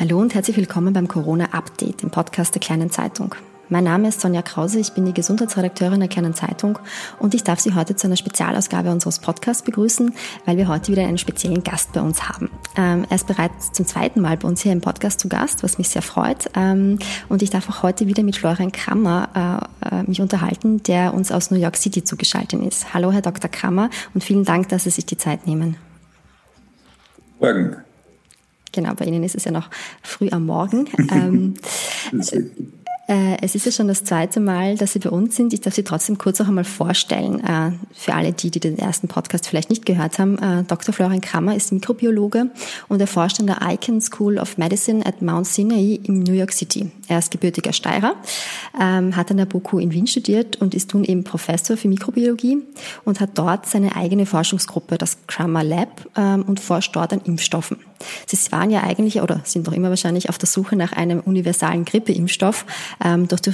Hallo 0.00 0.20
und 0.20 0.32
herzlich 0.32 0.56
willkommen 0.56 0.92
beim 0.92 1.08
Corona 1.08 1.46
Update, 1.46 2.02
dem 2.02 2.10
Podcast 2.10 2.54
der 2.54 2.60
Kleinen 2.60 2.88
Zeitung. 2.88 3.34
Mein 3.68 3.82
Name 3.82 4.06
ist 4.06 4.20
Sonja 4.20 4.42
Krause, 4.42 4.78
ich 4.78 4.92
bin 4.92 5.04
die 5.06 5.12
Gesundheitsredakteurin 5.12 5.98
der 5.98 6.08
Kleinen 6.08 6.34
Zeitung 6.34 6.78
und 7.18 7.34
ich 7.34 7.42
darf 7.42 7.58
Sie 7.58 7.74
heute 7.74 7.96
zu 7.96 8.06
einer 8.06 8.16
Spezialausgabe 8.16 8.92
unseres 8.92 9.18
Podcasts 9.18 9.64
begrüßen, 9.64 10.14
weil 10.44 10.56
wir 10.56 10.68
heute 10.68 10.92
wieder 10.92 11.02
einen 11.02 11.18
speziellen 11.18 11.64
Gast 11.64 11.94
bei 11.94 12.00
uns 12.00 12.28
haben. 12.28 12.48
Ähm, 12.76 13.06
er 13.10 13.16
ist 13.16 13.26
bereits 13.26 13.72
zum 13.72 13.86
zweiten 13.86 14.20
Mal 14.20 14.36
bei 14.36 14.46
uns 14.46 14.62
hier 14.62 14.70
im 14.70 14.80
Podcast 14.80 15.18
zu 15.18 15.28
Gast, 15.28 15.64
was 15.64 15.78
mich 15.78 15.88
sehr 15.88 16.02
freut. 16.02 16.48
Ähm, 16.54 17.00
und 17.28 17.42
ich 17.42 17.50
darf 17.50 17.68
auch 17.68 17.82
heute 17.82 18.06
wieder 18.06 18.22
mit 18.22 18.36
Florian 18.36 18.70
Krammer 18.70 19.68
äh, 19.82 19.96
äh, 19.96 20.02
mich 20.04 20.20
unterhalten, 20.20 20.80
der 20.84 21.12
uns 21.12 21.32
aus 21.32 21.50
New 21.50 21.58
York 21.58 21.76
City 21.76 22.04
zugeschaltet 22.04 22.62
ist. 22.62 22.94
Hallo, 22.94 23.10
Herr 23.10 23.22
Dr. 23.22 23.50
Krammer, 23.50 23.90
und 24.14 24.22
vielen 24.22 24.44
Dank, 24.44 24.68
dass 24.68 24.84
Sie 24.84 24.90
sich 24.90 25.06
die 25.06 25.18
Zeit 25.18 25.48
nehmen. 25.48 25.76
Morgen. 27.40 27.78
Genau, 28.78 28.94
bei 28.94 29.06
Ihnen 29.06 29.24
ist 29.24 29.34
es 29.34 29.42
ja 29.42 29.50
noch 29.50 29.70
früh 30.04 30.28
am 30.30 30.46
Morgen. 30.46 30.86
Ähm, 31.10 31.54
äh, 33.08 33.36
es 33.42 33.56
ist 33.56 33.66
ja 33.66 33.72
schon 33.72 33.88
das 33.88 34.04
zweite 34.04 34.38
Mal, 34.38 34.76
dass 34.76 34.92
Sie 34.92 35.00
bei 35.00 35.10
uns 35.10 35.34
sind. 35.34 35.52
Ich 35.52 35.62
darf 35.62 35.74
Sie 35.74 35.82
trotzdem 35.82 36.16
kurz 36.16 36.38
noch 36.38 36.46
einmal 36.46 36.62
vorstellen. 36.62 37.42
Äh, 37.42 37.72
für 37.92 38.14
alle 38.14 38.32
die, 38.32 38.52
die 38.52 38.60
den 38.60 38.78
ersten 38.78 39.08
Podcast 39.08 39.48
vielleicht 39.48 39.68
nicht 39.68 39.84
gehört 39.84 40.20
haben. 40.20 40.38
Äh, 40.38 40.62
Dr. 40.62 40.94
Florian 40.94 41.20
Krammer 41.20 41.56
ist 41.56 41.72
Mikrobiologe 41.72 42.52
und 42.86 43.00
er 43.00 43.08
forscht 43.08 43.40
an 43.40 43.48
der 43.48 43.58
Icahn 43.62 44.00
School 44.00 44.38
of 44.38 44.58
Medicine 44.58 45.04
at 45.04 45.22
Mount 45.22 45.48
Sinai 45.48 45.98
in 46.04 46.20
New 46.20 46.34
York 46.34 46.52
City. 46.52 46.92
Er 47.08 47.18
ist 47.18 47.32
gebürtiger 47.32 47.72
Steirer, 47.72 48.14
ähm, 48.80 49.16
hat 49.16 49.32
an 49.32 49.38
der 49.38 49.46
BOKU 49.46 49.80
in 49.80 49.90
Wien 49.90 50.06
studiert 50.06 50.54
und 50.54 50.72
ist 50.76 50.94
nun 50.94 51.02
eben 51.02 51.24
Professor 51.24 51.76
für 51.76 51.88
Mikrobiologie 51.88 52.58
und 53.04 53.18
hat 53.18 53.30
dort 53.34 53.66
seine 53.66 53.96
eigene 53.96 54.24
Forschungsgruppe, 54.24 54.98
das 54.98 55.18
Krammer 55.26 55.64
Lab, 55.64 56.06
ähm, 56.16 56.44
und 56.44 56.60
forscht 56.60 56.94
dort 56.94 57.12
an 57.12 57.22
Impfstoffen. 57.24 57.78
Sie 58.26 58.52
waren 58.52 58.70
ja 58.70 58.82
eigentlich 58.82 59.20
oder 59.20 59.40
sind 59.44 59.66
noch 59.66 59.72
immer 59.72 59.90
wahrscheinlich 59.90 60.28
auf 60.28 60.38
der 60.38 60.48
Suche 60.48 60.76
nach 60.76 60.92
einem 60.92 61.20
universalen 61.20 61.84
Grippeimpfstoff. 61.84 62.66
Ähm, 63.04 63.28
durch, 63.28 63.40
die, 63.42 63.52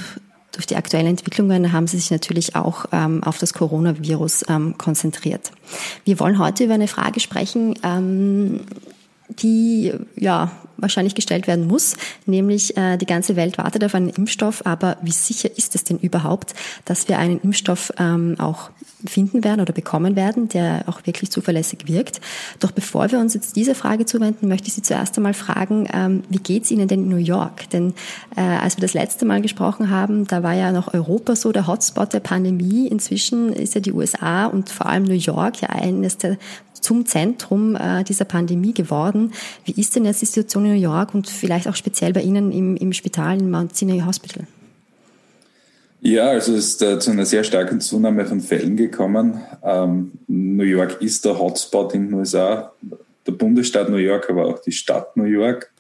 durch 0.52 0.66
die 0.66 0.76
aktuellen 0.76 1.06
Entwicklungen 1.06 1.72
haben 1.72 1.86
sie 1.86 1.98
sich 1.98 2.10
natürlich 2.10 2.56
auch 2.56 2.86
ähm, 2.92 3.22
auf 3.22 3.38
das 3.38 3.54
Coronavirus 3.54 4.46
ähm, 4.48 4.76
konzentriert. 4.78 5.50
Wir 6.04 6.20
wollen 6.20 6.38
heute 6.38 6.64
über 6.64 6.74
eine 6.74 6.88
Frage 6.88 7.20
sprechen, 7.20 7.78
ähm, 7.82 8.60
die 9.28 9.92
ja 10.16 10.52
wahrscheinlich 10.76 11.14
gestellt 11.14 11.46
werden 11.46 11.66
muss, 11.66 11.96
nämlich 12.26 12.76
äh, 12.76 12.96
die 12.96 13.06
ganze 13.06 13.36
Welt 13.36 13.58
wartet 13.58 13.84
auf 13.84 13.94
einen 13.94 14.08
Impfstoff, 14.08 14.66
aber 14.66 14.96
wie 15.02 15.12
sicher 15.12 15.48
ist 15.56 15.74
es 15.74 15.84
denn 15.84 15.98
überhaupt, 15.98 16.54
dass 16.84 17.08
wir 17.08 17.18
einen 17.18 17.40
Impfstoff 17.40 17.92
ähm, 17.98 18.36
auch 18.38 18.70
finden 19.06 19.44
werden 19.44 19.60
oder 19.60 19.72
bekommen 19.72 20.16
werden, 20.16 20.48
der 20.48 20.84
auch 20.86 21.06
wirklich 21.06 21.30
zuverlässig 21.30 21.86
wirkt? 21.86 22.20
Doch 22.60 22.70
bevor 22.70 23.10
wir 23.12 23.18
uns 23.18 23.34
jetzt 23.34 23.56
diese 23.56 23.74
Frage 23.74 24.06
zuwenden, 24.06 24.48
möchte 24.48 24.68
ich 24.68 24.74
Sie 24.74 24.82
zuerst 24.82 25.16
einmal 25.16 25.34
fragen, 25.34 25.88
ähm, 25.92 26.22
wie 26.28 26.38
geht 26.38 26.64
es 26.64 26.70
Ihnen 26.70 26.88
denn 26.88 27.04
in 27.04 27.08
New 27.08 27.16
York? 27.16 27.68
Denn 27.70 27.94
äh, 28.36 28.40
als 28.40 28.76
wir 28.76 28.82
das 28.82 28.94
letzte 28.94 29.24
Mal 29.24 29.42
gesprochen 29.42 29.90
haben, 29.90 30.26
da 30.26 30.42
war 30.42 30.54
ja 30.54 30.72
noch 30.72 30.92
Europa 30.92 31.36
so 31.36 31.52
der 31.52 31.66
Hotspot 31.66 32.12
der 32.12 32.20
Pandemie. 32.20 32.88
Inzwischen 32.88 33.52
ist 33.52 33.74
ja 33.74 33.80
die 33.80 33.92
USA 33.92 34.46
und 34.46 34.70
vor 34.70 34.86
allem 34.86 35.04
New 35.04 35.14
York 35.14 35.60
ja 35.60 35.70
eines 35.70 36.18
der 36.18 36.36
zum 36.84 37.06
Zentrum 37.06 37.74
äh, 37.76 38.04
dieser 38.04 38.26
Pandemie 38.26 38.74
geworden. 38.74 39.32
Wie 39.64 39.80
ist 39.80 39.96
denn 39.96 40.04
jetzt 40.04 40.20
die 40.20 40.26
Situation 40.26 40.66
in 40.66 40.72
New 40.72 40.80
York 40.80 41.14
und 41.14 41.28
vielleicht 41.28 41.66
auch 41.66 41.74
speziell 41.74 42.12
bei 42.12 42.22
Ihnen 42.22 42.52
im, 42.52 42.76
im 42.76 42.92
Spital 42.92 43.40
in 43.40 43.50
Mount 43.50 43.74
Sinai 43.74 44.02
Hospital? 44.06 44.46
Ja, 46.00 46.28
also 46.28 46.52
es 46.52 46.66
ist 46.66 46.82
äh, 46.82 46.98
zu 46.98 47.12
einer 47.12 47.24
sehr 47.24 47.44
starken 47.44 47.80
Zunahme 47.80 48.26
von 48.26 48.40
Fällen 48.40 48.76
gekommen. 48.76 49.40
Ähm, 49.62 50.12
New 50.28 50.64
York 50.64 51.00
ist 51.00 51.24
der 51.24 51.38
Hotspot 51.38 51.94
in 51.94 52.08
den 52.08 52.14
USA, 52.14 52.72
der 53.26 53.32
Bundesstaat 53.32 53.88
New 53.88 53.96
York, 53.96 54.28
aber 54.28 54.44
auch 54.44 54.58
die 54.58 54.72
Stadt 54.72 55.16
New 55.16 55.24
York. 55.24 55.72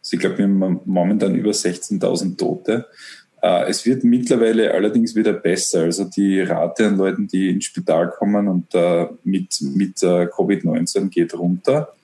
Also 0.00 0.14
ich 0.14 0.20
glaube, 0.20 0.38
wir 0.38 0.46
haben 0.46 0.80
momentan 0.84 1.36
über 1.36 1.52
16.000 1.52 2.36
Tote. 2.36 2.86
Äh, 3.42 3.68
es 3.68 3.86
wird 3.86 4.04
mittlerweile 4.04 4.72
allerdings 4.72 5.14
wieder 5.14 5.32
besser. 5.32 5.82
Also 5.82 6.04
die 6.04 6.40
Rate 6.40 6.86
an 6.86 6.96
Leuten, 6.96 7.28
die 7.28 7.50
ins 7.50 7.66
Spital 7.66 8.10
kommen 8.10 8.48
und 8.48 8.74
äh, 8.74 9.06
mit, 9.24 9.60
mit 9.60 10.02
äh, 10.02 10.26
Covid-19 10.26 11.08
geht 11.08 11.34
runter. 11.34 11.94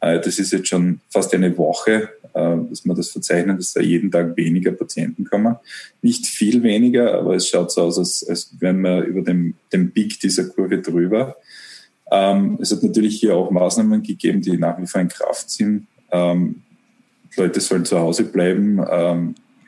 Das 0.00 0.40
ist 0.40 0.52
jetzt 0.52 0.66
schon 0.66 0.98
fast 1.10 1.32
eine 1.32 1.56
Woche, 1.56 2.08
dass 2.34 2.84
man 2.84 2.96
das 2.96 3.10
verzeichnen, 3.10 3.56
dass 3.56 3.72
da 3.72 3.80
jeden 3.80 4.10
Tag 4.10 4.36
weniger 4.36 4.72
Patienten 4.72 5.22
kommen. 5.22 5.54
Nicht 6.00 6.26
viel 6.26 6.64
weniger, 6.64 7.14
aber 7.14 7.36
es 7.36 7.48
schaut 7.48 7.70
so 7.70 7.82
aus, 7.82 7.98
als, 7.98 8.26
als 8.28 8.50
wären 8.58 8.80
wir 8.80 9.02
über 9.04 9.20
dem, 9.20 9.54
dem 9.72 9.92
Peak 9.92 10.18
dieser 10.18 10.46
Kurve 10.46 10.78
drüber. 10.78 11.36
Ähm, 12.10 12.58
es 12.60 12.72
hat 12.72 12.82
natürlich 12.82 13.20
hier 13.20 13.36
auch 13.36 13.52
Maßnahmen 13.52 14.02
gegeben, 14.02 14.42
die 14.42 14.58
nach 14.58 14.76
wie 14.80 14.88
vor 14.88 15.00
in 15.00 15.06
Kraft 15.06 15.48
sind. 15.48 15.86
Ähm, 16.10 16.62
Leute 17.36 17.60
sollen 17.60 17.84
zu 17.84 18.00
Hause 18.00 18.24
bleiben. 18.24 18.80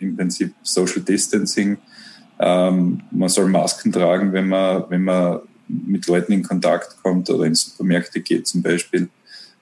Im 0.05 0.17
Prinzip 0.17 0.55
Social 0.63 1.03
Distancing. 1.03 1.79
Ähm, 2.39 3.03
man 3.11 3.29
soll 3.29 3.49
Masken 3.49 3.93
tragen, 3.93 4.33
wenn 4.33 4.49
man, 4.49 4.85
wenn 4.89 5.03
man 5.03 5.41
mit 5.69 6.07
Leuten 6.07 6.33
in 6.33 6.43
Kontakt 6.43 7.03
kommt 7.03 7.31
oder 7.31 7.45
in 7.45 7.55
Supermärkte 7.55 8.21
geht 8.21 8.47
zum 8.47 8.63
Beispiel. 8.63 9.09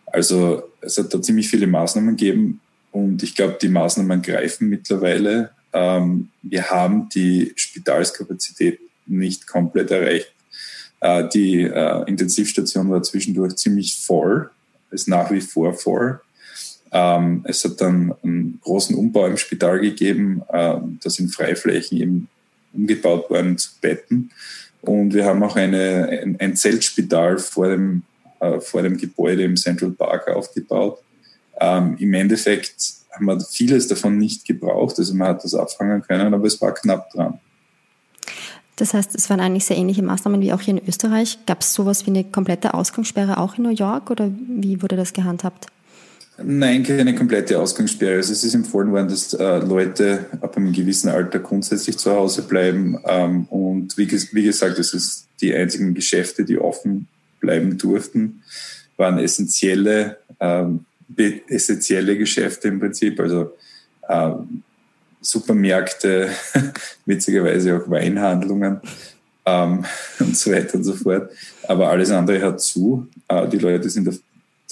Also 0.06 0.64
es 0.80 0.98
hat 0.98 1.12
da 1.12 1.20
ziemlich 1.22 1.48
viele 1.48 1.66
Maßnahmen 1.66 2.16
gegeben 2.16 2.60
und 2.90 3.22
ich 3.22 3.34
glaube, 3.34 3.58
die 3.60 3.68
Maßnahmen 3.68 4.20
greifen 4.22 4.68
mittlerweile. 4.68 5.50
Ähm, 5.72 6.28
wir 6.42 6.70
haben 6.70 7.08
die 7.08 7.52
Spitalskapazität 7.56 8.80
nicht 9.06 9.46
komplett 9.46 9.90
erreicht. 9.90 10.32
Äh, 11.00 11.28
die 11.28 11.62
äh, 11.62 12.04
Intensivstation 12.06 12.90
war 12.90 13.02
zwischendurch 13.02 13.56
ziemlich 13.56 13.96
voll, 13.96 14.50
ist 14.90 15.08
nach 15.08 15.30
wie 15.30 15.40
vor 15.40 15.74
voll. 15.74 16.20
Ähm, 16.92 17.44
es 17.48 17.64
hat 17.64 17.80
dann 17.80 18.14
einen 18.22 18.60
großen 18.62 18.94
Umbau 18.94 19.26
im 19.26 19.38
Spital 19.38 19.80
gegeben. 19.80 20.42
Ähm, 20.52 20.98
da 21.02 21.10
sind 21.10 21.34
Freiflächen 21.34 21.98
eben 21.98 22.28
umgebaut 22.72 23.30
worden 23.30 23.56
zu 23.56 23.70
Betten. 23.80 24.30
Und 24.82 25.14
wir 25.14 25.24
haben 25.24 25.42
auch 25.42 25.56
eine, 25.56 26.08
ein, 26.22 26.36
ein 26.38 26.56
Zeltspital 26.56 27.38
vor 27.38 27.68
dem, 27.68 28.02
äh, 28.40 28.60
vor 28.60 28.82
dem 28.82 28.98
Gebäude 28.98 29.44
im 29.44 29.56
Central 29.56 29.92
Park 29.92 30.28
aufgebaut. 30.28 30.98
Ähm, 31.60 31.96
Im 31.98 32.12
Endeffekt 32.14 32.74
haben 33.12 33.26
wir 33.26 33.40
vieles 33.40 33.86
davon 33.88 34.18
nicht 34.18 34.44
gebraucht. 34.44 34.98
Also 34.98 35.14
man 35.14 35.28
hat 35.28 35.44
das 35.44 35.54
abfangen 35.54 36.02
können, 36.02 36.34
aber 36.34 36.46
es 36.46 36.60
war 36.60 36.74
knapp 36.74 37.10
dran. 37.10 37.38
Das 38.76 38.94
heißt, 38.94 39.14
es 39.14 39.30
waren 39.30 39.40
eigentlich 39.40 39.66
sehr 39.66 39.76
ähnliche 39.76 40.02
Maßnahmen 40.02 40.40
wie 40.40 40.52
auch 40.52 40.60
hier 40.60 40.76
in 40.76 40.88
Österreich. 40.88 41.38
Gab 41.46 41.60
es 41.60 41.74
sowas 41.74 42.06
wie 42.06 42.10
eine 42.10 42.24
komplette 42.24 42.74
Ausgangssperre 42.74 43.38
auch 43.38 43.56
in 43.56 43.64
New 43.64 43.70
York 43.70 44.10
oder 44.10 44.30
wie 44.30 44.82
wurde 44.82 44.96
das 44.96 45.12
gehandhabt? 45.12 45.66
Nein, 46.38 46.82
keine 46.82 47.14
komplette 47.14 47.58
Ausgangssperre. 47.58 48.16
Also 48.16 48.32
es 48.32 48.42
ist 48.42 48.54
empfohlen 48.54 48.90
worden, 48.90 49.08
dass 49.08 49.34
äh, 49.34 49.58
Leute 49.58 50.26
ab 50.40 50.56
einem 50.56 50.72
gewissen 50.72 51.08
Alter 51.08 51.38
grundsätzlich 51.38 51.98
zu 51.98 52.10
Hause 52.12 52.42
bleiben. 52.42 52.98
Ähm, 53.06 53.44
und 53.44 53.96
wie, 53.98 54.10
wie 54.10 54.42
gesagt, 54.42 54.78
es 54.78 54.94
ist 54.94 55.26
die 55.40 55.54
einzigen 55.54 55.94
Geschäfte, 55.94 56.44
die 56.44 56.58
offen 56.58 57.08
bleiben 57.40 57.76
durften, 57.76 58.42
waren 58.96 59.18
essentielle, 59.18 60.18
ähm, 60.40 60.86
essentielle 61.48 62.16
Geschäfte 62.16 62.68
im 62.68 62.80
Prinzip. 62.80 63.20
Also 63.20 63.52
ähm, 64.08 64.62
Supermärkte, 65.20 66.30
witzigerweise 67.06 67.76
auch 67.76 67.90
Weinhandlungen 67.90 68.80
ähm, 69.44 69.84
und 70.18 70.36
so 70.36 70.50
weiter 70.50 70.76
und 70.76 70.84
so 70.84 70.94
fort. 70.94 71.30
Aber 71.68 71.90
alles 71.90 72.10
andere 72.10 72.42
hat 72.42 72.60
zu. 72.60 73.08
Äh, 73.28 73.48
die 73.48 73.58
Leute 73.58 73.88
sind 73.90 74.08
auf 74.08 74.18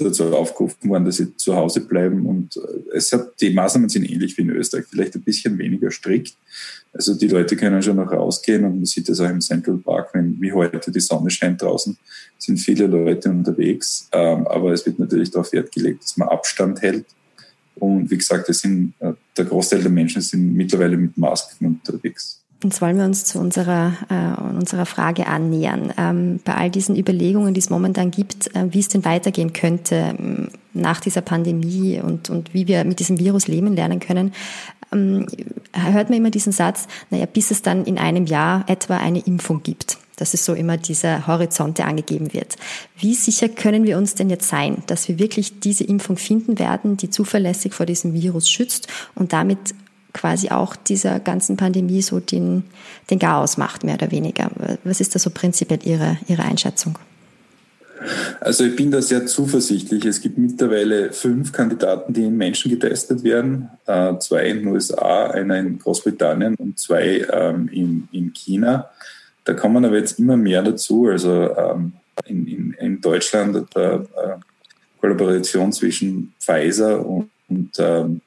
dazu 0.05 0.25
aufgerufen 0.35 0.89
worden, 0.89 1.05
dass 1.05 1.17
sie 1.17 1.37
zu 1.37 1.55
Hause 1.55 1.81
bleiben. 1.81 2.27
Und 2.27 2.57
äh, 2.57 2.97
es 2.97 3.13
hat, 3.13 3.41
die 3.41 3.51
Maßnahmen 3.51 3.89
sind 3.89 4.11
ähnlich 4.11 4.37
wie 4.37 4.43
in 4.43 4.51
Österreich, 4.51 4.87
vielleicht 4.89 5.15
ein 5.15 5.23
bisschen 5.23 5.59
weniger 5.59 5.91
strikt. 5.91 6.35
Also 6.93 7.15
die 7.15 7.29
Leute 7.29 7.57
können 7.57 7.83
schon 7.83 7.97
noch 7.97 8.11
rausgehen 8.11 8.65
und 8.65 8.77
man 8.77 8.85
sieht 8.85 9.09
das 9.09 9.21
auch 9.21 9.31
im 9.31 9.41
Central 9.41 9.77
Park, 9.79 10.11
wenn 10.13 10.41
wie 10.41 10.53
heute 10.53 10.91
die 10.91 11.01
Sonne 11.01 11.31
scheint 11.31 11.63
draußen, 11.63 11.97
sind 12.37 12.59
viele 12.59 12.87
Leute 12.87 13.31
unterwegs. 13.31 14.09
Ähm, 14.13 14.47
aber 14.49 14.73
es 14.73 14.85
wird 14.87 14.99
natürlich 14.99 15.31
darauf 15.31 15.53
Wert 15.53 15.71
gelegt, 15.73 16.03
dass 16.03 16.17
man 16.17 16.29
Abstand 16.29 16.83
hält. 16.83 17.07
Und 17.77 18.11
wie 18.11 18.19
gesagt, 18.19 18.49
es 18.49 18.61
sind, 18.61 18.95
äh, 18.99 19.13
der 19.37 19.45
Großteil 19.45 19.83
der 19.83 19.91
Menschen 19.91 20.21
sind 20.21 20.55
mittlerweile 20.55 20.97
mit 20.97 21.17
Masken 21.17 21.67
unterwegs. 21.67 22.40
Jetzt 22.63 22.83
wollen 22.83 22.99
wir 22.99 23.07
uns 23.07 23.25
zu 23.25 23.39
unserer, 23.39 23.95
äh, 24.11 24.41
unserer 24.55 24.85
Frage 24.85 25.27
annähern. 25.27 25.95
Ähm, 25.97 26.41
bei 26.45 26.55
all 26.55 26.71
diesen 26.71 26.95
Überlegungen, 26.95 27.55
die 27.55 27.61
es 27.61 27.71
momentan 27.71 28.11
gibt, 28.11 28.55
äh, 28.55 28.67
wie 28.71 28.81
es 28.81 28.89
denn 28.89 29.05
weitergehen 29.05 29.55
könnte 29.55 30.15
ähm, 30.19 30.49
nach 30.75 31.01
dieser 31.01 31.23
Pandemie 31.23 32.01
und, 32.01 32.29
und 32.29 32.53
wie 32.53 32.69
wir 32.69 32.85
mit 32.85 33.01
diesem 33.01 33.19
Virus 33.19 33.49
leben 33.49 33.75
lernen 33.75 33.99
können, 33.99 34.35
ähm, 34.93 35.27
hört 35.73 36.11
man 36.11 36.19
immer 36.19 36.31
diesen 36.31 36.53
Satz, 36.53 36.87
naja, 37.09 37.25
bis 37.25 37.51
es 37.51 37.63
dann 37.63 37.85
in 37.87 37.97
einem 37.97 38.27
Jahr 38.27 38.65
etwa 38.69 38.99
eine 38.99 39.21
Impfung 39.21 39.63
gibt. 39.63 39.97
Das 40.17 40.35
ist 40.35 40.45
so 40.45 40.53
immer 40.53 40.77
dieser 40.77 41.27
Horizont, 41.27 41.81
angegeben 41.81 42.35
wird. 42.35 42.57
Wie 42.99 43.15
sicher 43.15 43.49
können 43.49 43.85
wir 43.85 43.97
uns 43.97 44.17
denn 44.17 44.29
jetzt 44.29 44.49
sein, 44.49 44.83
dass 44.87 45.09
wir 45.09 45.19
wirklich 45.19 45.61
diese 45.61 45.85
Impfung 45.85 46.19
finden 46.19 46.59
werden, 46.59 46.99
die 46.99 47.09
zuverlässig 47.09 47.73
vor 47.73 47.87
diesem 47.87 48.13
Virus 48.13 48.51
schützt 48.51 48.87
und 49.15 49.33
damit 49.33 49.75
quasi 50.13 50.51
auch 50.51 50.77
dieser 50.77 51.21
ganzen 51.21 51.57
Pandemie 51.57 52.03
so 52.03 52.21
den, 52.21 52.65
den 53.11 53.19
Chaos 53.19 53.57
macht, 53.57 53.85
mehr 53.85 53.95
oder 53.95 54.11
weniger. 54.11 54.51
Was 54.85 55.01
ist 55.01 55.15
da 55.15 55.19
so 55.19 55.31
prinzipiell 55.31 55.81
Ihre, 55.85 56.19
Ihre 56.27 56.43
Einschätzung? 56.43 56.99
Also 58.41 58.65
ich 58.65 58.77
bin 58.77 58.91
da 58.91 59.03
sehr 59.03 59.27
zuversichtlich. 59.27 60.05
Es 60.07 60.21
gibt 60.23 60.39
mittlerweile 60.39 61.13
fünf 61.13 61.53
Kandidaten, 61.53 62.13
die 62.15 62.25
in 62.25 62.37
Menschen 62.37 62.71
getestet 62.71 63.23
werden. 63.23 63.69
Äh, 63.87 64.17
zwei 64.19 64.47
in 64.47 64.61
den 64.61 64.69
USA, 64.69 65.27
einer 65.27 65.59
in 65.59 65.79
Großbritannien 65.79 66.55
und 66.57 66.79
zwei 66.79 67.27
ähm, 67.31 67.69
in, 67.71 68.09
in 68.13 68.33
China. 68.33 68.91
Da 69.45 69.53
kommen 69.53 69.85
aber 69.85 69.99
jetzt 69.99 70.19
immer 70.19 70.37
mehr 70.37 70.63
dazu. 70.63 71.09
Also 71.09 71.55
ähm, 71.57 71.93
in, 72.25 72.47
in, 72.47 72.73
in 72.73 73.01
Deutschland 73.01 73.67
der 73.75 73.95
äh, 73.95 74.37
Kollaboration 75.01 75.73
zwischen 75.73 76.33
Pfizer 76.41 77.05
und, 77.05 77.31
und 77.49 77.71
ähm, 77.79 78.21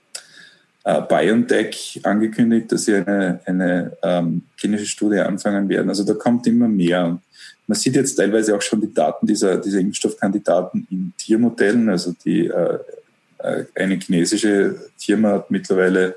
äh, 0.83 1.01
BioNTech 1.01 2.01
angekündigt, 2.03 2.71
dass 2.71 2.85
sie 2.85 2.95
eine, 2.95 3.39
eine 3.45 3.97
ähm, 4.03 4.44
klinische 4.57 4.85
Studie 4.85 5.19
anfangen 5.19 5.69
werden. 5.69 5.89
Also 5.89 6.03
da 6.03 6.13
kommt 6.13 6.45
immer 6.47 6.68
mehr. 6.68 7.19
Man 7.68 7.77
sieht 7.77 7.95
jetzt 7.95 8.15
teilweise 8.15 8.56
auch 8.56 8.62
schon 8.62 8.81
die 8.81 8.94
Daten 8.94 9.25
dieser, 9.25 9.57
dieser 9.57 9.80
Impfstoffkandidaten 9.80 10.88
in 10.91 11.13
Tiermodellen. 11.18 11.89
Also 11.89 12.13
die, 12.25 12.47
äh, 12.47 12.80
äh 13.39 13.65
eine 13.75 13.97
chinesische 13.97 14.75
Firma 14.97 15.31
hat 15.31 15.51
mittlerweile 15.51 16.15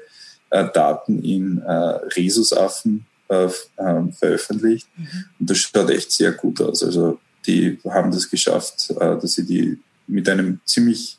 äh, 0.51 0.67
Daten 0.73 1.23
in 1.23 1.63
äh, 1.63 1.73
Rhesusaffen 2.17 3.07
äh, 3.29 3.49
ähm, 3.79 4.13
veröffentlicht. 4.13 4.89
Mhm. 4.97 5.07
Und 5.41 5.51
das 5.51 5.59
schaut 5.59 5.91
echt 5.91 6.11
sehr 6.13 6.33
gut 6.33 6.61
aus. 6.61 6.83
Also 6.83 7.19
die 7.47 7.79
haben 7.89 8.11
das 8.11 8.29
geschafft, 8.29 8.91
äh, 8.91 9.17
dass 9.19 9.35
sie 9.35 9.47
die 9.47 9.79
mit 10.07 10.29
einem 10.29 10.61
ziemlich 10.65 11.16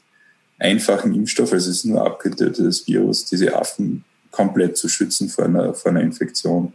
einfachen 0.59 1.13
Impfstoff, 1.13 1.53
also 1.53 1.69
es 1.69 1.77
ist 1.77 1.85
nur 1.85 2.05
abgetötetes 2.05 2.87
Virus, 2.87 3.25
diese 3.25 3.55
Affen 3.55 4.03
komplett 4.31 4.77
zu 4.77 4.87
schützen 4.87 5.29
vor 5.29 5.45
einer, 5.45 5.73
vor 5.73 5.91
einer 5.91 6.01
Infektion. 6.01 6.73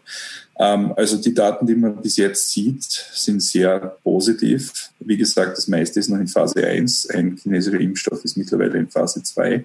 Ähm, 0.59 0.93
also 0.97 1.17
die 1.17 1.35
Daten, 1.35 1.67
die 1.67 1.75
man 1.75 2.01
bis 2.01 2.17
jetzt 2.17 2.51
sieht, 2.51 2.83
sind 2.83 3.43
sehr 3.43 3.97
positiv. 4.03 4.91
Wie 5.01 5.17
gesagt, 5.17 5.57
das 5.57 5.69
meiste 5.69 6.01
ist 6.01 6.09
noch 6.09 6.19
in 6.19 6.29
Phase 6.29 6.67
1. 6.67 7.11
Ein 7.11 7.37
chinesischer 7.37 7.81
Impfstoff 7.81 8.25
ist 8.25 8.37
mittlerweile 8.37 8.79
in 8.79 8.89
Phase 8.89 9.23
2. 9.23 9.65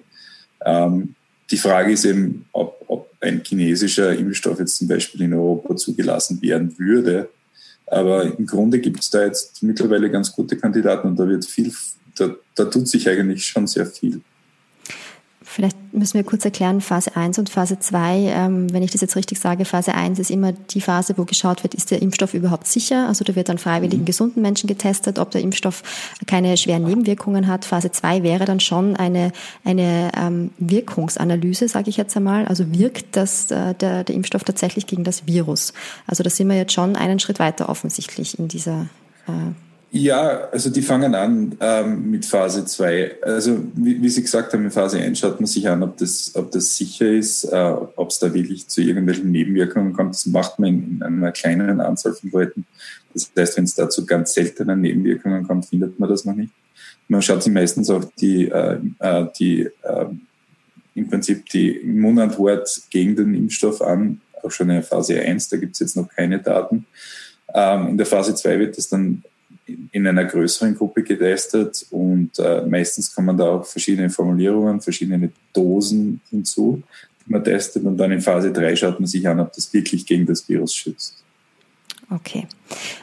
Ähm, 0.64 1.14
die 1.50 1.56
Frage 1.56 1.92
ist 1.92 2.04
eben, 2.04 2.46
ob, 2.52 2.84
ob 2.86 3.10
ein 3.20 3.42
chinesischer 3.44 4.14
Impfstoff 4.14 4.58
jetzt 4.58 4.76
zum 4.76 4.88
Beispiel 4.88 5.22
in 5.22 5.34
Europa 5.34 5.76
zugelassen 5.76 6.40
werden 6.42 6.78
würde. 6.78 7.28
Aber 7.86 8.38
im 8.38 8.46
Grunde 8.46 8.78
gibt 8.80 9.00
es 9.00 9.10
da 9.10 9.24
jetzt 9.24 9.62
mittlerweile 9.62 10.10
ganz 10.10 10.32
gute 10.32 10.56
Kandidaten 10.56 11.08
und 11.08 11.18
da 11.18 11.26
wird 11.26 11.46
viel 11.46 11.72
da, 12.20 12.34
da 12.54 12.64
tut 12.64 12.88
sich 12.88 13.08
eigentlich 13.08 13.44
schon 13.44 13.66
sehr 13.66 13.86
viel. 13.86 14.20
Vielleicht 15.50 15.94
müssen 15.94 16.14
wir 16.14 16.24
kurz 16.24 16.44
erklären, 16.44 16.82
Phase 16.82 17.16
1 17.16 17.38
und 17.38 17.48
Phase 17.48 17.78
2. 17.78 18.18
Ähm, 18.18 18.72
wenn 18.72 18.82
ich 18.82 18.90
das 18.90 19.00
jetzt 19.00 19.16
richtig 19.16 19.40
sage, 19.40 19.64
Phase 19.64 19.94
1 19.94 20.18
ist 20.18 20.30
immer 20.30 20.52
die 20.52 20.82
Phase, 20.82 21.16
wo 21.16 21.24
geschaut 21.24 21.62
wird, 21.62 21.74
ist 21.74 21.90
der 21.90 22.02
Impfstoff 22.02 22.34
überhaupt 22.34 22.66
sicher? 22.66 23.08
Also 23.08 23.24
da 23.24 23.34
wird 23.34 23.48
an 23.48 23.56
freiwilligen, 23.56 24.02
mhm. 24.02 24.06
gesunden 24.06 24.42
Menschen 24.42 24.66
getestet, 24.66 25.18
ob 25.18 25.30
der 25.30 25.40
Impfstoff 25.40 25.82
keine 26.26 26.54
schweren 26.58 26.84
Nebenwirkungen 26.84 27.46
hat. 27.46 27.64
Phase 27.64 27.90
2 27.90 28.22
wäre 28.22 28.44
dann 28.44 28.60
schon 28.60 28.94
eine, 28.94 29.32
eine 29.64 30.12
ähm, 30.16 30.50
Wirkungsanalyse, 30.58 31.66
sage 31.66 31.88
ich 31.88 31.96
jetzt 31.96 32.14
einmal. 32.14 32.46
Also 32.46 32.70
wirkt 32.74 33.16
das, 33.16 33.50
äh, 33.50 33.74
der, 33.74 34.04
der 34.04 34.14
Impfstoff 34.14 34.44
tatsächlich 34.44 34.86
gegen 34.86 35.02
das 35.02 35.26
Virus? 35.26 35.72
Also 36.06 36.22
da 36.22 36.28
sind 36.28 36.48
wir 36.48 36.56
jetzt 36.56 36.74
schon 36.74 36.94
einen 36.94 37.20
Schritt 37.20 37.38
weiter 37.38 37.70
offensichtlich 37.70 38.38
in 38.38 38.48
dieser 38.48 38.90
äh, 39.26 39.32
ja, 39.90 40.48
also 40.50 40.68
die 40.68 40.82
fangen 40.82 41.14
an 41.14 41.56
ähm, 41.60 42.10
mit 42.10 42.26
Phase 42.26 42.64
2. 42.66 43.22
Also 43.22 43.58
wie, 43.74 44.02
wie, 44.02 44.08
Sie 44.10 44.22
gesagt 44.22 44.52
haben, 44.52 44.64
in 44.64 44.70
Phase 44.70 44.98
1 44.98 45.18
schaut 45.18 45.40
man 45.40 45.46
sich 45.46 45.66
an, 45.66 45.82
ob 45.82 45.96
das, 45.96 46.32
ob 46.34 46.50
das 46.50 46.76
sicher 46.76 47.10
ist, 47.10 47.44
äh, 47.44 47.74
ob 47.96 48.10
es 48.10 48.18
da 48.18 48.34
wirklich 48.34 48.68
zu 48.68 48.82
irgendwelchen 48.82 49.30
Nebenwirkungen 49.30 49.94
kommt. 49.94 50.14
Das 50.14 50.26
macht 50.26 50.58
man 50.58 50.68
in, 50.68 50.96
in 50.96 51.02
einer 51.02 51.32
kleinen 51.32 51.80
Anzahl 51.80 52.12
von 52.12 52.30
Leuten. 52.30 52.66
Das 53.14 53.30
heißt, 53.36 53.56
wenn 53.56 53.64
es 53.64 53.74
da 53.74 53.88
zu 53.88 54.04
ganz 54.04 54.34
seltenen 54.34 54.82
Nebenwirkungen 54.82 55.46
kommt, 55.46 55.66
findet 55.66 55.98
man 55.98 56.10
das 56.10 56.26
noch 56.26 56.34
nicht. 56.34 56.52
Man 57.08 57.22
schaut 57.22 57.42
sich 57.42 57.52
meistens 57.52 57.88
auch 57.88 58.04
die, 58.20 58.48
äh, 58.48 58.78
äh 58.98 59.26
die 59.38 59.62
äh, 59.82 60.06
im 60.94 61.08
Prinzip 61.08 61.46
die 61.46 61.70
Immunantwort 61.70 62.82
gegen 62.90 63.16
den 63.16 63.34
Impfstoff 63.34 63.80
an, 63.80 64.20
auch 64.42 64.50
schon 64.50 64.68
in 64.68 64.82
Phase 64.82 65.18
1, 65.18 65.48
da 65.48 65.56
gibt 65.56 65.74
es 65.74 65.80
jetzt 65.80 65.96
noch 65.96 66.08
keine 66.08 66.40
Daten. 66.40 66.86
Ähm, 67.54 67.88
in 67.88 67.96
der 67.96 68.06
Phase 68.06 68.34
2 68.34 68.58
wird 68.58 68.76
das 68.76 68.88
dann 68.88 69.22
in 69.92 70.06
einer 70.06 70.24
größeren 70.24 70.74
Gruppe 70.76 71.02
getestet 71.02 71.86
und 71.90 72.38
äh, 72.38 72.62
meistens 72.66 73.14
kommen 73.14 73.36
da 73.36 73.44
auch 73.44 73.66
verschiedene 73.66 74.10
Formulierungen, 74.10 74.80
verschiedene 74.80 75.30
Dosen 75.52 76.20
hinzu, 76.30 76.82
die 77.26 77.32
man 77.32 77.44
testet 77.44 77.84
und 77.84 77.96
dann 77.96 78.12
in 78.12 78.20
Phase 78.20 78.52
3 78.52 78.76
schaut 78.76 79.00
man 79.00 79.06
sich 79.06 79.26
an, 79.28 79.40
ob 79.40 79.52
das 79.52 79.72
wirklich 79.72 80.06
gegen 80.06 80.26
das 80.26 80.48
Virus 80.48 80.74
schützt. 80.74 81.22
Okay. 82.10 82.46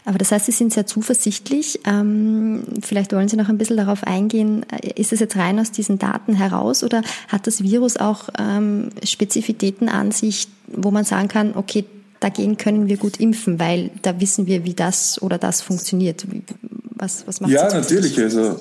Aber 0.03 0.17
das 0.17 0.31
heißt, 0.31 0.47
Sie 0.47 0.51
sind 0.51 0.73
sehr 0.73 0.87
zuversichtlich. 0.87 1.79
Ähm, 1.85 2.63
vielleicht 2.81 3.13
wollen 3.13 3.27
Sie 3.27 3.35
noch 3.35 3.49
ein 3.49 3.57
bisschen 3.59 3.77
darauf 3.77 4.03
eingehen. 4.03 4.65
Ist 4.95 5.13
es 5.13 5.19
jetzt 5.19 5.35
rein 5.35 5.59
aus 5.59 5.71
diesen 5.71 5.99
Daten 5.99 6.33
heraus 6.33 6.83
oder 6.83 7.03
hat 7.27 7.45
das 7.45 7.61
Virus 7.61 7.97
auch 7.97 8.29
ähm, 8.39 8.89
Spezifitäten 9.03 9.89
an 9.89 10.11
sich, 10.11 10.47
wo 10.67 10.89
man 10.89 11.03
sagen 11.03 11.27
kann, 11.27 11.55
okay, 11.55 11.85
dagegen 12.25 12.57
können 12.57 12.89
wir 12.89 12.97
gut 12.97 13.19
impfen, 13.19 13.59
weil 13.59 13.91
da 14.01 14.19
wissen 14.19 14.47
wir, 14.47 14.63
wie 14.63 14.73
das 14.73 15.21
oder 15.21 15.37
das 15.37 15.61
funktioniert. 15.61 16.25
Was, 16.95 17.27
was 17.27 17.39
macht 17.39 17.51
Ja, 17.51 17.71
natürlich. 17.71 18.19
Also 18.19 18.59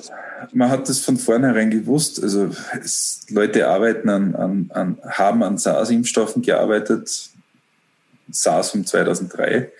man 0.53 0.69
hat 0.69 0.87
das 0.87 0.99
von 0.99 1.17
vornherein 1.17 1.71
gewusst. 1.71 2.21
Also 2.21 2.51
es, 2.83 3.25
Leute 3.29 3.67
arbeiten 3.67 4.09
an, 4.09 4.35
an, 4.35 4.71
an, 4.71 4.97
haben 5.09 5.41
an 5.41 5.57
SARS-Impfstoffen 5.57 6.43
gearbeitet, 6.43 7.29
SARS 8.29 8.69
von 8.69 8.85
2003, 8.85 9.71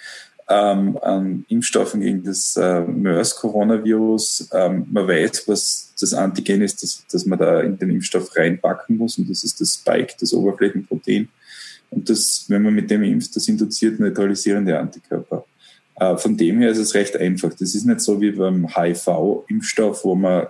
ähm, 0.49 0.97
an 1.03 1.45
Impfstoffen 1.49 2.01
gegen 2.01 2.23
das 2.23 2.57
äh, 2.57 2.81
MERS-Coronavirus. 2.81 4.49
Ähm, 4.51 4.87
man 4.91 5.07
weiß, 5.07 5.47
was 5.47 5.93
das 5.99 6.15
Antigen 6.15 6.63
ist, 6.63 6.81
das, 6.81 7.03
das 7.11 7.25
man 7.27 7.37
da 7.37 7.59
in 7.61 7.77
den 7.77 7.91
Impfstoff 7.91 8.35
reinpacken 8.35 8.97
muss 8.97 9.19
und 9.19 9.29
das 9.29 9.43
ist 9.43 9.61
das 9.61 9.75
Spike, 9.75 10.15
das 10.19 10.33
Oberflächenprotein. 10.33 11.29
Und 11.95 12.09
das, 12.09 12.45
wenn 12.50 12.62
man 12.62 12.74
mit 12.74 12.92
dem 12.92 13.03
impft, 13.03 13.36
das 13.38 13.47
induziert 13.47 14.00
neutralisierende 14.01 14.77
Antikörper. 14.77 15.45
Äh, 15.95 16.18
von 16.18 16.36
dem 16.36 16.59
her 16.59 16.71
ist 16.71 16.77
es 16.77 16.94
recht 16.94 17.15
einfach. 17.15 17.53
Das 17.53 17.74
ist 17.74 17.86
nicht 17.86 18.01
so 18.01 18.19
wie 18.19 18.31
beim 18.31 18.68
HIV-Impfstoff, 18.68 20.03
wo 20.03 20.13
man 20.13 20.47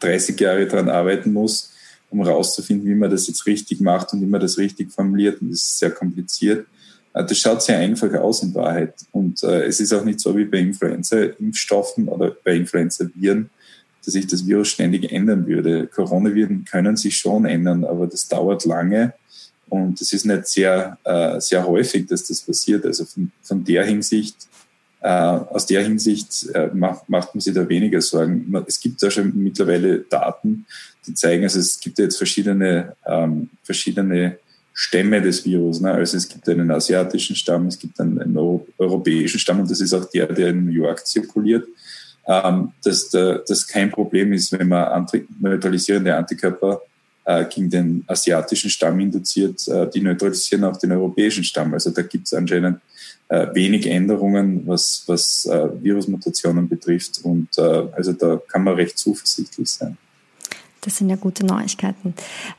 30 0.00 0.40
Jahre 0.40 0.66
daran 0.66 0.88
arbeiten 0.88 1.34
muss, 1.34 1.72
um 2.08 2.24
herauszufinden, 2.24 2.88
wie 2.88 2.94
man 2.94 3.10
das 3.10 3.28
jetzt 3.28 3.44
richtig 3.46 3.80
macht 3.80 4.14
und 4.14 4.22
wie 4.22 4.26
man 4.26 4.40
das 4.40 4.56
richtig 4.56 4.90
formuliert. 4.90 5.42
Und 5.42 5.50
das 5.50 5.58
ist 5.58 5.78
sehr 5.78 5.90
kompliziert. 5.90 6.66
Äh, 7.12 7.22
das 7.26 7.36
schaut 7.36 7.62
sehr 7.62 7.76
einfach 7.76 8.12
aus 8.14 8.42
in 8.42 8.54
Wahrheit. 8.54 8.94
Und 9.12 9.42
äh, 9.42 9.64
es 9.64 9.78
ist 9.78 9.92
auch 9.92 10.04
nicht 10.06 10.20
so 10.20 10.34
wie 10.38 10.46
bei 10.46 10.60
Influenza-Impfstoffen 10.60 12.08
oder 12.08 12.34
bei 12.42 12.56
Influenza-Viren, 12.56 13.50
dass 14.02 14.14
sich 14.14 14.26
das 14.26 14.46
Virus 14.46 14.68
ständig 14.68 15.12
ändern 15.12 15.46
würde. 15.46 15.86
Coronaviren 15.86 16.64
können 16.64 16.96
sich 16.96 17.18
schon 17.18 17.44
ändern, 17.44 17.84
aber 17.84 18.06
das 18.06 18.26
dauert 18.26 18.64
lange 18.64 19.12
und 19.70 20.00
es 20.00 20.12
ist 20.12 20.26
nicht 20.26 20.48
sehr, 20.48 20.98
äh, 21.04 21.40
sehr 21.40 21.66
häufig, 21.66 22.06
dass 22.06 22.26
das 22.26 22.40
passiert. 22.40 22.84
Also 22.84 23.04
von, 23.04 23.30
von 23.40 23.64
der 23.64 23.84
Hinsicht, 23.84 24.36
äh, 25.00 25.08
aus 25.08 25.64
der 25.64 25.84
Hinsicht 25.84 26.50
äh, 26.52 26.68
macht, 26.74 27.08
macht 27.08 27.34
man 27.34 27.40
sich 27.40 27.54
da 27.54 27.66
weniger 27.68 28.00
Sorgen. 28.00 28.52
Es 28.66 28.80
gibt 28.80 29.00
da 29.00 29.10
schon 29.10 29.32
mittlerweile 29.36 30.00
Daten, 30.00 30.66
die 31.06 31.14
zeigen, 31.14 31.44
also 31.44 31.60
es 31.60 31.78
gibt 31.78 32.00
jetzt 32.00 32.16
verschiedene, 32.16 32.96
ähm, 33.06 33.48
verschiedene 33.62 34.38
Stämme 34.74 35.22
des 35.22 35.44
Virus. 35.44 35.80
Ne? 35.80 35.92
Also 35.92 36.16
es 36.16 36.28
gibt 36.28 36.48
einen 36.48 36.70
asiatischen 36.72 37.36
Stamm, 37.36 37.68
es 37.68 37.78
gibt 37.78 38.00
einen, 38.00 38.20
einen 38.20 38.36
europäischen 38.76 39.38
Stamm 39.38 39.60
und 39.60 39.70
das 39.70 39.80
ist 39.80 39.94
auch 39.94 40.06
der, 40.06 40.26
der 40.26 40.48
in 40.48 40.66
New 40.66 40.72
York 40.72 41.06
zirkuliert. 41.06 41.66
Ähm, 42.26 42.72
dass 42.84 43.08
das 43.08 43.66
kein 43.66 43.90
Problem 43.90 44.32
ist, 44.32 44.52
wenn 44.52 44.68
man 44.68 45.06
neutralisierende 45.40 46.14
Antikörper 46.14 46.82
gegen 47.48 47.70
den 47.70 48.04
asiatischen 48.06 48.70
Stamm 48.70 49.00
induziert, 49.00 49.66
äh, 49.68 49.88
die 49.90 50.00
neutralisieren 50.00 50.64
auch 50.64 50.76
den 50.76 50.92
europäischen 50.92 51.44
Stamm. 51.44 51.74
Also 51.74 51.90
da 51.90 52.02
gibt 52.02 52.26
es 52.26 52.34
anscheinend 52.34 52.80
äh, 53.28 53.46
wenig 53.54 53.86
Änderungen, 53.86 54.66
was, 54.66 55.04
was 55.06 55.46
äh, 55.46 55.68
Virusmutationen 55.82 56.68
betrifft. 56.68 57.20
Und 57.22 57.56
äh, 57.58 57.62
also 57.92 58.12
da 58.12 58.40
kann 58.48 58.64
man 58.64 58.74
recht 58.74 58.98
zuversichtlich 58.98 59.70
sein. 59.70 59.96
Das 60.82 60.96
sind 60.96 61.10
ja 61.10 61.16
gute 61.16 61.44
Neuigkeiten. 61.44 62.14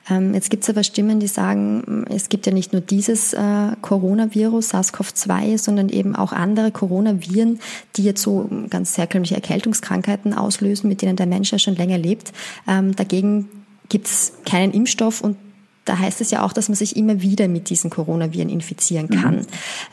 Ähm, 0.09 0.35
jetzt 0.35 0.51
gibt 0.51 0.63
es 0.63 0.69
aber 0.69 0.83
Stimmen, 0.83 1.19
die 1.19 1.27
sagen, 1.27 2.05
es 2.09 2.29
gibt 2.29 2.45
ja 2.45 2.53
nicht 2.53 2.71
nur 2.71 2.81
dieses 2.81 3.33
äh, 3.33 3.71
Coronavirus, 3.81 4.73
SARS-CoV-2, 4.73 5.57
sondern 5.57 5.89
eben 5.89 6.15
auch 6.15 6.31
andere 6.31 6.71
Coronaviren, 6.71 7.59
die 7.95 8.03
jetzt 8.03 8.21
so 8.21 8.47
ganz 8.69 8.97
herkömmliche 8.97 9.35
Erkältungskrankheiten 9.35 10.33
auslösen, 10.35 10.87
mit 10.87 11.01
denen 11.01 11.15
der 11.15 11.25
Mensch 11.25 11.51
ja 11.51 11.57
schon 11.57 11.75
länger 11.75 11.97
lebt. 11.97 12.31
Ähm, 12.67 12.95
dagegen 12.95 13.49
gibt 13.91 14.07
es 14.07 14.33
keinen 14.45 14.71
Impfstoff 14.71 15.21
und 15.21 15.35
da 15.83 15.97
heißt 15.97 16.21
es 16.21 16.31
ja 16.31 16.43
auch, 16.43 16.53
dass 16.53 16.69
man 16.69 16.75
sich 16.75 16.95
immer 16.95 17.21
wieder 17.21 17.47
mit 17.47 17.69
diesen 17.69 17.89
Coronaviren 17.89 18.49
infizieren 18.49 19.09
kann. 19.09 19.37
Mhm. 19.37 19.45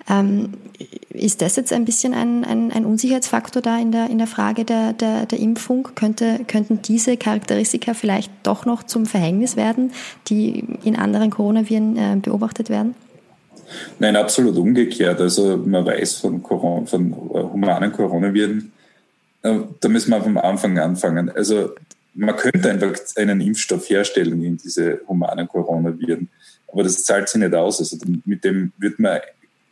Ähm, 0.09 0.49
ist 1.09 1.43
das 1.43 1.57
jetzt 1.57 1.73
ein 1.73 1.85
bisschen 1.85 2.15
ein, 2.15 2.45
ein, 2.45 2.71
ein, 2.71 2.85
Unsicherheitsfaktor 2.85 3.63
da 3.63 3.79
in 3.79 3.91
der, 3.91 4.09
in 4.09 4.19
der 4.19 4.27
Frage 4.29 4.65
der, 4.65 4.93
der, 4.93 5.27
der 5.27 5.41
Impfung? 5.41 5.89
Könnte, 5.97 6.41
könnten 6.47 6.81
diese 6.83 7.17
Charakteristika 7.17 7.95
vielleicht 7.95 8.31
doch 8.45 8.67
noch 8.67 8.85
zum 8.85 9.07
Verhängnis 9.07 9.57
werden, 9.57 9.91
die 10.29 10.65
in 10.85 10.95
anderen 10.95 11.31
Coronaviren 11.31 11.97
äh, 11.97 12.17
beobachtet 12.21 12.69
werden? 12.69 12.95
Nein, 13.99 14.15
absolut 14.15 14.57
umgekehrt. 14.57 15.21
Also 15.21 15.57
man 15.57 15.85
weiß 15.85 16.17
von, 16.17 16.43
Corona, 16.43 16.87
von 16.87 17.13
äh, 17.13 17.43
humanen 17.43 17.93
Coronaviren, 17.93 18.73
Da 19.43 19.89
müssen 19.89 20.11
wir 20.11 20.21
vom 20.21 20.39
Anfang 20.39 20.79
anfangen. 20.79 21.31
Also 21.31 21.71
man 22.19 22.37
könnte 22.37 22.71
einfach 22.71 22.93
einen 23.17 23.41
Impfstoff 23.41 23.89
herstellen 23.89 24.41
gegen 24.41 24.59
diese 24.59 25.01
humanen 25.07 25.47
Coronaviren, 25.49 26.29
aber 26.71 26.83
das 26.83 27.03
zahlt 27.05 27.29
sich 27.29 27.41
nicht 27.41 27.55
aus. 27.55 27.79
Also 27.81 27.97
mit 28.25 28.45
dem 28.45 28.73
wird 28.79 28.99
man 28.99 29.21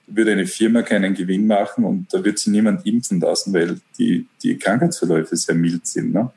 würde 0.06 0.32
eine 0.32 0.46
Firma 0.46 0.82
keinen 0.82 1.14
Gewinn 1.14 1.46
machen 1.46 1.84
und 1.84 2.12
da 2.14 2.24
wird 2.24 2.38
sie 2.38 2.50
niemand 2.50 2.86
impfen 2.86 3.20
lassen, 3.20 3.52
weil 3.52 3.80
die, 3.98 4.26
die 4.42 4.56
Krankheitsverläufe 4.56 5.36
sehr 5.36 5.56
mild 5.56 5.86
sind. 5.86 6.14
Ne? 6.14 6.30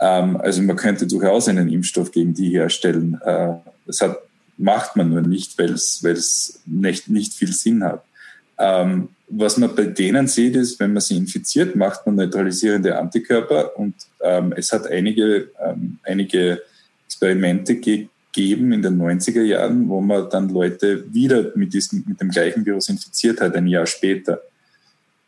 Ähm, 0.00 0.38
also 0.38 0.62
man 0.62 0.76
könnte 0.76 1.06
durchaus 1.06 1.48
einen 1.48 1.68
Impfstoff 1.68 2.10
gegen 2.10 2.32
die 2.32 2.48
herstellen. 2.48 3.20
Äh, 3.24 3.54
das 3.86 4.00
hat, 4.00 4.18
macht 4.56 4.96
man 4.96 5.10
nur 5.10 5.20
nicht, 5.20 5.58
weil 5.58 5.72
es 5.72 6.62
nicht, 6.64 7.08
nicht 7.08 7.34
viel 7.34 7.52
Sinn 7.52 7.84
hat. 7.84 8.04
Ähm, 8.58 9.10
was 9.34 9.56
man 9.56 9.74
bei 9.74 9.86
denen 9.86 10.28
sieht, 10.28 10.56
ist, 10.56 10.78
wenn 10.78 10.92
man 10.92 11.00
sie 11.00 11.16
infiziert, 11.16 11.74
macht 11.74 12.06
man 12.06 12.16
neutralisierende 12.16 12.98
Antikörper 12.98 13.78
und 13.78 13.94
ähm, 14.20 14.52
es 14.56 14.72
hat 14.72 14.86
einige, 14.86 15.50
ähm, 15.64 15.98
einige 16.02 16.60
Experimente 17.06 17.76
gegeben 17.76 18.72
in 18.72 18.82
den 18.82 19.00
90er 19.00 19.42
Jahren, 19.42 19.88
wo 19.88 20.00
man 20.00 20.28
dann 20.28 20.50
Leute 20.50 21.04
wieder 21.12 21.52
mit, 21.54 21.72
diesem, 21.72 22.04
mit 22.06 22.20
dem 22.20 22.28
gleichen 22.28 22.64
Virus 22.66 22.88
infiziert 22.90 23.40
hat, 23.40 23.54
ein 23.54 23.66
Jahr 23.66 23.86
später. 23.86 24.40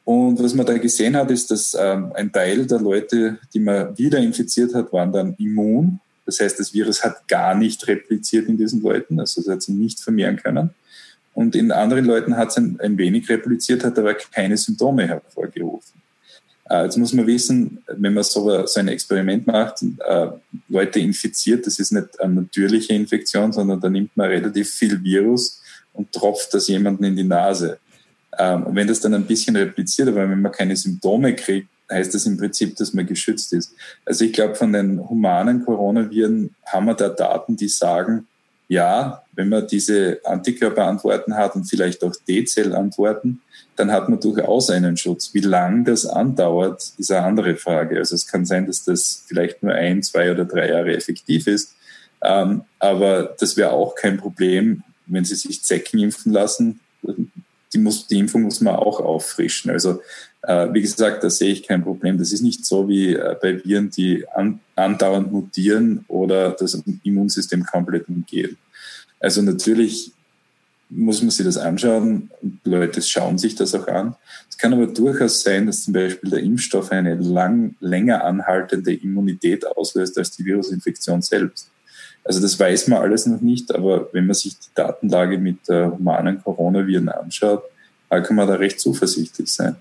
Und 0.04 0.42
was 0.42 0.54
man 0.54 0.66
da 0.66 0.76
gesehen 0.76 1.16
hat, 1.16 1.30
ist, 1.30 1.50
dass 1.50 1.74
ähm, 1.78 2.12
ein 2.14 2.30
Teil 2.30 2.66
der 2.66 2.80
Leute, 2.80 3.38
die 3.54 3.60
man 3.60 3.96
wieder 3.96 4.18
infiziert 4.18 4.74
hat, 4.74 4.92
waren 4.92 5.12
dann 5.12 5.34
immun. 5.38 5.98
Das 6.26 6.40
heißt, 6.40 6.60
das 6.60 6.74
Virus 6.74 7.02
hat 7.02 7.26
gar 7.26 7.54
nicht 7.54 7.86
repliziert 7.88 8.48
in 8.48 8.58
diesen 8.58 8.82
Leuten, 8.82 9.18
also 9.18 9.40
es 9.40 9.48
hat 9.48 9.62
sie 9.62 9.72
nicht 9.72 10.00
vermehren 10.00 10.36
können. 10.36 10.70
Und 11.34 11.56
in 11.56 11.72
anderen 11.72 12.04
Leuten 12.04 12.36
hat 12.36 12.50
es 12.50 12.56
ein, 12.56 12.78
ein 12.80 12.96
wenig 12.96 13.28
repliziert, 13.28 13.84
hat 13.84 13.98
aber 13.98 14.14
keine 14.14 14.56
Symptome 14.56 15.06
hervorgerufen. 15.06 16.00
Äh, 16.70 16.84
jetzt 16.84 16.96
muss 16.96 17.12
man 17.12 17.26
wissen, 17.26 17.82
wenn 17.88 18.14
man 18.14 18.24
so, 18.24 18.66
so 18.66 18.80
ein 18.80 18.88
Experiment 18.88 19.46
macht, 19.46 19.82
äh, 19.82 20.28
Leute 20.68 21.00
infiziert, 21.00 21.66
das 21.66 21.78
ist 21.78 21.92
nicht 21.92 22.20
eine 22.20 22.34
natürliche 22.34 22.94
Infektion, 22.94 23.52
sondern 23.52 23.80
da 23.80 23.90
nimmt 23.90 24.16
man 24.16 24.28
relativ 24.28 24.70
viel 24.70 25.02
Virus 25.02 25.60
und 25.92 26.10
tropft 26.12 26.54
das 26.54 26.68
jemanden 26.68 27.04
in 27.04 27.16
die 27.16 27.24
Nase. 27.24 27.78
Ähm, 28.38 28.64
und 28.64 28.76
wenn 28.76 28.88
das 28.88 29.00
dann 29.00 29.14
ein 29.14 29.26
bisschen 29.26 29.56
repliziert, 29.56 30.08
aber 30.08 30.28
wenn 30.28 30.40
man 30.40 30.52
keine 30.52 30.76
Symptome 30.76 31.34
kriegt, 31.34 31.68
heißt 31.90 32.14
das 32.14 32.26
im 32.26 32.38
Prinzip, 32.38 32.76
dass 32.76 32.94
man 32.94 33.06
geschützt 33.06 33.52
ist. 33.52 33.74
Also 34.04 34.24
ich 34.24 34.32
glaube, 34.32 34.54
von 34.54 34.72
den 34.72 35.06
humanen 35.08 35.64
Coronaviren 35.64 36.54
haben 36.66 36.86
wir 36.86 36.94
da 36.94 37.10
Daten, 37.10 37.56
die 37.56 37.68
sagen, 37.68 38.26
ja, 38.68 39.22
wenn 39.32 39.48
man 39.48 39.66
diese 39.66 40.20
Antikörperantworten 40.24 41.36
hat 41.36 41.54
und 41.54 41.64
vielleicht 41.64 42.02
auch 42.02 42.14
T-Zellantworten, 42.26 43.40
dann 43.76 43.90
hat 43.90 44.08
man 44.08 44.20
durchaus 44.20 44.70
einen 44.70 44.96
Schutz. 44.96 45.34
Wie 45.34 45.40
lang 45.40 45.84
das 45.84 46.06
andauert, 46.06 46.92
ist 46.96 47.10
eine 47.10 47.26
andere 47.26 47.56
Frage. 47.56 47.98
Also 47.98 48.14
es 48.14 48.26
kann 48.26 48.46
sein, 48.46 48.66
dass 48.66 48.84
das 48.84 49.24
vielleicht 49.26 49.62
nur 49.62 49.72
ein, 49.74 50.02
zwei 50.02 50.30
oder 50.30 50.44
drei 50.44 50.70
Jahre 50.70 50.94
effektiv 50.94 51.46
ist. 51.46 51.74
Ähm, 52.22 52.62
aber 52.78 53.34
das 53.38 53.56
wäre 53.56 53.72
auch 53.72 53.94
kein 53.94 54.16
Problem, 54.16 54.82
wenn 55.06 55.24
Sie 55.24 55.34
sich 55.34 55.62
Zecken 55.62 56.00
impfen 56.00 56.32
lassen. 56.32 56.80
Die, 57.72 57.78
muss, 57.78 58.06
die 58.06 58.18
Impfung 58.18 58.42
muss 58.42 58.60
man 58.60 58.76
auch 58.76 59.00
auffrischen. 59.00 59.70
Also 59.70 60.00
wie 60.72 60.82
gesagt, 60.82 61.24
da 61.24 61.30
sehe 61.30 61.52
ich 61.52 61.62
kein 61.62 61.82
Problem. 61.82 62.18
Das 62.18 62.32
ist 62.32 62.42
nicht 62.42 62.64
so 62.66 62.88
wie 62.88 63.14
äh, 63.14 63.36
bei 63.40 63.64
Viren, 63.64 63.90
die 63.90 64.24
an, 64.28 64.60
andauernd 64.76 65.32
mutieren 65.32 66.04
oder 66.08 66.50
das 66.50 66.80
Immunsystem 67.02 67.64
komplett 67.64 68.08
umgehen. 68.08 68.56
Also 69.20 69.42
natürlich 69.42 70.12
muss 70.90 71.22
man 71.22 71.30
sich 71.30 71.46
das 71.46 71.56
anschauen 71.56 72.30
Leute 72.62 73.00
schauen 73.00 73.38
sich 73.38 73.54
das 73.54 73.74
auch 73.74 73.88
an. 73.88 74.14
Es 74.48 74.58
kann 74.58 74.74
aber 74.74 74.86
durchaus 74.86 75.40
sein, 75.40 75.66
dass 75.66 75.84
zum 75.84 75.94
Beispiel 75.94 76.30
der 76.30 76.40
Impfstoff 76.40 76.92
eine 76.92 77.14
lang, 77.14 77.74
länger 77.80 78.24
anhaltende 78.24 78.92
Immunität 78.92 79.66
auslöst 79.66 80.16
als 80.18 80.30
die 80.32 80.44
Virusinfektion 80.44 81.22
selbst. 81.22 81.70
Also 82.22 82.40
das 82.40 82.58
weiß 82.58 82.88
man 82.88 83.00
alles 83.00 83.26
noch 83.26 83.40
nicht, 83.40 83.74
aber 83.74 84.08
wenn 84.12 84.26
man 84.26 84.34
sich 84.34 84.58
die 84.58 84.68
Datenlage 84.74 85.38
mit 85.38 85.68
äh, 85.68 85.86
humanen 85.86 86.42
Coronaviren 86.42 87.08
anschaut, 87.08 87.64
kann 88.10 88.36
man 88.36 88.46
da 88.46 88.54
recht 88.54 88.78
zuversichtlich 88.78 89.50
sein. 89.50 89.76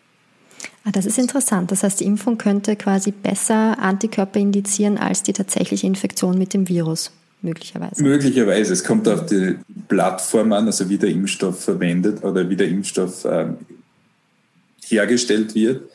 Ah, 0.86 0.92
das 0.92 1.06
ist 1.06 1.18
interessant. 1.18 1.72
Das 1.72 1.84
heißt, 1.84 2.02
die 2.02 2.06
Impfung 2.06 2.38
könnte 2.38 2.76
quasi 2.76 3.12
besser 3.12 3.80
Antikörper 3.80 4.40
indizieren 4.40 4.98
als 4.98 5.24
die 5.24 5.34
tatsächliche 5.34 5.88
Infektion 5.88 6.38
mit 6.38 6.54
dem 6.54 6.68
Virus, 6.68 7.12
möglicherweise. 7.42 8.04
Möglicherweise. 8.04 8.74
Es 8.74 8.84
kommt 8.84 9.08
auf 9.08 9.26
die 9.26 9.56
Plattform 9.88 10.52
an, 10.52 10.66
also 10.66 10.90
wie 10.90 10.98
der 10.98 11.10
Impfstoff 11.10 11.64
verwendet 11.64 12.24
oder 12.24 12.50
wie 12.50 12.58
der 12.58 12.68
Impfstoff 12.68 13.26
ähm, 13.26 13.58
hergestellt 14.86 15.56
wird. 15.56 15.90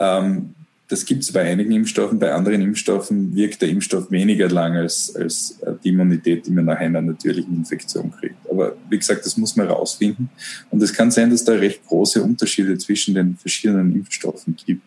Ähm, 0.00 0.54
das 0.92 1.06
gibt 1.06 1.22
es 1.22 1.32
bei 1.32 1.40
einigen 1.40 1.72
Impfstoffen, 1.72 2.18
bei 2.18 2.34
anderen 2.34 2.60
Impfstoffen 2.60 3.34
wirkt 3.34 3.62
der 3.62 3.70
Impfstoff 3.70 4.10
weniger 4.10 4.50
lang 4.50 4.76
als, 4.76 5.16
als 5.16 5.58
äh, 5.62 5.72
die 5.82 5.88
Immunität, 5.88 6.46
die 6.46 6.50
man 6.50 6.66
nach 6.66 6.76
einer 6.76 7.00
natürlichen 7.00 7.56
Infektion 7.56 8.12
kriegt. 8.12 8.36
Aber 8.50 8.76
wie 8.90 8.98
gesagt, 8.98 9.24
das 9.24 9.38
muss 9.38 9.56
man 9.56 9.68
rausfinden. 9.68 10.28
Und 10.70 10.82
es 10.82 10.92
kann 10.92 11.10
sein, 11.10 11.30
dass 11.30 11.44
da 11.44 11.54
recht 11.54 11.86
große 11.86 12.22
Unterschiede 12.22 12.76
zwischen 12.76 13.14
den 13.14 13.38
verschiedenen 13.38 13.94
Impfstoffen 13.94 14.54
gibt. 14.66 14.82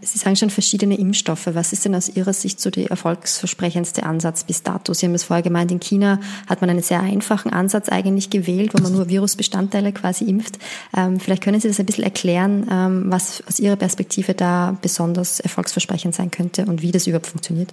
Sie 0.00 0.18
sagen 0.18 0.36
schon 0.36 0.50
verschiedene 0.50 0.98
Impfstoffe. 0.98 1.46
Was 1.52 1.72
ist 1.72 1.84
denn 1.84 1.94
aus 1.94 2.08
Ihrer 2.08 2.32
Sicht 2.32 2.60
so 2.60 2.70
der 2.70 2.90
erfolgsversprechendste 2.90 4.02
Ansatz 4.04 4.44
bis 4.44 4.62
dato? 4.62 4.94
Sie 4.94 5.06
haben 5.06 5.14
es 5.14 5.24
vorher 5.24 5.42
gemeint, 5.42 5.70
in 5.70 5.80
China 5.80 6.20
hat 6.48 6.60
man 6.60 6.70
einen 6.70 6.82
sehr 6.82 7.00
einfachen 7.00 7.52
Ansatz 7.52 7.88
eigentlich 7.88 8.30
gewählt, 8.30 8.72
wo 8.74 8.82
man 8.82 8.92
nur 8.92 9.08
Virusbestandteile 9.08 9.92
quasi 9.92 10.24
impft. 10.24 10.58
Ähm, 10.96 11.20
vielleicht 11.20 11.42
können 11.42 11.60
Sie 11.60 11.68
das 11.68 11.80
ein 11.80 11.86
bisschen 11.86 12.04
erklären, 12.04 12.66
ähm, 12.70 13.04
was 13.06 13.42
aus 13.46 13.60
Ihrer 13.60 13.76
Perspektive 13.76 14.34
da 14.34 14.76
besonders 14.80 15.40
erfolgsversprechend 15.40 16.14
sein 16.14 16.30
könnte 16.30 16.66
und 16.66 16.82
wie 16.82 16.92
das 16.92 17.06
überhaupt 17.06 17.26
funktioniert. 17.28 17.72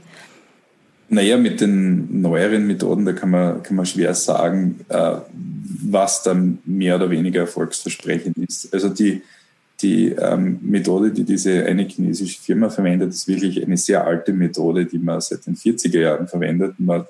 Naja, 1.12 1.38
mit 1.38 1.60
den 1.60 2.22
neueren 2.22 2.68
Methoden, 2.68 3.04
da 3.04 3.14
kann 3.14 3.32
man, 3.32 3.64
kann 3.64 3.76
man 3.76 3.86
schwer 3.88 4.14
sagen, 4.14 4.82
äh, 4.90 5.16
was 5.84 6.22
dann 6.22 6.60
mehr 6.66 6.98
oder 6.98 7.10
weniger 7.10 7.42
erfolgsversprechend 7.42 8.38
ist. 8.38 8.72
Also 8.74 8.90
die, 8.90 9.24
die 9.82 10.10
ähm, 10.10 10.60
Methode, 10.62 11.12
die 11.12 11.24
diese 11.24 11.66
eine 11.66 11.84
chinesische 11.84 12.42
Firma 12.42 12.70
verwendet, 12.70 13.14
ist 13.14 13.28
wirklich 13.28 13.64
eine 13.64 13.78
sehr 13.78 14.06
alte 14.06 14.34
Methode, 14.34 14.86
die 14.86 15.00
man 15.00 15.22
seit 15.22 15.46
den 15.46 15.56
40er 15.56 16.00
Jahren 16.00 16.28
verwendet. 16.28 16.76
Man 16.78 17.06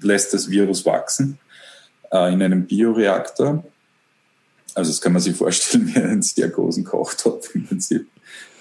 lässt 0.00 0.34
das 0.34 0.50
Virus 0.50 0.84
wachsen 0.84 1.38
äh, 2.12 2.32
in 2.32 2.42
einem 2.42 2.66
Bioreaktor. 2.66 3.64
Also 4.74 4.90
das 4.90 5.00
kann 5.00 5.12
man 5.12 5.22
sich 5.22 5.36
vorstellen 5.36 5.86
wie 5.94 5.98
einen 5.98 6.22
sehr 6.22 6.48
großen 6.48 6.84
Kochtopf 6.84 7.54
im 7.54 7.66
Prinzip 7.66 8.06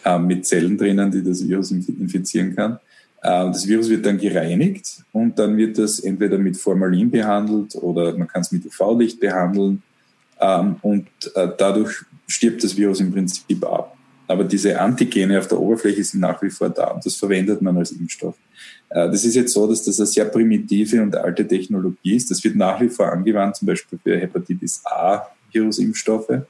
äh, 0.05 0.17
mit 0.19 0.45
Zellen 0.45 0.77
drinnen, 0.77 1.12
die 1.12 1.23
das 1.23 1.47
Virus 1.47 1.71
infizieren 1.71 2.55
kann. 2.55 2.73
Äh, 3.21 3.47
das 3.47 3.67
Virus 3.67 3.89
wird 3.89 4.05
dann 4.05 4.17
gereinigt 4.17 5.03
und 5.12 5.38
dann 5.38 5.57
wird 5.57 5.77
das 5.77 6.00
entweder 6.00 6.38
mit 6.38 6.57
Formalin 6.57 7.09
behandelt 7.12 7.75
oder 7.75 8.17
man 8.17 8.27
kann 8.27 8.41
es 8.41 8.51
mit 8.51 8.65
UV-Licht 8.65 9.19
behandeln 9.19 9.81
ähm, 10.39 10.77
und 10.81 11.07
äh, 11.35 11.50
dadurch 11.57 12.03
stirbt 12.33 12.63
das 12.63 12.75
Virus 12.75 12.99
im 12.99 13.11
Prinzip 13.11 13.63
ab. 13.65 13.95
Aber 14.27 14.43
diese 14.43 14.79
Antigene 14.79 15.37
auf 15.37 15.47
der 15.47 15.59
Oberfläche 15.59 16.03
sind 16.03 16.21
nach 16.21 16.41
wie 16.41 16.49
vor 16.49 16.69
da 16.69 16.87
und 16.87 17.05
das 17.05 17.15
verwendet 17.15 17.61
man 17.61 17.77
als 17.77 17.91
Impfstoff. 17.91 18.35
Äh, 18.89 19.09
das 19.09 19.25
ist 19.25 19.35
jetzt 19.35 19.53
so, 19.53 19.67
dass 19.67 19.83
das 19.83 19.99
eine 19.99 20.07
sehr 20.07 20.25
primitive 20.25 21.01
und 21.01 21.15
alte 21.15 21.47
Technologie 21.47 22.15
ist. 22.15 22.31
Das 22.31 22.43
wird 22.43 22.55
nach 22.55 22.79
wie 22.81 22.89
vor 22.89 23.11
angewandt, 23.11 23.57
zum 23.57 23.67
Beispiel 23.67 23.99
für 24.01 24.17
Hepatitis 24.17 24.81
A 24.85 25.27
Virusimpfstoffe. 25.51 26.41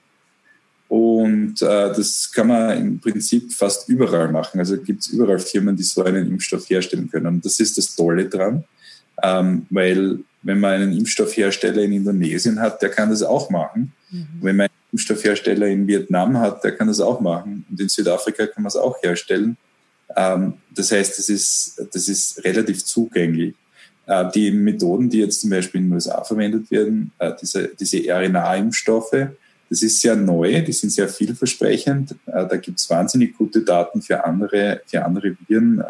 Und 0.87 1.61
äh, 1.61 1.65
das 1.65 2.31
kann 2.31 2.47
man 2.47 2.77
im 2.77 2.99
Prinzip 2.99 3.51
fast 3.51 3.89
überall 3.89 4.31
machen. 4.31 4.59
Also 4.59 4.77
gibt 4.77 5.01
es 5.01 5.07
überall 5.07 5.39
Firmen, 5.39 5.75
die 5.75 5.83
so 5.83 6.03
einen 6.03 6.27
Impfstoff 6.27 6.69
herstellen 6.69 7.09
können. 7.09 7.25
Und 7.25 7.45
das 7.45 7.59
ist 7.59 7.77
das 7.77 7.95
Tolle 7.95 8.29
dran, 8.29 8.63
ähm, 9.23 9.65
weil 9.71 10.19
wenn 10.43 10.59
man 10.59 10.73
einen 10.73 10.97
Impfstoffhersteller 10.97 11.81
in 11.81 11.93
Indonesien 11.93 12.59
hat, 12.59 12.81
der 12.81 12.89
kann 12.89 13.09
das 13.09 13.23
auch 13.23 13.49
machen. 13.49 13.91
Mhm. 14.11 14.27
Wenn 14.41 14.55
man 14.57 14.69
Impfstoffhersteller 14.93 15.67
in 15.67 15.87
Vietnam 15.87 16.37
hat, 16.39 16.63
der 16.63 16.75
kann 16.75 16.87
das 16.87 17.01
auch 17.01 17.19
machen. 17.19 17.65
Und 17.69 17.79
in 17.79 17.89
Südafrika 17.89 18.47
kann 18.47 18.63
man 18.63 18.69
es 18.69 18.75
auch 18.75 19.01
herstellen. 19.03 19.57
Ähm, 20.15 20.53
das 20.69 20.91
heißt, 20.91 21.17
das 21.17 21.29
ist, 21.29 21.81
das 21.91 22.07
ist 22.07 22.43
relativ 22.45 22.85
zugänglich. 22.85 23.55
Äh, 24.05 24.31
die 24.33 24.51
Methoden, 24.51 25.09
die 25.09 25.19
jetzt 25.19 25.41
zum 25.41 25.49
Beispiel 25.49 25.81
in 25.81 25.87
den 25.87 25.93
USA 25.93 26.23
verwendet 26.23 26.69
werden, 26.71 27.11
äh, 27.19 27.31
diese, 27.41 27.69
diese 27.79 27.97
RNA-Impfstoffe, 27.97 29.27
das 29.69 29.81
ist 29.81 29.99
sehr 30.01 30.15
neu, 30.15 30.61
die 30.61 30.71
sind 30.71 30.91
sehr 30.91 31.09
vielversprechend. 31.09 32.11
Äh, 32.27 32.47
da 32.47 32.57
gibt 32.57 32.79
es 32.79 32.89
wahnsinnig 32.89 33.35
gute 33.35 33.61
Daten 33.61 34.01
für 34.01 34.23
andere, 34.23 34.81
für 34.85 35.03
andere 35.03 35.35
Viren, 35.47 35.83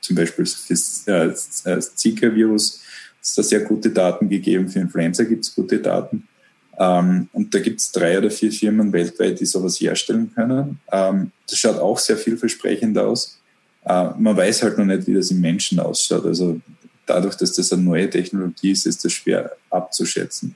zum 0.00 0.16
Beispiel 0.16 0.44
für 0.44 1.34
das 1.64 1.94
Zika-Virus 1.94 2.82
es 3.24 3.34
da 3.34 3.42
sehr 3.42 3.60
gute 3.60 3.90
Daten 3.90 4.28
gegeben. 4.28 4.68
Für 4.68 4.80
Influenza 4.80 5.24
gibt 5.24 5.44
es 5.44 5.54
gute 5.54 5.78
Daten. 5.78 6.28
Ähm, 6.78 7.28
und 7.32 7.54
da 7.54 7.60
gibt 7.60 7.80
es 7.80 7.92
drei 7.92 8.18
oder 8.18 8.30
vier 8.30 8.50
Firmen 8.50 8.92
weltweit, 8.92 9.40
die 9.40 9.46
sowas 9.46 9.80
herstellen 9.80 10.32
können. 10.34 10.80
Ähm, 10.90 11.30
das 11.48 11.58
schaut 11.58 11.78
auch 11.78 11.98
sehr 11.98 12.16
vielversprechend 12.16 12.98
aus. 12.98 13.38
Äh, 13.84 14.10
man 14.18 14.36
weiß 14.36 14.62
halt 14.62 14.78
noch 14.78 14.84
nicht, 14.84 15.06
wie 15.06 15.14
das 15.14 15.30
im 15.30 15.40
Menschen 15.40 15.78
ausschaut. 15.78 16.24
Also 16.26 16.60
dadurch, 17.06 17.36
dass 17.36 17.52
das 17.52 17.72
eine 17.72 17.82
neue 17.82 18.10
Technologie 18.10 18.72
ist, 18.72 18.86
ist 18.86 19.04
das 19.04 19.12
schwer 19.12 19.52
abzuschätzen. 19.70 20.54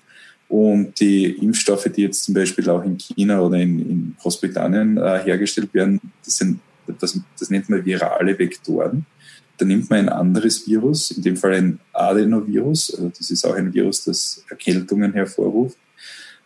Und 0.48 0.98
die 0.98 1.26
Impfstoffe, 1.26 1.88
die 1.94 2.02
jetzt 2.02 2.24
zum 2.24 2.34
Beispiel 2.34 2.68
auch 2.70 2.82
in 2.82 2.96
China 2.96 3.40
oder 3.42 3.58
in, 3.58 3.78
in 3.80 4.16
Großbritannien 4.20 4.96
äh, 4.96 5.20
hergestellt 5.22 5.72
werden, 5.74 6.00
das 6.24 6.38
sind, 6.38 6.58
das, 6.98 7.20
das 7.38 7.50
nennt 7.50 7.68
man 7.68 7.84
virale 7.84 8.38
Vektoren. 8.38 9.04
Da 9.58 9.64
nimmt 9.64 9.90
man 9.90 10.00
ein 10.00 10.08
anderes 10.08 10.66
Virus, 10.66 11.10
in 11.10 11.22
dem 11.22 11.36
Fall 11.36 11.54
ein 11.54 11.80
Adenovirus, 11.92 12.94
also 12.94 13.10
das 13.10 13.30
ist 13.30 13.44
auch 13.44 13.56
ein 13.56 13.74
Virus, 13.74 14.04
das 14.04 14.42
Erkältungen 14.48 15.12
hervorruft. 15.12 15.76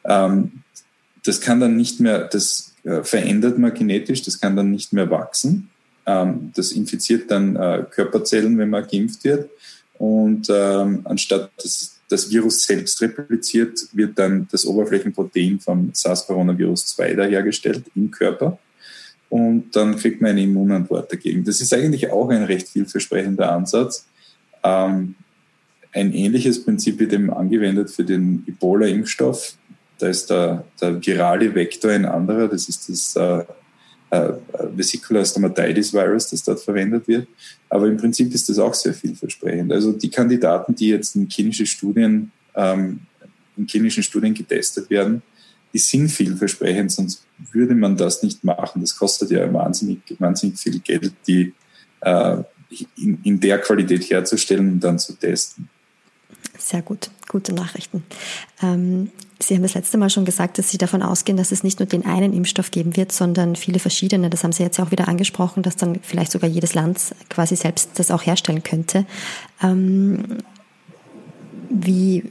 Ähm, 0.05 0.63
das 1.25 1.41
kann 1.41 1.61
dann 1.61 1.77
nicht 1.77 2.01
mehr, 2.01 2.25
das 2.25 2.75
äh, 2.85 3.03
verändert 3.03 3.59
man 3.59 3.75
genetisch, 3.75 4.23
das 4.23 4.41
kann 4.41 4.57
dann 4.57 4.71
nicht 4.71 4.93
mehr 4.93 5.11
wachsen. 5.11 5.71
Ähm, 6.07 6.53
das 6.55 6.73
infiziert 6.73 7.31
dann 7.31 7.57
äh, 7.57 7.85
Körperzellen, 7.91 8.59
wenn 8.59 8.71
man 8.71 8.87
geimpft 8.87 9.25
wird. 9.25 9.51
Und 9.99 10.49
ähm, 10.51 11.03
anstatt 11.05 11.51
dass 11.63 12.01
das 12.09 12.31
Virus 12.31 12.65
selbst 12.65 13.01
repliziert, 13.01 13.87
wird 13.93 14.19
dann 14.19 14.47
das 14.51 14.67
Oberflächenprotein 14.67 15.61
vom 15.61 15.91
SARS-Coronavirus 15.95 16.87
2 16.87 17.15
da 17.15 17.25
hergestellt 17.25 17.85
im 17.95 18.11
Körper. 18.11 18.59
Und 19.31 19.75
dann 19.75 19.97
kriegt 19.97 20.21
man 20.21 20.33
eine 20.33 20.43
Immunantwort 20.43 21.11
dagegen. 21.11 21.43
Das 21.43 21.63
ist 21.63 21.73
eigentlich 21.73 22.11
auch 22.11 22.29
ein 22.29 22.43
recht 22.43 22.69
vielversprechender 22.69 23.51
Ansatz. 23.51 24.07
Ähm, 24.63 25.15
ein 25.93 26.13
ähnliches 26.13 26.65
Prinzip 26.65 26.99
wird 26.99 27.15
eben 27.15 27.33
angewendet 27.33 27.91
für 27.91 28.05
den 28.05 28.45
Ebola-Impfstoff. 28.47 29.55
Da 29.99 30.09
ist 30.09 30.31
der, 30.31 30.65
der 30.81 31.05
virale 31.05 31.55
Vektor 31.55 31.93
ein 31.93 32.05
anderer, 32.05 32.49
das 32.49 32.69
ist 32.69 32.89
das 32.89 33.17
äh, 33.17 33.45
äh, 34.13 34.35
Vesicular 34.75 35.25
Stomatitis 35.25 35.93
Virus, 35.93 36.29
das 36.29 36.43
dort 36.43 36.61
verwendet 36.61 37.09
wird. 37.09 37.27
Aber 37.69 37.87
im 37.87 37.97
Prinzip 37.97 38.35
ist 38.35 38.49
das 38.49 38.59
auch 38.59 38.75
sehr 38.75 38.93
vielversprechend. 38.93 39.73
Also 39.73 39.93
die 39.93 40.11
Kandidaten, 40.11 40.75
die 40.75 40.89
jetzt 40.89 41.17
in 41.17 41.29
klinische 41.29 41.67
Studien, 41.67 42.31
ähm, 42.55 43.01
in 43.57 43.67
klinischen 43.67 44.03
Studien 44.03 44.35
getestet 44.35 44.91
werden, 44.91 45.23
die 45.73 45.79
sind 45.79 46.11
vielversprechend, 46.11 46.93
sonst 46.93 47.25
würde 47.53 47.75
man 47.75 47.97
das 47.97 48.23
nicht 48.23 48.45
machen. 48.45 48.83
Das 48.83 48.97
kostet 48.97 49.31
ja 49.31 49.51
wahnsinnig, 49.51 50.01
wahnsinnig 50.19 50.59
viel 50.59 50.79
Geld, 50.81 51.15
die 51.27 51.55
äh, 52.01 52.37
in, 52.97 53.19
in 53.23 53.41
der 53.41 53.59
Qualität 53.59 54.11
herzustellen 54.11 54.73
und 54.73 54.81
dann 54.81 54.99
zu 54.99 55.15
testen. 55.15 55.69
Sehr 56.59 56.83
gut, 56.83 57.11
gute 57.29 57.53
Nachrichten. 57.53 58.05
Ähm, 58.63 59.11
Sie 59.43 59.55
haben 59.55 59.63
das 59.63 59.75
letzte 59.75 59.99
Mal 59.99 60.09
schon 60.09 60.25
gesagt, 60.25 60.59
dass 60.59 60.71
Sie 60.71 60.79
davon 60.79 61.03
ausgehen, 61.03 61.37
dass 61.37 61.51
es 61.51 61.65
nicht 61.65 61.81
nur 61.81 61.87
den 61.87 62.07
einen 62.07 62.33
Impfstoff 62.33 62.71
geben 62.71 62.97
wird, 62.97 63.11
sondern 63.11 63.57
viele 63.57 63.81
verschiedene. 63.81 64.31
Das 64.31 64.45
haben 64.45 64.53
Sie 64.53 64.63
jetzt 64.63 64.79
ja 64.79 64.85
auch 64.85 64.93
wieder 64.93 65.09
angesprochen, 65.09 65.63
dass 65.63 65.77
dann 65.77 65.99
vielleicht 66.03 66.31
sogar 66.31 66.49
jedes 66.49 66.75
Land 66.75 67.01
quasi 67.29 67.57
selbst 67.57 67.91
das 67.97 68.11
auch 68.11 68.25
herstellen 68.25 68.63
könnte. 68.63 69.05
Ähm, 69.63 70.39
wie, 71.69 72.31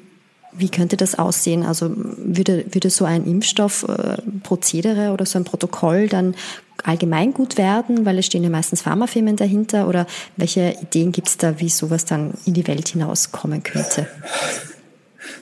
wie 0.53 0.69
könnte 0.69 0.95
das 0.95 1.17
aussehen? 1.17 1.63
Also 1.63 1.91
würde, 1.95 2.65
würde 2.71 2.89
so 2.89 3.05
ein 3.05 3.25
Impfstoffprozedere 3.25 5.05
äh, 5.05 5.09
oder 5.09 5.25
so 5.25 5.37
ein 5.37 5.43
Protokoll 5.43 6.07
dann 6.07 6.35
allgemein 6.83 7.33
gut 7.33 7.57
werden, 7.57 8.05
weil 8.05 8.19
es 8.19 8.25
stehen 8.25 8.43
ja 8.43 8.49
meistens 8.49 8.81
Pharmafirmen 8.81 9.35
dahinter 9.35 9.87
oder 9.87 10.07
welche 10.37 10.75
Ideen 10.81 11.11
gibt 11.11 11.29
es 11.29 11.37
da, 11.37 11.59
wie 11.59 11.69
sowas 11.69 12.05
dann 12.05 12.33
in 12.45 12.53
die 12.53 12.67
Welt 12.67 12.89
hinauskommen 12.89 13.63
könnte? 13.63 14.07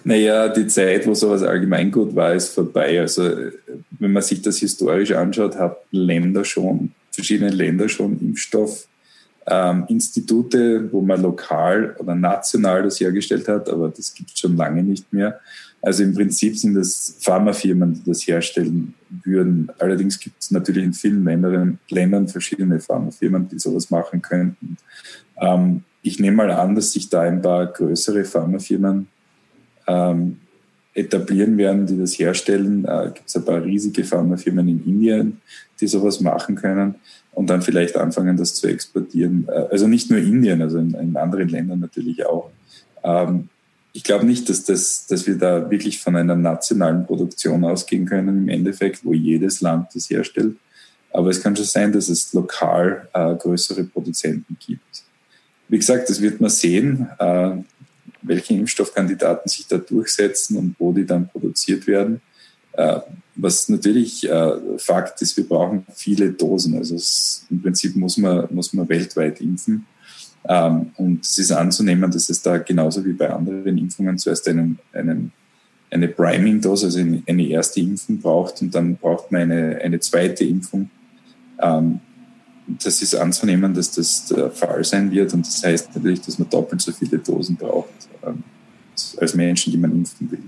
Naja, 0.04 0.48
die 0.50 0.68
Zeit, 0.68 1.06
wo 1.08 1.14
sowas 1.14 1.44
allgemeingut 1.44 2.16
war, 2.16 2.34
ist 2.34 2.54
vorbei. 2.54 3.00
Also 3.00 3.30
wenn 4.00 4.12
man 4.12 4.24
sich 4.24 4.42
das 4.42 4.58
historisch 4.58 5.12
anschaut, 5.12 5.56
haben 5.56 5.76
Länder 5.92 6.46
schon, 6.46 6.92
verschiedene 7.12 7.52
Länder 7.52 7.90
schon 7.90 8.20
Impfstoff. 8.20 8.86
Ähm, 9.48 9.86
Institute, 9.88 10.90
wo 10.92 11.02
man 11.02 11.22
lokal 11.22 11.96
oder 11.98 12.14
national 12.14 12.84
das 12.84 13.00
hergestellt 13.00 13.48
hat, 13.48 13.68
aber 13.68 13.90
das 13.90 14.14
gibt 14.14 14.32
es 14.32 14.40
schon 14.40 14.56
lange 14.56 14.84
nicht 14.84 15.12
mehr. 15.12 15.40
Also 15.82 16.04
im 16.04 16.14
Prinzip 16.14 16.58
sind 16.58 16.74
das 16.74 17.16
Pharmafirmen, 17.20 17.94
die 17.94 18.10
das 18.10 18.28
herstellen 18.28 18.94
würden. 19.24 19.72
Allerdings 19.80 20.20
gibt 20.20 20.42
es 20.42 20.52
natürlich 20.52 20.84
in 20.84 20.94
vielen 20.94 21.24
Ländern, 21.24 21.80
Ländern 21.90 22.28
verschiedene 22.28 22.80
Pharmafirmen, 22.80 23.48
die 23.48 23.60
sowas 23.60 23.90
machen 23.90 24.22
könnten. 24.22 24.78
Ähm, 25.40 25.84
ich 26.02 26.20
nehme 26.20 26.38
mal 26.38 26.52
an, 26.52 26.76
dass 26.76 26.92
sich 26.92 27.10
da 27.10 27.22
ein 27.22 27.42
paar 27.42 27.68
größere 27.68 28.26
Pharmafirmen 28.26 29.08
ähm, 29.88 30.38
etablieren 30.94 31.58
werden, 31.58 31.86
die 31.86 31.98
das 31.98 32.20
herstellen. 32.20 32.86
Äh, 32.86 33.12
gibt 33.14 33.28
es 33.28 33.36
ein 33.36 33.46
paar 33.46 33.64
riesige 33.64 34.04
Pharmafirmen 34.04 34.68
in 34.68 34.84
Indien, 34.86 35.42
die 35.80 35.88
sowas 35.88 36.20
machen 36.20 36.56
können 36.56 36.96
und 37.32 37.50
dann 37.50 37.62
vielleicht 37.62 37.96
anfangen, 37.96 38.36
das 38.36 38.56
zu 38.56 38.68
exportieren. 38.68 39.48
Äh, 39.48 39.68
also 39.72 39.88
nicht 39.88 40.10
nur 40.10 40.20
Indien, 40.20 40.62
also 40.62 40.78
in, 40.78 40.94
in 40.94 41.16
anderen 41.16 41.48
Ländern 41.48 41.80
natürlich 41.80 42.26
auch. 42.26 42.50
Ähm, 43.04 43.50
ich 43.94 44.04
glaube 44.04 44.26
nicht, 44.26 44.50
dass, 44.50 44.64
das, 44.64 45.08
dass 45.08 45.26
wir 45.26 45.38
da 45.38 45.70
wirklich 45.70 46.00
von 46.00 46.16
einer 46.16 46.36
nationalen 46.36 47.06
Produktion 47.06 47.64
ausgehen 47.64 48.06
können 48.06 48.44
im 48.44 48.50
Endeffekt, 48.50 49.04
wo 49.04 49.14
jedes 49.14 49.62
Land 49.62 49.88
das 49.94 50.10
herstellt. 50.10 50.56
Aber 51.12 51.30
es 51.30 51.42
kann 51.42 51.56
schon 51.56 51.66
sein, 51.66 51.92
dass 51.92 52.08
es 52.08 52.34
lokal 52.34 53.08
äh, 53.14 53.36
größere 53.36 53.84
Produzenten 53.86 54.58
gibt. 54.60 55.04
Wie 55.68 55.78
gesagt, 55.78 56.10
das 56.10 56.22
wird 56.22 56.40
man 56.40 56.52
sehen. 56.52 57.08
Äh, 57.18 57.58
welche 58.22 58.54
Impfstoffkandidaten 58.54 59.50
sich 59.50 59.66
da 59.68 59.78
durchsetzen 59.78 60.58
und 60.58 60.76
wo 60.78 60.92
die 60.92 61.06
dann 61.06 61.30
produziert 61.30 61.88
werden. 61.88 62.22
Äh, 62.74 63.00
was 63.36 63.70
natürlich 63.70 64.30
äh, 64.30 64.52
Fakt 64.78 65.22
ist, 65.22 65.38
wir 65.38 65.48
brauchen 65.48 65.86
viele 65.96 66.32
Dosen. 66.32 66.78
Also 66.78 66.96
es, 66.96 67.46
im 67.50 67.62
Prinzip 67.62 67.96
muss 67.96 68.18
man, 68.18 68.48
muss 68.52 68.74
man 68.74 68.88
weltweit 68.90 69.40
impfen. 69.42 69.86
Ähm, 70.48 70.92
und 70.98 71.26
es 71.26 71.38
ist 71.38 71.52
anzunehmen, 71.52 72.10
dass 72.12 72.30
es 72.30 72.42
da 72.42 72.58
genauso 72.58 73.04
wie 73.06 73.14
bei 73.14 73.30
anderen 73.30 73.78
Impfungen 73.78 74.18
zuerst 74.18 74.48
einen, 74.48 74.80
einen, 74.94 75.32
eine 75.92 76.08
Priming-Dose, 76.08 76.88
also 76.88 77.00
eine 77.00 77.48
erste 77.48 77.80
Impfung 77.82 78.20
braucht 78.20 78.62
und 78.62 78.74
dann 78.74 78.96
braucht 78.96 79.32
man 79.32 79.44
eine, 79.44 79.80
eine 79.84 80.00
zweite 80.00 80.46
Impfung. 80.46 80.90
Ähm, 81.62 82.00
das 82.68 83.02
ist 83.02 83.16
anzunehmen, 83.16 83.74
dass 83.74 83.92
das 83.92 84.26
der 84.28 84.52
Fall 84.52 84.84
sein 84.84 85.12
wird 85.12 85.34
und 85.34 85.46
das 85.46 85.64
heißt 85.64 85.96
natürlich, 85.96 86.22
dass 86.22 86.38
man 86.38 86.50
doppelt 86.50 86.82
so 86.82 86.92
viele 86.92 87.18
Dosen 87.18 87.56
braucht 87.56 87.90
ähm, 88.26 88.44
als 89.18 89.34
Menschen, 89.34 89.72
die 89.72 89.78
man 89.78 89.92
impfen 89.92 90.30
will. 90.32 90.44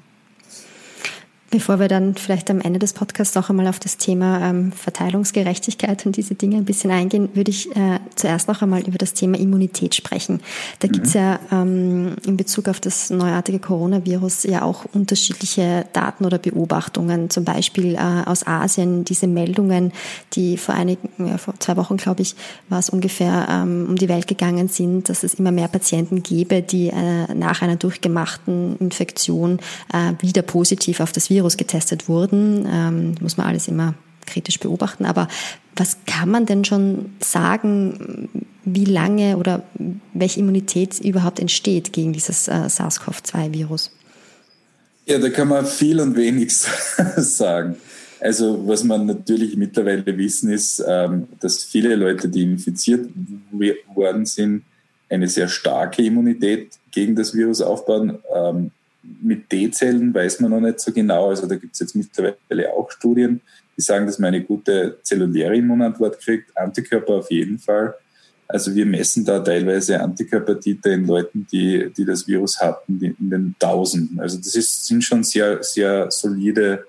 Bevor 1.52 1.82
wir 1.82 1.90
dann 1.90 2.16
vielleicht 2.16 2.50
am 2.50 2.62
Ende 2.62 2.80
des 2.80 2.94
Podcasts 2.94 3.36
auch 3.36 3.50
einmal 3.50 3.68
auf 3.68 3.78
das 3.78 3.98
Thema 3.98 4.40
ähm, 4.40 4.72
Verteilungsgerechtigkeit 4.72 6.06
und 6.06 6.16
diese 6.16 6.34
Dinge 6.34 6.56
ein 6.56 6.64
bisschen 6.64 6.92
eingehen, 6.92 7.28
würde 7.34 7.52
ich 7.52 7.70
äh, 7.76 8.00
zuerst 8.16 8.48
noch 8.48 8.62
einmal 8.62 8.88
über 8.88 8.98
das 8.98 9.14
Thema 9.14 9.38
Immunität 9.38 9.94
sprechen. 9.94 10.40
Da 10.80 10.88
mhm. 10.88 10.92
gibt 10.94 11.08
es 11.08 11.14
ja 11.14 11.42
ähm, 11.52 12.16
in 12.26 12.38
Bezug 12.38 12.70
auf 12.70 12.80
das 12.80 13.10
neuartige 13.10 13.60
Coronavirus 13.60 14.44
ja 14.44 14.62
auch 14.62 14.86
unterschiedliche 14.94 15.86
Daten 15.92 16.24
oder 16.24 16.38
Beobachtungen. 16.38 17.30
Zum 17.30 17.44
Beispiel 17.44 17.96
äh, 17.96 18.00
aus 18.26 18.48
Asien 18.48 19.04
diese 19.04 19.28
Meldungen, 19.28 19.92
die 20.32 20.56
vor 20.56 20.76
einigen, 20.76 21.10
ja, 21.18 21.38
vor 21.38 21.56
zwei 21.60 21.76
Wochen 21.76 21.98
glaube 21.98 22.22
ich, 22.22 22.34
war 22.70 22.80
es 22.80 22.90
ungefähr 22.90 23.48
ähm, 23.50 23.88
um 23.90 23.98
die 23.98 24.08
Welt 24.08 24.30
gegangen 24.30 24.70
sind, 24.70 25.10
dass 25.10 25.24
es 25.24 25.34
immer 25.34 25.52
mehr 25.52 25.68
Patienten 25.68 26.24
gäbe, 26.24 26.62
die 26.62 26.88
äh, 26.88 27.34
nach 27.34 27.62
einer 27.62 27.76
durchgemachten 27.76 28.78
Infektion 28.78 29.60
äh, 29.92 30.14
wieder 30.22 30.44
positiv 30.44 31.02
auf 31.02 31.12
das 31.12 31.30
Virus 31.30 31.41
Virus 31.42 31.58
getestet 31.58 32.08
wurden. 32.08 32.68
Ähm, 32.72 33.16
muss 33.20 33.38
man 33.38 33.48
alles 33.48 33.68
immer 33.68 33.96
kritisch 34.28 34.60
beobachten. 34.60 35.06
Aber 35.06 35.28
was 35.76 35.98
kann 36.06 36.30
man 36.30 36.46
denn 36.46 36.64
schon 36.64 37.14
sagen, 37.20 38.30
wie 38.64 38.86
lange 38.86 39.38
oder 39.38 39.64
welche 40.14 40.40
Immunität 40.40 41.00
überhaupt 41.00 41.40
entsteht 41.40 41.94
gegen 41.94 42.14
dieses 42.14 42.48
äh, 42.48 42.70
SARS-CoV-2-Virus? 42.70 43.92
Ja, 45.08 45.18
da 45.18 45.30
kann 45.30 45.48
man 45.48 45.66
viel 45.66 46.00
und 46.00 46.16
wenig 46.16 46.56
sagen. 47.18 47.78
Also 48.20 48.68
was 48.68 48.84
man 48.84 49.08
natürlich 49.08 49.58
mittlerweile 49.58 50.06
wissen 50.18 50.52
ist, 50.52 50.84
ähm, 50.88 51.28
dass 51.40 51.64
viele 51.64 51.96
Leute, 51.96 52.30
die 52.30 52.44
infiziert 52.44 53.10
worden 53.96 54.26
sind, 54.26 54.64
eine 55.10 55.28
sehr 55.28 55.48
starke 55.48 56.04
Immunität 56.04 56.70
gegen 56.92 57.16
das 57.16 57.34
Virus 57.34 57.62
aufbauen. 57.62 58.20
Ähm, 58.34 58.72
mit 59.04 59.50
T-Zellen 59.50 60.14
weiß 60.14 60.40
man 60.42 60.52
noch 60.52 60.60
nicht 60.60 60.80
so 60.80 60.92
genau. 60.92 61.30
Also 61.30 61.48
da 61.48 61.56
gibt 61.56 61.74
es 61.74 61.80
jetzt 61.80 61.96
mittlerweile 61.96 62.72
auch 62.74 62.92
Studien, 62.92 63.42
die 63.76 63.82
sagen, 63.82 64.06
dass 64.06 64.20
man 64.20 64.34
eine 64.34 64.44
gute 64.44 64.98
zelluläre 65.04 65.56
Immunantwort 65.56 66.20
kriegt, 66.20 66.56
Antikörper 66.58 67.14
auf 67.14 67.32
jeden 67.32 67.58
Fall. 67.58 67.96
Also 68.48 68.76
wir 68.76 68.86
messen 68.86 69.24
da 69.24 69.40
teilweise 69.40 70.02
Antikörpertiter 70.02 70.92
in 70.92 71.08
Leuten, 71.08 71.48
die, 71.52 71.90
die 71.96 72.04
das 72.04 72.28
Virus 72.28 72.60
hatten, 72.60 73.02
in 73.02 73.30
den 73.30 73.56
Tausenden. 73.58 74.20
Also 74.20 74.38
das 74.38 74.56
ist, 74.56 74.86
sind 74.86 75.04
schon 75.04 75.24
sehr, 75.24 75.64
sehr 75.64 76.12
solide 76.12 76.86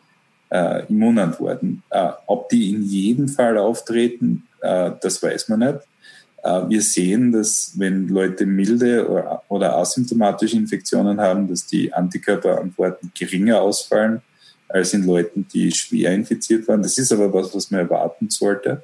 äh, 0.51 0.85
Immunantworten. 0.87 1.83
Äh, 1.91 2.11
ob 2.27 2.49
die 2.49 2.71
in 2.71 2.83
jedem 2.83 3.29
Fall 3.29 3.59
auftreten, 3.59 4.49
äh, 4.61 4.91
das 5.01 5.23
weiß 5.23 5.49
man 5.51 5.61
nicht. 5.61 5.79
Äh, 6.43 6.69
wir 6.69 6.83
sehen, 6.83 7.33
dass 7.33 7.73
wenn 7.77 8.09
Leute 8.09 8.47
milde 8.47 9.41
oder 9.49 9.77
asymptomatische 9.77 10.57
Infektionen 10.57 11.21
haben, 11.21 11.49
dass 11.49 11.67
die 11.67 11.93
Antikörperantworten 11.93 13.13
geringer 13.15 13.61
ausfallen 13.61 14.23
als 14.69 14.95
in 14.95 15.05
Leuten, 15.05 15.47
die 15.53 15.71
schwer 15.73 16.13
infiziert 16.13 16.67
waren. 16.67 16.83
Das 16.83 16.99
ist 16.99 17.13
aber 17.13 17.33
was, 17.33 17.55
was 17.55 17.71
man 17.71 17.81
erwarten 17.81 18.31
sollte. 18.31 18.83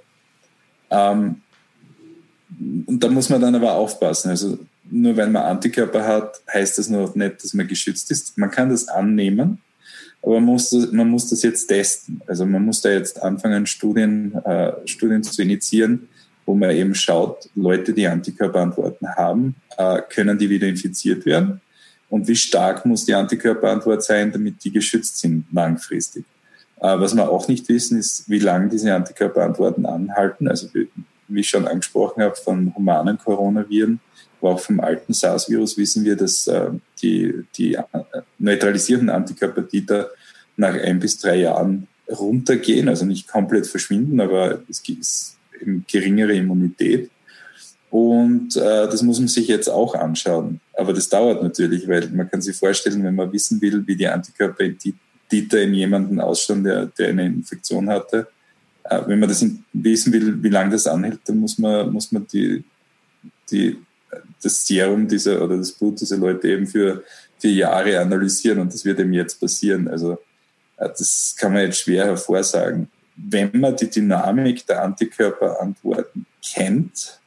Ähm, 0.90 1.40
und 2.86 3.02
da 3.02 3.08
muss 3.08 3.28
man 3.28 3.40
dann 3.40 3.54
aber 3.54 3.74
aufpassen. 3.74 4.30
Also 4.30 4.58
nur 4.90 5.16
weil 5.16 5.28
man 5.28 5.42
Antikörper 5.42 6.06
hat, 6.06 6.40
heißt 6.52 6.78
das 6.78 6.88
noch 6.88 7.14
nicht, 7.14 7.42
dass 7.42 7.54
man 7.54 7.66
geschützt 7.66 8.10
ist. 8.10 8.36
Man 8.38 8.50
kann 8.50 8.70
das 8.70 8.88
annehmen, 8.88 9.60
Aber 10.22 10.34
man 10.34 10.44
muss, 10.44 10.70
das, 10.70 10.92
man 10.92 11.08
muss 11.08 11.28
das 11.28 11.42
jetzt 11.42 11.66
testen. 11.66 12.20
Also 12.26 12.46
man 12.46 12.64
muss 12.64 12.80
da 12.80 12.90
jetzt 12.90 13.22
anfangen, 13.22 13.66
Studien, 13.66 14.34
äh, 14.44 14.72
Studien 14.86 15.22
zu 15.22 15.40
initiieren, 15.42 16.08
wo 16.48 16.54
man 16.54 16.70
eben 16.70 16.94
schaut, 16.94 17.50
Leute, 17.54 17.92
die 17.92 18.08
Antikörperantworten 18.08 19.06
haben, 19.16 19.56
äh, 19.76 20.00
können 20.08 20.38
die 20.38 20.48
wieder 20.48 20.66
infiziert 20.66 21.26
werden? 21.26 21.60
Und 22.08 22.26
wie 22.26 22.36
stark 22.36 22.86
muss 22.86 23.04
die 23.04 23.12
Antikörperantwort 23.12 24.02
sein, 24.02 24.32
damit 24.32 24.64
die 24.64 24.72
geschützt 24.72 25.18
sind 25.18 25.44
langfristig? 25.52 26.24
Äh, 26.80 26.98
was 26.98 27.14
wir 27.14 27.28
auch 27.28 27.48
nicht 27.48 27.68
wissen, 27.68 27.98
ist, 27.98 28.30
wie 28.30 28.38
lange 28.38 28.70
diese 28.70 28.94
Antikörperantworten 28.94 29.84
anhalten. 29.84 30.48
Also 30.48 30.72
wie, 30.72 30.88
ich 31.34 31.50
schon 31.50 31.68
angesprochen 31.68 32.22
habe, 32.22 32.34
von 32.34 32.74
humanen 32.74 33.18
Coronaviren, 33.18 34.00
aber 34.40 34.52
auch 34.52 34.60
vom 34.60 34.80
alten 34.80 35.12
SARS-Virus 35.12 35.76
wissen 35.76 36.06
wir, 36.06 36.16
dass 36.16 36.46
äh, 36.46 36.70
die, 37.02 37.44
die 37.58 37.76
neutralisierten 38.38 39.10
Antikörpertiter 39.10 40.08
nach 40.56 40.72
ein 40.72 40.98
bis 40.98 41.18
drei 41.18 41.40
Jahren 41.40 41.88
runtergehen, 42.08 42.88
also 42.88 43.04
nicht 43.04 43.28
komplett 43.28 43.66
verschwinden, 43.66 44.18
aber 44.18 44.62
es 44.70 44.82
gibt 44.82 45.04
geringere 45.86 46.34
Immunität. 46.34 47.10
Und 47.90 48.56
äh, 48.56 48.86
das 48.86 49.02
muss 49.02 49.18
man 49.18 49.28
sich 49.28 49.48
jetzt 49.48 49.68
auch 49.68 49.94
anschauen. 49.94 50.60
Aber 50.74 50.92
das 50.92 51.08
dauert 51.08 51.42
natürlich, 51.42 51.88
weil 51.88 52.08
man 52.10 52.30
kann 52.30 52.42
sich 52.42 52.56
vorstellen, 52.56 53.02
wenn 53.02 53.14
man 53.14 53.32
wissen 53.32 53.60
will, 53.62 53.86
wie 53.86 53.96
die 53.96 54.06
Antikörper 54.06 54.64
in 55.32 55.74
jemanden 55.74 56.20
ausschauen, 56.20 56.64
der, 56.64 56.86
der 56.86 57.08
eine 57.08 57.26
Infektion 57.26 57.88
hatte. 57.88 58.28
Äh, 58.84 59.00
wenn 59.06 59.18
man 59.18 59.28
das 59.28 59.44
wissen 59.72 60.12
will, 60.12 60.42
wie 60.42 60.48
lange 60.48 60.72
das 60.72 60.86
anhält, 60.86 61.20
dann 61.24 61.38
muss 61.38 61.58
man, 61.58 61.90
muss 61.90 62.12
man 62.12 62.26
die, 62.26 62.62
die, 63.50 63.78
das 64.42 64.66
Serum 64.66 65.08
dieser 65.08 65.42
oder 65.42 65.56
das 65.56 65.72
Blut 65.72 66.00
dieser 66.00 66.18
Leute 66.18 66.48
eben 66.48 66.66
für 66.66 67.02
vier 67.38 67.52
Jahre 67.52 68.00
analysieren 68.00 68.60
und 68.60 68.72
das 68.72 68.84
wird 68.84 69.00
eben 69.00 69.12
jetzt 69.12 69.40
passieren. 69.40 69.88
Also 69.88 70.12
äh, 70.76 70.88
das 70.88 71.34
kann 71.38 71.52
man 71.52 71.62
jetzt 71.62 71.80
schwer 71.80 72.04
hervorsagen. 72.04 72.88
Wenn 73.20 73.50
man 73.60 73.76
die 73.76 73.90
Dynamik 73.90 74.66
der 74.66 74.82
Antikörperantworten 74.82 76.26
kennt, 76.42 77.18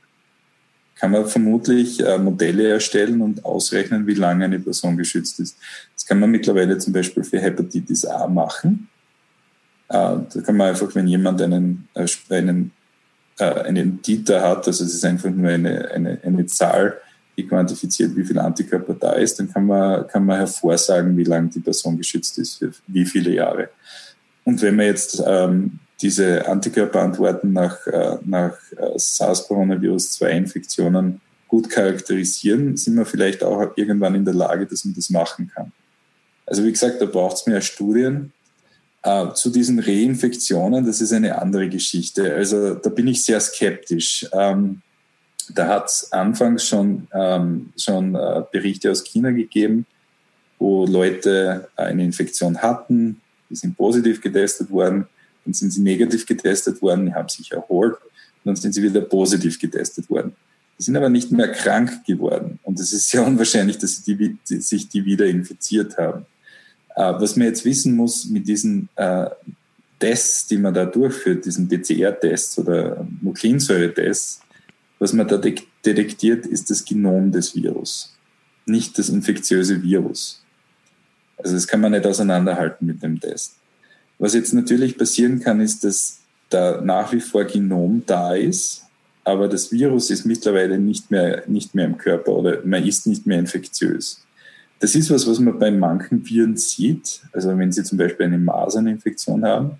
kann 0.96 1.12
man 1.12 1.26
vermutlich 1.26 2.00
äh, 2.00 2.18
Modelle 2.20 2.70
erstellen 2.70 3.22
und 3.22 3.44
ausrechnen, 3.44 4.06
wie 4.06 4.14
lange 4.14 4.46
eine 4.46 4.60
Person 4.60 4.98
geschützt 4.98 5.40
ist. 5.40 5.58
Das 5.96 6.06
kann 6.06 6.20
man 6.20 6.30
mittlerweile 6.30 6.78
zum 6.78 6.94
Beispiel 6.94 7.24
für 7.24 7.40
Hepatitis 7.40 8.06
A 8.06 8.28
machen. 8.28 8.88
Äh, 9.90 9.94
da 9.94 10.42
kann 10.46 10.58
man 10.58 10.70
einfach, 10.70 10.94
wenn 10.94 11.08
jemand 11.08 11.42
einen, 11.42 11.88
äh, 11.96 12.08
einen, 12.30 12.72
einen 13.40 14.02
Titer 14.04 14.42
hat, 14.42 14.68
also 14.68 14.84
es 14.84 14.94
ist 14.94 15.04
einfach 15.04 15.32
nur 15.32 15.50
eine, 15.50 15.90
eine, 15.90 16.20
eine 16.24 16.46
Zahl, 16.46 16.98
die 17.36 17.48
quantifiziert, 17.48 18.16
wie 18.16 18.24
viel 18.24 18.38
Antikörper 18.38 18.94
da 18.94 19.14
ist, 19.14 19.40
dann 19.40 19.52
kann 19.52 19.66
man, 19.66 20.08
kann 20.08 20.24
man 20.24 20.38
hervorsagen, 20.38 21.18
wie 21.18 21.24
lange 21.24 21.50
die 21.50 21.62
Person 21.62 21.98
geschützt 21.98 22.38
ist, 22.38 22.58
für 22.58 22.72
wie 22.88 23.06
viele 23.06 23.32
Jahre. 23.32 23.70
Und 24.44 24.62
wenn 24.62 24.76
man 24.76 24.88
jetzt 24.88 25.24
ähm, 25.26 25.80
diese 26.02 26.48
Antikörperantworten 26.48 27.54
nach, 27.54 27.88
äh, 27.88 28.18
nach 28.26 28.58
äh, 28.76 28.98
SARS-Coronavirus-2-Infektionen 28.98 31.22
gut 31.48 31.70
charakterisieren, 31.70 32.76
sind 32.78 32.96
wir 32.96 33.06
vielleicht 33.06 33.44
auch 33.44 33.72
irgendwann 33.76 34.16
in 34.16 34.26
der 34.26 34.34
Lage, 34.34 34.66
dass 34.66 34.84
man 34.86 34.96
das 34.96 35.10
machen 35.10 35.52
kann. 35.54 35.74
Also 36.46 36.64
wie 36.64 36.72
gesagt, 36.72 37.02
da 37.02 37.06
braucht 37.06 37.36
es 37.38 37.46
mehr 37.46 37.60
Studien. 37.62 38.32
Äh, 39.04 39.34
zu 39.34 39.50
diesen 39.50 39.80
Reinfektionen, 39.80 40.86
das 40.86 41.02
ist 41.02 41.14
eine 41.14 41.42
andere 41.42 41.70
Geschichte. 41.70 42.34
Also 42.34 42.76
da 42.76 42.90
bin 42.90 43.08
ich 43.08 43.24
sehr 43.24 43.40
skeptisch. 43.40 44.28
Ähm, 44.32 44.82
da 45.54 45.68
hat 45.68 45.88
es 45.88 46.12
anfangs 46.12 46.68
schon, 46.68 47.08
ähm, 47.14 47.74
schon 47.78 48.16
äh, 48.16 48.42
Berichte 48.52 48.92
aus 48.92 49.04
China 49.04 49.32
gegeben, 49.32 49.86
wo 50.60 50.86
Leute 50.86 51.70
eine 51.76 52.04
Infektion 52.04 52.62
hatten, 52.62 53.22
die 53.52 53.56
sind 53.56 53.78
positiv 53.78 54.22
getestet 54.22 54.72
worden 54.72 55.06
dann 55.46 55.54
sind 55.54 55.72
sie 55.72 55.82
negativ 55.82 56.26
getestet 56.26 56.82
worden, 56.82 57.14
haben 57.16 57.30
sich 57.30 57.52
erholt 57.52 57.96
und 57.96 58.46
dann 58.46 58.56
sind 58.56 58.74
sie 58.74 58.84
wieder 58.84 59.02
positiv 59.02 59.60
getestet 59.60 60.10
worden. 60.10 60.36
Die 60.78 60.84
sind 60.84 60.98
aber 60.98 61.10
nicht 61.10 61.32
mehr 61.32 61.52
krank 61.52 62.06
geworden 62.06 62.60
und 62.64 62.80
es 62.80 62.94
ist 62.94 63.10
sehr 63.10 63.26
unwahrscheinlich, 63.28 63.78
dass 63.78 64.04
die, 64.04 64.38
die, 64.48 64.62
sich 64.62 64.90
die 64.90 65.06
wieder 65.06 65.26
infiziert 65.26 65.98
haben. 65.98 66.26
Äh, 66.96 67.14
was 67.20 67.36
man 67.36 67.48
jetzt 67.48 67.66
wissen 67.66 67.96
muss 67.96 68.26
mit 68.26 68.48
diesen 68.48 68.90
äh, 68.96 69.30
Tests, 70.00 70.48
die 70.48 70.58
man 70.58 70.74
da 70.74 70.86
durchführt, 70.86 71.46
diesen 71.46 71.68
PCR-Tests 71.68 72.58
oder 72.58 73.06
Nukleinsäure-Tests, 73.22 74.42
was 75.00 75.14
man 75.14 75.28
da 75.28 75.38
de 75.38 75.56
detektiert, 75.84 76.46
ist 76.46 76.70
das 76.70 76.86
Genom 76.86 77.32
des 77.32 77.56
Virus, 77.56 78.16
nicht 78.68 79.00
das 79.00 79.10
infektiöse 79.10 79.82
Virus. 79.82 80.41
Also 81.44 81.56
das 81.56 81.68
kann 81.68 81.82
man 81.82 81.92
nicht 81.92 82.06
auseinanderhalten 82.06 82.88
mit 82.88 83.02
dem 83.02 83.20
Test. 83.20 83.56
Was 84.20 84.34
jetzt 84.34 84.54
natürlich 84.54 84.98
passieren 84.98 85.40
kann, 85.40 85.62
ist, 85.62 85.84
dass 85.84 86.20
da 86.50 86.82
nach 86.82 87.12
wie 87.12 87.22
vor 87.22 87.46
Genom 87.46 88.04
da 88.06 88.36
ist, 88.36 88.84
aber 89.24 89.48
das 89.48 89.72
Virus 89.72 90.10
ist 90.10 90.26
mittlerweile 90.26 90.78
nicht 90.78 91.12
mehr, 91.12 91.44
nicht 91.48 91.76
mehr 91.76 91.86
im 91.86 91.98
Körper 91.98 92.34
oder 92.34 92.60
man 92.66 92.86
ist 92.86 93.08
nicht 93.08 93.26
mehr 93.26 93.40
infektiös. 93.40 94.24
Das 94.80 94.96
ist 94.96 95.12
was, 95.12 95.28
was 95.28 95.40
man 95.40 95.60
bei 95.60 95.70
manchen 95.70 96.28
Viren 96.28 96.58
sieht. 96.58 97.22
Also 97.32 97.56
wenn 97.58 97.72
Sie 97.72 97.84
zum 97.84 97.98
Beispiel 97.98 98.26
eine 98.26 98.40
Maserninfektion 98.40 99.46
haben, 99.46 99.80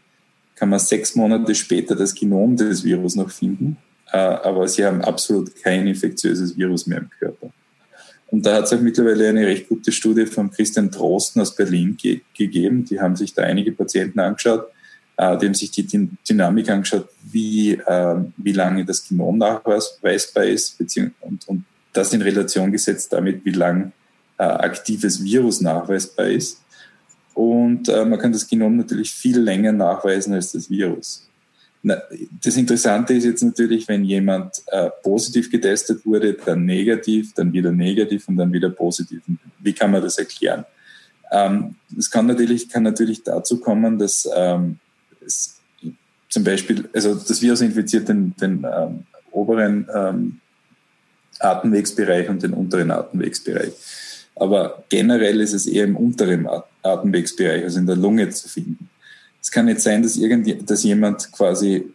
kann 0.56 0.70
man 0.70 0.80
sechs 0.80 1.16
Monate 1.16 1.56
später 1.56 1.96
das 1.96 2.14
Genom 2.14 2.56
des 2.56 2.84
Virus 2.84 3.16
noch 3.16 3.32
finden, 3.32 3.78
äh, 4.12 4.18
aber 4.18 4.68
Sie 4.68 4.86
haben 4.86 5.02
absolut 5.02 5.56
kein 5.56 5.88
infektiöses 5.88 6.56
Virus 6.56 6.86
mehr 6.86 7.00
im 7.00 7.10
Körper. 7.10 7.52
Und 8.32 8.46
da 8.46 8.56
hat 8.56 8.64
es 8.64 8.74
auch 8.74 8.80
mittlerweile 8.80 9.28
eine 9.28 9.46
recht 9.46 9.68
gute 9.68 9.92
Studie 9.92 10.26
von 10.26 10.50
Christian 10.50 10.90
Drosten 10.90 11.42
aus 11.42 11.54
Berlin 11.54 11.98
ge 12.02 12.22
gegeben. 12.34 12.86
Die 12.86 13.00
haben 13.00 13.18
sich 13.18 13.34
da 13.34 13.44
einige 13.44 13.74
Patienten 13.74 14.22
angeschaut, 14.22 14.68
äh, 15.18 15.38
die 15.38 15.48
haben 15.48 15.54
sich 15.54 15.70
die 15.72 15.86
Dynamik 16.28 16.70
angeschaut, 16.70 17.10
wie, 17.30 17.74
äh, 17.74 18.16
wie 18.38 18.54
lange 18.54 18.86
das 18.86 19.08
Genom 19.08 19.38
nachweisbar 19.38 20.46
ist, 20.46 20.80
und, 21.20 21.48
und 21.48 21.66
das 21.92 22.14
in 22.14 22.22
Relation 22.22 22.72
gesetzt 22.72 23.12
damit, 23.12 23.44
wie 23.44 23.52
lang 23.52 23.92
äh, 24.38 24.44
aktives 24.44 25.22
Virus 25.22 25.60
nachweisbar 25.60 26.28
ist. 26.28 26.62
Und 27.34 27.90
äh, 27.90 28.06
man 28.06 28.18
kann 28.18 28.32
das 28.32 28.48
Genom 28.48 28.78
natürlich 28.78 29.12
viel 29.12 29.40
länger 29.40 29.74
nachweisen 29.74 30.34
als 30.34 30.54
das 30.54 30.70
Virus. 30.70 31.28
Das 31.84 32.58
Interessante 32.58 33.14
ist 33.14 33.24
jetzt 33.24 33.42
natürlich, 33.42 33.88
wenn 33.88 34.04
jemand 34.04 34.62
äh, 34.68 34.90
positiv 35.02 35.50
getestet 35.50 36.06
wurde, 36.06 36.34
dann 36.34 36.66
negativ, 36.66 37.34
dann 37.34 37.52
wieder 37.54 37.72
negativ 37.72 38.28
und 38.28 38.38
dann 38.38 38.54
wieder 38.54 38.70
positiv. 38.70 39.22
Wie 39.60 39.74
kann 39.74 39.90
man 39.90 40.02
das 40.02 40.20
erklären? 40.20 40.66
Ähm, 41.32 41.76
es 41.98 42.12
kann 42.12 42.28
natürlich, 42.28 42.70
kann 42.70 42.84
natürlich 42.84 43.24
dazu 43.24 43.60
kommen, 43.60 43.98
dass 43.98 44.30
ähm, 44.36 44.78
es 45.26 45.60
zum 46.30 46.44
Beispiel, 46.44 46.88
also 46.94 47.16
das 47.16 47.42
Virus 47.42 47.62
infiziert 47.62 48.08
den, 48.10 48.36
den 48.40 48.66
ähm, 48.72 49.06
oberen 49.32 49.88
ähm, 49.94 50.40
Atemwegsbereich 51.40 52.30
und 52.30 52.44
den 52.44 52.54
unteren 52.54 52.92
Atemwegsbereich. 52.92 53.74
Aber 54.36 54.84
generell 54.90 55.42
ist 55.42 55.54
es 55.54 55.66
eher 55.66 55.86
im 55.86 55.96
unteren 55.96 56.48
Atemwegsbereich, 56.84 57.64
also 57.64 57.80
in 57.80 57.88
der 57.88 57.96
Lunge 57.96 58.30
zu 58.30 58.48
finden. 58.48 58.90
Es 59.42 59.50
kann 59.50 59.66
nicht 59.66 59.82
sein, 59.82 60.04
dass, 60.04 60.20
dass 60.66 60.84
jemand 60.84 61.32
quasi, 61.32 61.86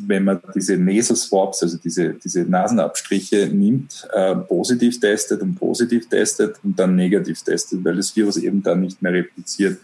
wenn 0.00 0.24
man 0.24 0.40
diese 0.54 0.76
Nasal-Swabs, 0.76 1.62
also 1.62 1.78
diese, 1.78 2.14
diese 2.14 2.42
Nasenabstriche 2.42 3.48
nimmt, 3.48 4.08
äh, 4.12 4.34
positiv 4.34 4.98
testet 4.98 5.40
und 5.40 5.54
positiv 5.54 6.08
testet 6.08 6.56
und 6.64 6.78
dann 6.78 6.96
negativ 6.96 7.42
testet, 7.42 7.84
weil 7.84 7.96
das 7.96 8.14
Virus 8.16 8.36
eben 8.36 8.62
dann 8.62 8.80
nicht 8.80 9.00
mehr 9.00 9.12
repliziert. 9.12 9.78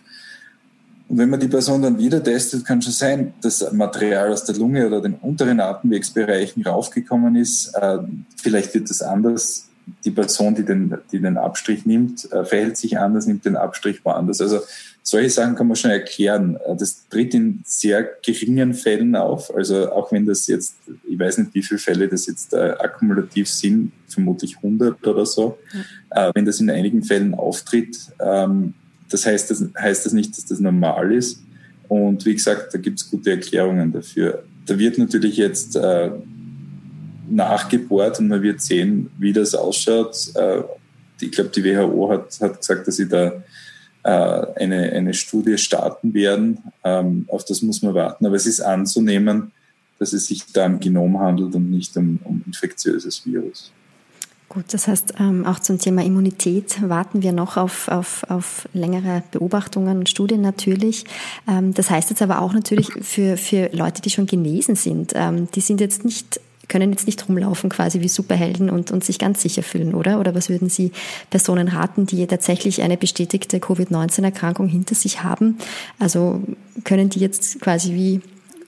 Und 1.08 1.18
wenn 1.18 1.30
man 1.30 1.38
die 1.38 1.48
Person 1.48 1.82
dann 1.82 1.98
wieder 1.98 2.22
testet, 2.22 2.64
kann 2.64 2.82
schon 2.82 2.92
sein, 2.92 3.34
dass 3.40 3.72
Material 3.72 4.32
aus 4.32 4.44
der 4.44 4.56
Lunge 4.56 4.86
oder 4.88 5.00
den 5.00 5.14
unteren 5.14 5.60
Atemwegsbereichen 5.60 6.64
raufgekommen 6.64 7.36
ist. 7.36 7.72
Äh, 7.74 7.98
vielleicht 8.36 8.74
wird 8.74 8.90
das 8.90 9.02
anders 9.02 9.65
die 10.04 10.10
Person, 10.10 10.54
die 10.54 10.64
den, 10.64 10.94
die 11.12 11.20
den 11.20 11.36
Abstrich 11.36 11.86
nimmt, 11.86 12.30
äh, 12.32 12.44
verhält 12.44 12.76
sich 12.76 12.98
anders, 12.98 13.26
nimmt 13.26 13.44
den 13.44 13.56
Abstrich 13.56 14.04
woanders. 14.04 14.40
Also 14.40 14.60
solche 15.02 15.30
Sachen 15.30 15.54
kann 15.54 15.68
man 15.68 15.76
schon 15.76 15.92
erklären. 15.92 16.56
Äh, 16.56 16.76
das 16.76 17.08
tritt 17.08 17.34
in 17.34 17.62
sehr 17.64 18.08
geringen 18.24 18.74
Fällen 18.74 19.14
auf. 19.14 19.54
Also 19.54 19.92
auch 19.92 20.10
wenn 20.10 20.26
das 20.26 20.46
jetzt, 20.48 20.74
ich 21.08 21.18
weiß 21.18 21.38
nicht, 21.38 21.54
wie 21.54 21.62
viele 21.62 21.78
Fälle 21.78 22.08
das 22.08 22.26
jetzt 22.26 22.52
äh, 22.52 22.74
akkumulativ 22.78 23.48
sind, 23.48 23.92
vermutlich 24.08 24.56
100 24.56 25.06
oder 25.06 25.24
so. 25.24 25.58
Ja. 26.10 26.28
Äh, 26.28 26.32
wenn 26.34 26.44
das 26.44 26.60
in 26.60 26.70
einigen 26.70 27.04
Fällen 27.04 27.34
auftritt, 27.34 27.96
ähm, 28.20 28.74
das 29.08 29.24
heißt, 29.24 29.50
das 29.50 29.64
heißt 29.78 30.04
das 30.04 30.12
nicht, 30.12 30.36
dass 30.36 30.46
das 30.46 30.58
normal 30.58 31.12
ist. 31.12 31.40
Und 31.88 32.26
wie 32.26 32.34
gesagt, 32.34 32.74
da 32.74 32.78
gibt 32.78 32.98
es 32.98 33.08
gute 33.08 33.30
Erklärungen 33.30 33.92
dafür. 33.92 34.42
Da 34.66 34.76
wird 34.76 34.98
natürlich 34.98 35.36
jetzt 35.36 35.76
äh, 35.76 36.10
nachgebohrt 37.28 38.18
und 38.18 38.28
man 38.28 38.42
wird 38.42 38.60
sehen, 38.60 39.10
wie 39.18 39.32
das 39.32 39.54
ausschaut. 39.54 40.34
Äh, 40.34 40.62
ich 41.20 41.30
glaube, 41.32 41.50
die 41.50 41.64
WHO 41.64 42.10
hat, 42.10 42.40
hat 42.40 42.60
gesagt, 42.60 42.86
dass 42.86 42.96
sie 42.96 43.08
da 43.08 43.32
äh, 44.06 44.46
eine, 44.56 44.92
eine 44.92 45.14
Studie 45.14 45.58
starten 45.58 46.14
werden. 46.14 46.58
Ähm, 46.84 47.24
auf 47.28 47.44
das 47.44 47.62
muss 47.62 47.82
man 47.82 47.94
warten. 47.94 48.26
Aber 48.26 48.36
es 48.36 48.46
ist 48.46 48.60
anzunehmen, 48.60 49.50
dass 49.98 50.12
es 50.12 50.26
sich 50.26 50.44
da 50.52 50.66
um 50.66 50.78
Genom 50.78 51.18
handelt 51.18 51.54
und 51.54 51.70
nicht 51.70 51.96
um, 51.96 52.20
um 52.24 52.42
infektiöses 52.46 53.26
Virus. 53.26 53.72
Gut, 54.48 54.66
das 54.72 54.86
heißt, 54.86 55.14
ähm, 55.18 55.44
auch 55.44 55.58
zum 55.58 55.80
Thema 55.80 56.04
Immunität 56.04 56.88
warten 56.88 57.22
wir 57.22 57.32
noch 57.32 57.56
auf, 57.56 57.88
auf, 57.88 58.22
auf 58.28 58.68
längere 58.72 59.24
Beobachtungen 59.32 59.98
und 59.98 60.08
Studien 60.08 60.40
natürlich. 60.40 61.04
Ähm, 61.48 61.74
das 61.74 61.90
heißt 61.90 62.10
jetzt 62.10 62.22
aber 62.22 62.40
auch 62.40 62.52
natürlich 62.52 62.92
für, 63.00 63.36
für 63.36 63.70
Leute, 63.72 64.02
die 64.02 64.10
schon 64.10 64.26
genesen 64.26 64.76
sind, 64.76 65.14
die 65.16 65.60
sind 65.60 65.80
jetzt 65.80 66.04
nicht 66.04 66.40
können 66.68 66.90
jetzt 66.90 67.06
nicht 67.06 67.28
rumlaufen 67.28 67.70
quasi 67.70 68.00
wie 68.00 68.08
Superhelden 68.08 68.70
und, 68.70 68.90
und 68.90 69.04
sich 69.04 69.18
ganz 69.18 69.42
sicher 69.42 69.62
fühlen, 69.62 69.94
oder? 69.94 70.20
Oder 70.20 70.34
was 70.34 70.48
würden 70.48 70.68
Sie 70.68 70.92
Personen 71.30 71.68
raten, 71.68 72.06
die 72.06 72.26
tatsächlich 72.26 72.82
eine 72.82 72.96
bestätigte 72.96 73.60
Covid-19-Erkrankung 73.60 74.68
hinter 74.68 74.94
sich 74.94 75.22
haben? 75.22 75.58
Also 75.98 76.42
können 76.84 77.08
die 77.08 77.20
jetzt 77.20 77.60
quasi 77.60 77.92
wie 77.94 78.20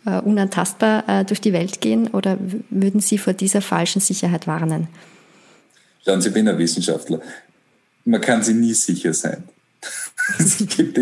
äh, 0.06 0.20
unantastbar 0.20 1.04
äh, 1.08 1.24
durch 1.24 1.40
die 1.40 1.52
Welt 1.52 1.80
gehen 1.80 2.08
oder 2.08 2.38
würden 2.70 3.00
Sie 3.00 3.18
vor 3.18 3.32
dieser 3.32 3.60
falschen 3.60 4.00
Sicherheit 4.00 4.46
warnen? 4.46 4.88
Schauen 6.04 6.20
Sie, 6.20 6.28
ich 6.28 6.34
bin 6.34 6.48
ein 6.48 6.58
Wissenschaftler. 6.58 7.20
Man 8.04 8.20
kann 8.20 8.42
sich 8.42 8.54
nie 8.54 8.74
sicher 8.74 9.12
sein. 9.12 9.44
es 10.38 10.58
gibt 10.58 10.98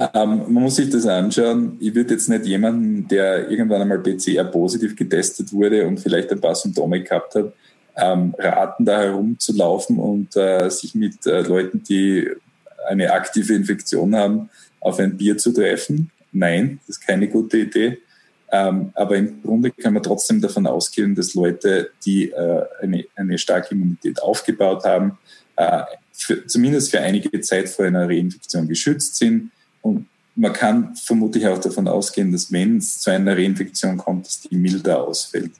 ähm, 0.00 0.44
man 0.48 0.62
muss 0.62 0.76
sich 0.76 0.90
das 0.90 1.06
anschauen. 1.06 1.76
Ich 1.80 1.94
würde 1.94 2.14
jetzt 2.14 2.28
nicht 2.28 2.46
jemanden, 2.46 3.06
der 3.08 3.50
irgendwann 3.50 3.82
einmal 3.82 3.98
PCR-positiv 3.98 4.96
getestet 4.96 5.52
wurde 5.52 5.86
und 5.86 6.00
vielleicht 6.00 6.30
ein 6.32 6.40
paar 6.40 6.54
Symptome 6.54 7.02
gehabt 7.02 7.34
hat, 7.34 7.52
ähm, 7.96 8.34
raten, 8.38 8.84
da 8.84 9.02
herumzulaufen 9.02 9.98
und 9.98 10.34
äh, 10.36 10.70
sich 10.70 10.94
mit 10.94 11.26
äh, 11.26 11.42
Leuten, 11.42 11.82
die 11.82 12.26
eine 12.88 13.12
aktive 13.12 13.54
Infektion 13.54 14.16
haben, 14.16 14.48
auf 14.80 14.98
ein 14.98 15.16
Bier 15.16 15.36
zu 15.36 15.52
treffen. 15.52 16.10
Nein, 16.32 16.80
das 16.86 16.96
ist 16.96 17.06
keine 17.06 17.28
gute 17.28 17.58
Idee. 17.58 17.98
Ähm, 18.50 18.92
aber 18.94 19.16
im 19.16 19.42
Grunde 19.42 19.70
kann 19.70 19.94
man 19.94 20.02
trotzdem 20.02 20.40
davon 20.40 20.66
ausgehen, 20.66 21.14
dass 21.14 21.34
Leute, 21.34 21.90
die 22.04 22.30
äh, 22.30 22.64
eine, 22.80 23.04
eine 23.14 23.38
starke 23.38 23.74
Immunität 23.74 24.22
aufgebaut 24.22 24.84
haben, 24.84 25.18
äh, 25.56 25.82
für, 26.12 26.46
zumindest 26.46 26.90
für 26.90 27.00
einige 27.00 27.40
Zeit 27.40 27.68
vor 27.68 27.86
einer 27.86 28.08
Reinfektion 28.08 28.68
geschützt 28.68 29.16
sind. 29.16 29.50
Und 29.82 30.06
man 30.34 30.52
kann 30.52 30.96
vermutlich 30.96 31.46
auch 31.46 31.58
davon 31.58 31.86
ausgehen, 31.88 32.32
dass 32.32 32.50
wenn 32.50 32.78
es 32.78 33.00
zu 33.00 33.10
einer 33.10 33.36
Reinfektion 33.36 33.98
kommt, 33.98 34.26
dass 34.26 34.40
die 34.40 34.56
milder 34.56 35.02
ausfällt. 35.02 35.52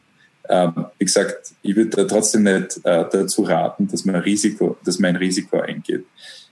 Ähm, 0.49 0.87
wie 0.99 1.05
gesagt, 1.05 1.53
ich 1.63 1.77
würde 1.77 1.91
da 1.91 2.05
trotzdem 2.05 2.45
nicht 2.45 2.81
äh, 2.85 3.05
dazu 3.11 3.43
raten, 3.43 3.87
dass 3.89 4.05
man, 4.05 4.17
Risiko, 4.17 4.77
dass 4.85 4.99
man 4.99 5.11
ein 5.11 5.17
Risiko 5.17 5.61
eingeht. 5.61 6.05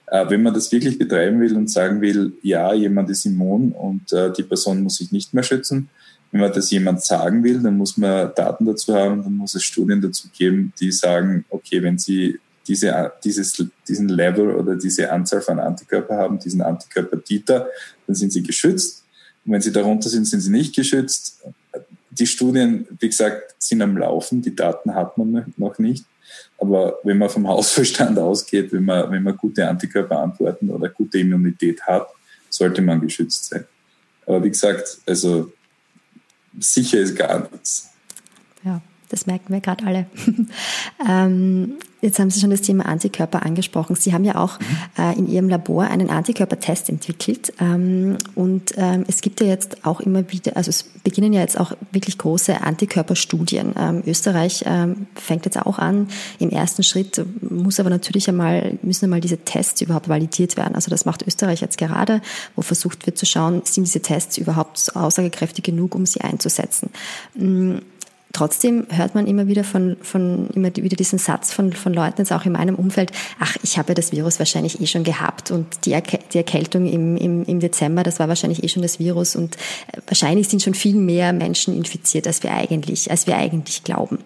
Äh, 0.06 0.28
wenn 0.28 0.42
man 0.42 0.54
das 0.54 0.70
wirklich 0.70 0.98
betreiben 0.98 1.40
will 1.40 1.56
und 1.56 1.70
sagen 1.70 2.00
will, 2.00 2.32
ja, 2.42 2.72
jemand 2.74 3.10
ist 3.10 3.24
immun 3.26 3.72
und 3.72 4.12
äh, 4.12 4.32
die 4.32 4.42
Person 4.42 4.82
muss 4.82 4.96
sich 4.96 5.10
nicht 5.12 5.32
mehr 5.34 5.42
schützen, 5.42 5.88
wenn 6.30 6.40
man 6.40 6.52
das 6.52 6.70
jemand 6.70 7.02
sagen 7.02 7.42
will, 7.42 7.60
dann 7.60 7.76
muss 7.76 7.96
man 7.96 8.30
Daten 8.34 8.64
dazu 8.64 8.94
haben, 8.94 9.22
dann 9.22 9.34
muss 9.34 9.54
es 9.54 9.64
Studien 9.64 10.00
dazu 10.00 10.28
geben, 10.36 10.72
die 10.80 10.92
sagen, 10.92 11.44
okay, 11.48 11.82
wenn 11.82 11.98
Sie 11.98 12.38
diese, 12.70 13.12
dieses, 13.24 13.64
diesen 13.88 14.08
Level 14.08 14.54
oder 14.54 14.76
diese 14.76 15.10
Anzahl 15.10 15.40
von 15.40 15.58
Antikörper 15.58 16.16
haben, 16.16 16.38
diesen 16.38 16.62
Antikörper-Titer, 16.62 17.68
dann 18.06 18.14
sind 18.14 18.32
Sie 18.32 18.44
geschützt. 18.44 19.04
Und 19.44 19.52
wenn 19.52 19.60
Sie 19.60 19.72
darunter 19.72 20.08
sind, 20.08 20.26
sind 20.26 20.40
Sie 20.40 20.52
nicht 20.52 20.76
geschützt. 20.76 21.42
Die 22.10 22.28
Studien, 22.28 22.86
wie 23.00 23.08
gesagt, 23.08 23.56
sind 23.58 23.82
am 23.82 23.96
Laufen, 23.98 24.40
die 24.40 24.54
Daten 24.54 24.94
hat 24.94 25.18
man 25.18 25.52
noch 25.56 25.80
nicht. 25.80 26.04
Aber 26.58 27.00
wenn 27.02 27.18
man 27.18 27.28
vom 27.28 27.48
Hausverstand 27.48 28.16
ausgeht, 28.20 28.72
wenn 28.72 28.84
man, 28.84 29.10
wenn 29.10 29.24
man 29.24 29.36
gute 29.36 29.66
Antikörperantworten 29.68 30.70
oder 30.70 30.88
gute 30.90 31.18
Immunität 31.18 31.82
hat, 31.82 32.06
sollte 32.48 32.82
man 32.82 33.00
geschützt 33.00 33.46
sein. 33.46 33.64
Aber 34.26 34.44
wie 34.44 34.50
gesagt, 34.50 34.98
also 35.06 35.52
sicher 36.60 37.00
ist 37.00 37.16
gar 37.16 37.48
nichts. 37.50 37.90
Das 39.10 39.26
merken 39.26 39.52
wir 39.52 39.60
gerade 39.60 39.84
alle. 39.84 40.06
ähm, 41.08 41.78
Jetzt 42.02 42.18
haben 42.18 42.30
Sie 42.30 42.40
schon 42.40 42.50
das 42.50 42.62
Thema 42.62 42.86
Antikörper 42.86 43.44
angesprochen. 43.44 43.94
Sie 43.94 44.14
haben 44.14 44.24
ja 44.24 44.36
auch 44.36 44.58
äh, 44.98 45.18
in 45.18 45.28
Ihrem 45.28 45.48
Labor 45.50 45.84
einen 45.84 46.08
Antikörpertest 46.08 46.88
entwickelt. 46.88 47.52
Ähm, 47.60 48.16
und 48.34 48.72
ähm, 48.76 49.04
es 49.06 49.20
gibt 49.20 49.40
ja 49.40 49.46
jetzt 49.46 49.84
auch 49.84 50.00
immer 50.00 50.30
wieder, 50.32 50.56
also 50.56 50.70
es 50.70 50.82
beginnen 50.82 51.32
ja 51.32 51.40
jetzt 51.40 51.60
auch 51.60 51.72
wirklich 51.92 52.16
große 52.16 52.62
Antikörperstudien. 52.62 53.74
Ähm, 53.78 54.02
Österreich 54.06 54.64
ähm, 54.66 55.08
fängt 55.14 55.44
jetzt 55.44 55.60
auch 55.60 55.78
an. 55.78 56.08
Im 56.38 56.48
ersten 56.48 56.82
Schritt 56.82 57.22
muss 57.42 57.78
aber 57.78 57.90
natürlich 57.90 58.28
einmal, 58.28 58.78
müssen 58.82 59.04
einmal 59.04 59.20
diese 59.20 59.38
Tests 59.38 59.82
überhaupt 59.82 60.08
validiert 60.08 60.56
werden. 60.56 60.74
Also 60.74 60.90
das 60.90 61.04
macht 61.04 61.26
Österreich 61.26 61.60
jetzt 61.60 61.76
gerade, 61.76 62.22
wo 62.56 62.62
versucht 62.62 63.04
wird 63.04 63.18
zu 63.18 63.26
schauen, 63.26 63.60
sind 63.64 63.86
diese 63.86 64.00
Tests 64.00 64.38
überhaupt 64.38 64.96
aussagekräftig 64.96 65.64
genug, 65.64 65.94
um 65.94 66.06
sie 66.06 66.22
einzusetzen. 66.22 66.90
Trotzdem 68.32 68.86
hört 68.90 69.16
man 69.16 69.26
immer 69.26 69.48
wieder 69.48 69.64
von, 69.64 69.96
von 70.02 70.48
immer 70.54 70.74
wieder 70.76 70.96
diesen 70.96 71.18
Satz 71.18 71.52
von, 71.52 71.72
von 71.72 71.92
Leuten, 71.92 72.18
jetzt 72.18 72.32
auch 72.32 72.44
in 72.44 72.52
meinem 72.52 72.76
Umfeld, 72.76 73.10
ach, 73.40 73.56
ich 73.62 73.76
habe 73.76 73.88
ja 73.88 73.94
das 73.94 74.12
Virus 74.12 74.38
wahrscheinlich 74.38 74.80
eh 74.80 74.86
schon 74.86 75.02
gehabt 75.02 75.50
und 75.50 75.66
die, 75.84 75.92
Erke 75.92 76.20
die 76.32 76.38
Erkältung 76.38 76.86
im, 76.86 77.16
im, 77.16 77.44
im 77.44 77.58
Dezember, 77.58 78.04
das 78.04 78.20
war 78.20 78.28
wahrscheinlich 78.28 78.62
eh 78.62 78.68
schon 78.68 78.82
das 78.82 79.00
Virus 79.00 79.34
und 79.34 79.56
äh, 79.56 80.00
wahrscheinlich 80.06 80.48
sind 80.48 80.62
schon 80.62 80.74
viel 80.74 80.94
mehr 80.94 81.32
Menschen 81.32 81.76
infiziert, 81.76 82.28
als 82.28 82.44
wir 82.44 82.52
eigentlich, 82.52 83.10
als 83.10 83.26
wir 83.26 83.36
eigentlich 83.36 83.82
glauben. 83.82 84.18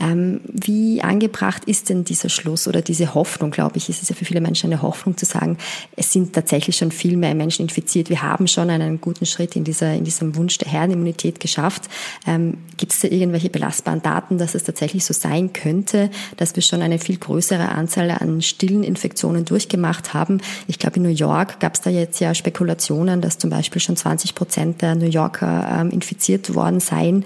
Ähm, 0.00 0.40
wie 0.44 1.02
angebracht 1.02 1.64
ist 1.66 1.90
denn 1.90 2.04
dieser 2.04 2.30
Schluss 2.30 2.66
oder 2.66 2.80
diese 2.80 3.14
Hoffnung, 3.14 3.50
glaube 3.50 3.76
ich, 3.76 3.90
ist 3.90 4.02
es 4.02 4.08
ja 4.08 4.14
für 4.14 4.24
viele 4.24 4.40
Menschen 4.40 4.72
eine 4.72 4.80
Hoffnung 4.80 5.18
zu 5.18 5.26
sagen, 5.26 5.58
es 5.96 6.12
sind 6.12 6.32
tatsächlich 6.32 6.76
schon 6.76 6.92
viel 6.92 7.18
mehr 7.18 7.34
Menschen 7.34 7.64
infiziert. 7.64 8.08
Wir 8.08 8.22
haben 8.22 8.46
schon 8.46 8.70
einen 8.70 9.02
guten 9.02 9.26
Schritt 9.26 9.54
in 9.54 9.64
dieser, 9.64 9.92
in 9.94 10.04
diesem 10.04 10.34
Wunsch 10.36 10.56
der 10.56 10.72
Herdenimmunität 10.72 11.40
geschafft. 11.40 11.90
Ähm, 12.26 12.56
Gibt 12.78 12.92
es 12.92 13.00
da 13.00 13.08
irgendwelche 13.08 13.49
belastbaren 13.50 14.02
Daten, 14.02 14.38
dass 14.38 14.54
es 14.54 14.64
tatsächlich 14.64 15.04
so 15.04 15.12
sein 15.14 15.52
könnte, 15.52 16.10
dass 16.36 16.56
wir 16.56 16.62
schon 16.62 16.82
eine 16.82 16.98
viel 16.98 17.18
größere 17.18 17.68
Anzahl 17.68 18.10
an 18.10 18.42
stillen 18.42 18.82
Infektionen 18.82 19.44
durchgemacht 19.44 20.14
haben. 20.14 20.40
Ich 20.66 20.78
glaube, 20.78 20.96
in 20.96 21.02
New 21.02 21.08
York 21.08 21.60
gab 21.60 21.74
es 21.74 21.80
da 21.80 21.90
jetzt 21.90 22.20
ja 22.20 22.34
Spekulationen, 22.34 23.20
dass 23.20 23.38
zum 23.38 23.50
Beispiel 23.50 23.80
schon 23.80 23.96
20 23.96 24.34
Prozent 24.34 24.82
der 24.82 24.94
New 24.94 25.08
Yorker 25.08 25.80
ähm, 25.80 25.90
infiziert 25.90 26.54
worden 26.54 26.80
seien. 26.80 27.24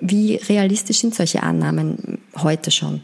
Wie 0.00 0.36
realistisch 0.36 1.00
sind 1.00 1.14
solche 1.14 1.42
Annahmen 1.42 2.18
heute 2.36 2.70
schon? 2.70 3.02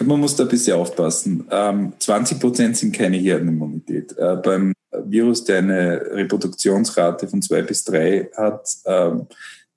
Man 0.00 0.20
muss 0.20 0.36
da 0.36 0.44
ein 0.44 0.48
bisschen 0.48 0.76
aufpassen. 0.76 1.46
20 1.48 2.34
ähm, 2.34 2.40
Prozent 2.40 2.76
sind 2.76 2.94
keine 2.94 3.16
Herdenimmunität. 3.16 4.16
Äh, 4.16 4.36
beim 4.36 4.72
Virus, 4.92 5.44
der 5.44 5.58
eine 5.58 6.00
Reproduktionsrate 6.12 7.28
von 7.28 7.42
zwei 7.42 7.62
bis 7.62 7.84
drei 7.84 8.30
hat, 8.36 8.68
ähm, 8.86 9.26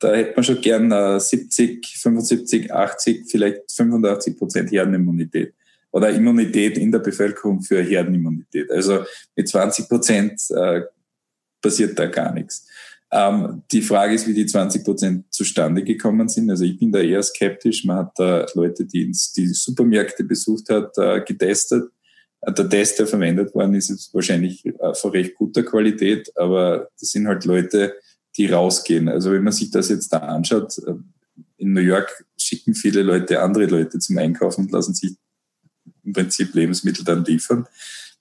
da 0.02 0.14
hätte 0.14 0.34
man 0.36 0.44
schon 0.44 0.62
gern 0.62 1.20
70, 1.20 1.86
75, 1.98 2.74
80, 2.74 3.30
vielleicht 3.30 3.72
85 3.72 4.38
Prozent 4.38 4.72
Herdenimmunität 4.72 5.54
oder 5.92 6.10
Immunität 6.10 6.78
in 6.78 6.92
der 6.92 7.00
Bevölkerung 7.00 7.62
für 7.62 7.82
Herdenimmunität. 7.82 8.72
Also 8.72 9.04
mit 9.36 9.48
20 9.48 9.88
Prozent 9.88 10.42
äh, 10.50 10.82
passiert 11.62 11.98
da 12.00 12.08
gar 12.08 12.34
nichts. 12.34 12.68
Ähm, 13.12 13.64
die 13.72 13.82
Frage 13.82 14.14
ist, 14.14 14.26
wie 14.28 14.34
die 14.34 14.46
20 14.46 14.86
Prozent 14.86 15.26
zustande 15.34 15.84
gekommen 15.84 16.30
sind. 16.30 16.50
Also 16.50 16.64
ich 16.64 16.80
bin 16.80 16.92
da 16.92 17.00
eher 17.00 17.22
skeptisch. 17.22 17.84
Man 17.84 17.98
hat 17.98 18.14
da 18.16 18.46
Leute, 18.54 18.86
die 18.86 19.04
ins, 19.04 19.34
die 19.34 19.48
Supermärkte 19.48 20.24
besucht 20.24 20.70
hat, 20.70 20.98
äh, 20.98 21.22
getestet. 21.22 21.92
Der 22.48 22.70
Test, 22.70 22.98
der 22.98 23.06
verwendet 23.06 23.54
worden 23.54 23.76
ist, 23.76 23.92
ist 23.92 24.14
wahrscheinlich 24.14 24.66
äh, 24.66 24.94
von 24.96 25.12
recht 25.12 25.36
guter 25.36 25.62
Qualität, 25.62 26.32
aber 26.36 26.90
das 27.00 27.12
sind 27.12 27.28
halt 27.28 27.46
Leute, 27.46 27.94
die 28.42 28.52
rausgehen. 28.52 29.08
Also 29.08 29.32
wenn 29.32 29.44
man 29.44 29.54
sich 29.54 29.70
das 29.70 29.90
jetzt 29.90 30.12
da 30.12 30.18
anschaut, 30.18 30.78
äh, 30.80 30.94
in 31.58 31.74
New 31.74 31.82
York 31.82 32.26
schicken 32.38 32.74
viele 32.74 33.04
Leute 33.04 33.42
andere 33.42 33.66
Leute 33.66 34.00
zum 34.00 34.18
Einkaufen 34.18 34.66
und 34.66 34.72
lassen 34.72 34.96
sich 34.96 35.16
im 36.04 36.14
Prinzip 36.14 36.54
Lebensmittel 36.56 37.06
dann 37.06 37.24
liefern. 37.24 37.68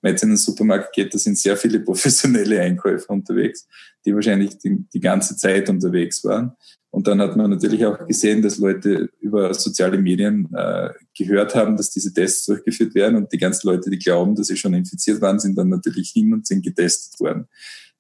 Wenn 0.03 0.13
jetzt 0.13 0.23
in 0.23 0.31
den 0.31 0.37
Supermarkt 0.37 0.95
geht, 0.95 1.15
da 1.15 1.19
sind 1.19 1.39
sehr 1.39 1.57
viele 1.57 1.81
professionelle 1.89 2.61
Einkäufer 2.61 3.11
unterwegs, 3.11 3.67
die 4.05 4.15
wahrscheinlich 4.15 4.59
die, 4.59 4.85
die 4.93 5.01
ganze 5.01 5.37
Zeit 5.37 5.69
unterwegs 5.71 6.23
waren. 6.25 6.53
Und 6.91 7.07
dann 7.07 7.21
hat 7.21 7.37
man 7.37 7.51
natürlich 7.51 7.87
auch 7.87 8.07
gesehen, 8.07 8.43
dass 8.43 8.59
Leute 8.59 9.09
über 9.21 9.55
soziale 9.55 9.97
Medien 9.97 10.49
äh, 10.53 10.91
gehört 11.17 11.55
haben, 11.55 11.77
dass 11.77 11.91
diese 11.91 12.13
Tests 12.13 12.47
durchgeführt 12.47 12.95
werden. 12.95 13.17
Und 13.17 13.33
die 13.33 13.39
ganzen 13.39 13.69
Leute, 13.69 13.91
die 13.91 13.99
glauben, 13.99 14.35
dass 14.35 14.49
sie 14.49 14.57
schon 14.57 14.75
infiziert 14.75 15.23
waren, 15.23 15.39
sind 15.39 15.57
dann 15.57 15.69
natürlich 15.69 16.11
hin 16.11 16.33
und 16.33 16.47
sind 16.47 16.65
getestet 16.65 17.21
worden. 17.21 17.47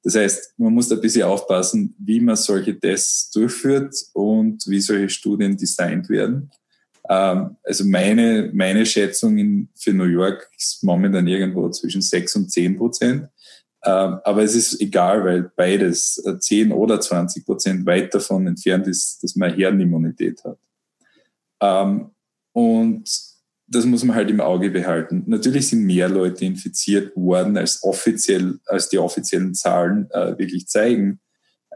Das 0.02 0.14
heißt, 0.14 0.54
man 0.58 0.72
muss 0.72 0.88
da 0.88 0.94
ein 0.94 1.00
bisschen 1.00 1.24
aufpassen, 1.24 1.94
wie 1.98 2.20
man 2.20 2.36
solche 2.36 2.78
Tests 2.78 3.30
durchführt 3.30 3.94
und 4.14 4.66
wie 4.66 4.80
solche 4.80 5.10
Studien 5.10 5.56
designt 5.56 6.08
werden. 6.08 6.50
Ähm, 7.08 7.56
also 7.62 7.84
meine, 7.84 8.50
meine 8.54 8.86
Schätzung 8.86 9.68
für 9.74 9.92
New 9.92 10.04
York 10.04 10.48
ist 10.56 10.82
momentan 10.82 11.26
irgendwo 11.26 11.68
zwischen 11.70 12.00
6 12.00 12.36
und 12.36 12.50
10 12.50 12.78
Prozent. 12.78 13.28
Ähm, 13.82 14.18
aber 14.24 14.42
es 14.42 14.54
ist 14.54 14.80
egal, 14.80 15.24
weil 15.24 15.50
beides, 15.56 16.22
10 16.40 16.70
äh, 16.70 16.74
oder 16.74 17.00
20 17.00 17.44
Prozent 17.44 17.86
weit 17.86 18.14
davon 18.14 18.46
entfernt 18.46 18.86
ist, 18.86 19.22
dass 19.22 19.36
man 19.36 19.54
Herdenimmunität 19.54 20.42
hat. 20.44 20.58
Ähm, 21.60 22.10
und 22.52 23.29
das 23.70 23.86
muss 23.86 24.02
man 24.04 24.16
halt 24.16 24.30
im 24.30 24.40
Auge 24.40 24.70
behalten. 24.70 25.22
Natürlich 25.26 25.68
sind 25.68 25.84
mehr 25.84 26.08
Leute 26.08 26.44
infiziert 26.44 27.14
worden, 27.16 27.56
als 27.56 27.82
offiziell, 27.82 28.58
als 28.66 28.88
die 28.88 28.98
offiziellen 28.98 29.54
Zahlen 29.54 30.10
äh, 30.10 30.36
wirklich 30.38 30.66
zeigen. 30.66 31.20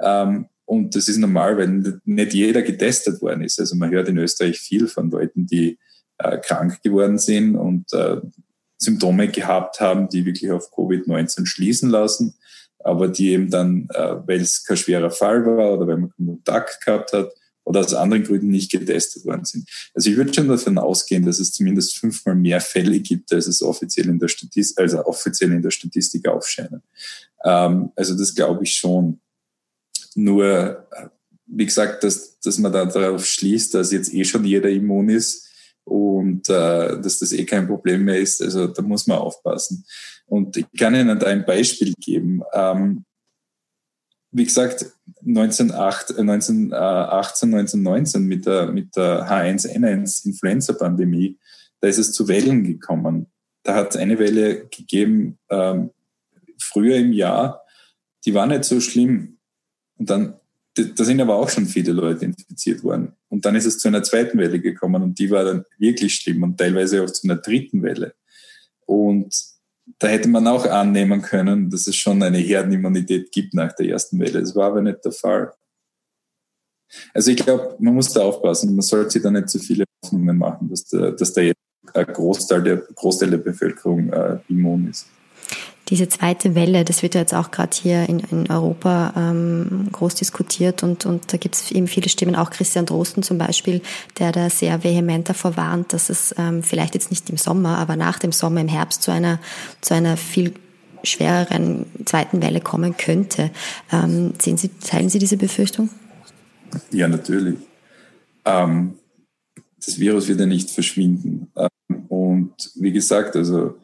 Ähm, 0.00 0.46
und 0.64 0.96
das 0.96 1.08
ist 1.08 1.18
normal, 1.18 1.56
weil 1.56 2.00
nicht 2.04 2.34
jeder 2.34 2.62
getestet 2.62 3.22
worden 3.22 3.42
ist. 3.42 3.60
Also 3.60 3.76
man 3.76 3.90
hört 3.90 4.08
in 4.08 4.18
Österreich 4.18 4.58
viel 4.58 4.88
von 4.88 5.10
Leuten, 5.10 5.46
die 5.46 5.78
äh, 6.18 6.38
krank 6.38 6.82
geworden 6.82 7.18
sind 7.18 7.54
und 7.54 7.92
äh, 7.92 8.16
Symptome 8.76 9.28
gehabt 9.28 9.80
haben, 9.80 10.08
die 10.08 10.26
wirklich 10.26 10.50
auf 10.50 10.72
Covid-19 10.72 11.46
schließen 11.46 11.90
lassen, 11.90 12.34
aber 12.80 13.06
die 13.06 13.30
eben 13.30 13.50
dann, 13.50 13.88
äh, 13.94 14.16
weil 14.26 14.40
es 14.40 14.64
kein 14.64 14.76
schwerer 14.76 15.10
Fall 15.10 15.46
war 15.46 15.74
oder 15.74 15.86
weil 15.86 15.98
man 15.98 16.10
Kontakt 16.10 16.84
gehabt 16.84 17.12
hat, 17.12 17.32
oder 17.64 17.80
aus 17.80 17.94
anderen 17.94 18.24
Gründen 18.24 18.48
nicht 18.48 18.70
getestet 18.70 19.24
worden 19.24 19.44
sind. 19.44 19.68
Also 19.94 20.10
ich 20.10 20.16
würde 20.16 20.32
schon 20.32 20.48
davon 20.48 20.78
ausgehen, 20.78 21.24
dass 21.24 21.40
es 21.40 21.52
zumindest 21.52 21.98
fünfmal 21.98 22.34
mehr 22.34 22.60
Fälle 22.60 23.00
gibt, 23.00 23.32
als 23.32 23.46
es 23.46 23.62
offiziell 23.62 24.08
in 24.08 24.18
der 24.18 24.28
Statistik, 24.28 24.78
also 24.78 25.04
offiziell 25.04 25.52
in 25.52 25.62
der 25.62 25.70
Statistik 25.70 26.28
aufscheinen. 26.28 26.82
Ähm, 27.44 27.90
also 27.96 28.16
das 28.16 28.34
glaube 28.34 28.64
ich 28.64 28.74
schon. 28.74 29.20
Nur, 30.16 30.86
wie 31.46 31.66
gesagt, 31.66 32.04
dass, 32.04 32.38
dass 32.38 32.58
man 32.58 32.72
da 32.72 32.84
darauf 32.84 33.26
schließt, 33.26 33.74
dass 33.74 33.90
jetzt 33.90 34.14
eh 34.14 34.24
schon 34.24 34.44
jeder 34.44 34.68
immun 34.68 35.08
ist 35.08 35.48
und 35.82 36.48
äh, 36.48 37.00
dass 37.00 37.18
das 37.18 37.32
eh 37.32 37.44
kein 37.44 37.66
Problem 37.66 38.04
mehr 38.04 38.20
ist. 38.20 38.40
Also 38.40 38.68
da 38.68 38.82
muss 38.82 39.06
man 39.06 39.18
aufpassen. 39.18 39.84
Und 40.26 40.56
ich 40.56 40.66
kann 40.78 40.94
Ihnen 40.94 41.18
da 41.18 41.26
ein 41.26 41.44
Beispiel 41.44 41.92
geben. 41.98 42.42
Ähm, 42.52 43.04
wie 44.34 44.44
gesagt, 44.44 44.84
1908, 45.24 46.18
1918, 46.18 47.54
1919 47.54 48.24
mit 48.24 48.46
der, 48.46 48.66
mit 48.66 48.96
der 48.96 49.28
H1N1 49.28 50.26
Influenza-Pandemie, 50.26 51.38
da 51.80 51.86
ist 51.86 51.98
es 51.98 52.12
zu 52.12 52.26
Wellen 52.26 52.64
gekommen. 52.64 53.26
Da 53.62 53.76
hat 53.76 53.94
es 53.94 53.96
eine 53.96 54.18
Welle 54.18 54.66
gegeben, 54.66 55.38
ähm, 55.50 55.90
früher 56.58 56.96
im 56.96 57.12
Jahr, 57.12 57.62
die 58.26 58.34
war 58.34 58.46
nicht 58.48 58.64
so 58.64 58.80
schlimm. 58.80 59.38
Und 59.98 60.10
dann, 60.10 60.34
da 60.74 61.04
sind 61.04 61.20
aber 61.20 61.36
auch 61.36 61.48
schon 61.48 61.66
viele 61.66 61.92
Leute 61.92 62.24
infiziert 62.24 62.82
worden. 62.82 63.12
Und 63.28 63.44
dann 63.46 63.54
ist 63.54 63.66
es 63.66 63.78
zu 63.78 63.86
einer 63.86 64.02
zweiten 64.02 64.36
Welle 64.38 64.60
gekommen 64.60 65.00
und 65.04 65.16
die 65.20 65.30
war 65.30 65.44
dann 65.44 65.64
wirklich 65.78 66.16
schlimm 66.16 66.42
und 66.42 66.58
teilweise 66.58 67.04
auch 67.04 67.10
zu 67.10 67.28
einer 67.28 67.36
dritten 67.36 67.84
Welle. 67.84 68.14
Und 68.84 69.53
da 69.98 70.08
hätte 70.08 70.28
man 70.28 70.46
auch 70.46 70.66
annehmen 70.66 71.22
können, 71.22 71.70
dass 71.70 71.86
es 71.86 71.96
schon 71.96 72.22
eine 72.22 72.38
Herdenimmunität 72.38 73.30
gibt 73.32 73.54
nach 73.54 73.72
der 73.72 73.88
ersten 73.88 74.18
Welle. 74.18 74.40
Das 74.40 74.56
war 74.56 74.68
aber 74.68 74.82
nicht 74.82 75.04
der 75.04 75.12
Fall. 75.12 75.52
Also 77.12 77.30
ich 77.30 77.36
glaube, 77.36 77.76
man 77.78 77.94
muss 77.94 78.12
da 78.12 78.22
aufpassen. 78.22 78.74
Man 78.74 78.82
sollte 78.82 79.10
sich 79.10 79.22
da 79.22 79.30
nicht 79.30 79.48
zu 79.48 79.58
viele 79.58 79.84
Hoffnungen 80.02 80.38
machen, 80.38 80.68
dass, 80.68 80.84
der, 80.84 81.12
dass 81.12 81.32
da 81.32 81.42
jetzt 81.42 81.60
ein 81.92 82.06
Großteil 82.06 82.62
der, 82.62 82.76
Großteil 82.76 83.30
der 83.30 83.38
Bevölkerung 83.38 84.12
äh, 84.12 84.38
immun 84.48 84.88
ist. 84.88 85.06
Diese 85.88 86.08
zweite 86.08 86.54
Welle, 86.54 86.84
das 86.84 87.02
wird 87.02 87.14
ja 87.14 87.20
jetzt 87.20 87.34
auch 87.34 87.50
gerade 87.50 87.76
hier 87.76 88.08
in, 88.08 88.20
in 88.20 88.50
Europa 88.50 89.12
ähm, 89.16 89.88
groß 89.92 90.14
diskutiert 90.14 90.82
und, 90.82 91.04
und 91.04 91.30
da 91.32 91.36
gibt 91.36 91.56
es 91.56 91.70
eben 91.70 91.88
viele 91.88 92.08
Stimmen, 92.08 92.36
auch 92.36 92.50
Christian 92.50 92.86
Drosten 92.86 93.22
zum 93.22 93.36
Beispiel, 93.36 93.82
der 94.18 94.32
da 94.32 94.48
sehr 94.48 94.82
vehement 94.82 95.28
davor 95.28 95.58
warnt, 95.58 95.92
dass 95.92 96.08
es 96.08 96.34
ähm, 96.38 96.62
vielleicht 96.62 96.94
jetzt 96.94 97.10
nicht 97.10 97.28
im 97.28 97.36
Sommer, 97.36 97.76
aber 97.76 97.96
nach 97.96 98.18
dem 98.18 98.32
Sommer, 98.32 98.62
im 98.62 98.68
Herbst 98.68 99.02
zu 99.02 99.10
einer, 99.10 99.38
zu 99.82 99.92
einer 99.92 100.16
viel 100.16 100.54
schwereren 101.02 101.84
zweiten 102.06 102.42
Welle 102.42 102.62
kommen 102.62 102.96
könnte. 102.96 103.50
Ähm, 103.92 104.32
sehen 104.40 104.56
Sie, 104.56 104.68
teilen 104.68 105.10
Sie 105.10 105.18
diese 105.18 105.36
Befürchtung? 105.36 105.90
Ja, 106.90 107.08
natürlich. 107.08 107.58
Ähm, 108.46 108.94
das 109.84 109.98
Virus 109.98 110.28
wird 110.28 110.40
ja 110.40 110.46
nicht 110.46 110.70
verschwinden. 110.70 111.48
Ähm, 111.56 112.06
und 112.08 112.54
wie 112.76 112.92
gesagt, 112.92 113.36
also 113.36 113.74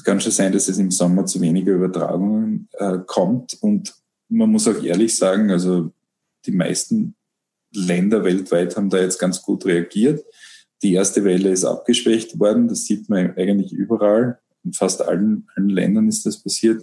es 0.00 0.04
kann 0.04 0.18
schon 0.18 0.32
sein, 0.32 0.50
dass 0.50 0.66
es 0.66 0.78
im 0.78 0.90
Sommer 0.90 1.26
zu 1.26 1.42
weniger 1.42 1.74
Übertragungen 1.74 2.70
äh, 2.78 3.00
kommt. 3.06 3.58
Und 3.60 3.94
man 4.30 4.50
muss 4.50 4.66
auch 4.66 4.82
ehrlich 4.82 5.14
sagen, 5.14 5.50
also 5.50 5.92
die 6.46 6.52
meisten 6.52 7.16
Länder 7.70 8.24
weltweit 8.24 8.78
haben 8.78 8.88
da 8.88 8.98
jetzt 8.98 9.18
ganz 9.18 9.42
gut 9.42 9.66
reagiert. 9.66 10.24
Die 10.82 10.94
erste 10.94 11.22
Welle 11.22 11.50
ist 11.50 11.66
abgeschwächt 11.66 12.40
worden. 12.40 12.66
Das 12.66 12.86
sieht 12.86 13.10
man 13.10 13.36
eigentlich 13.36 13.72
überall. 13.72 14.38
In 14.64 14.72
fast 14.72 15.02
allen, 15.02 15.46
allen 15.54 15.68
Ländern 15.68 16.08
ist 16.08 16.24
das 16.24 16.42
passiert. 16.42 16.82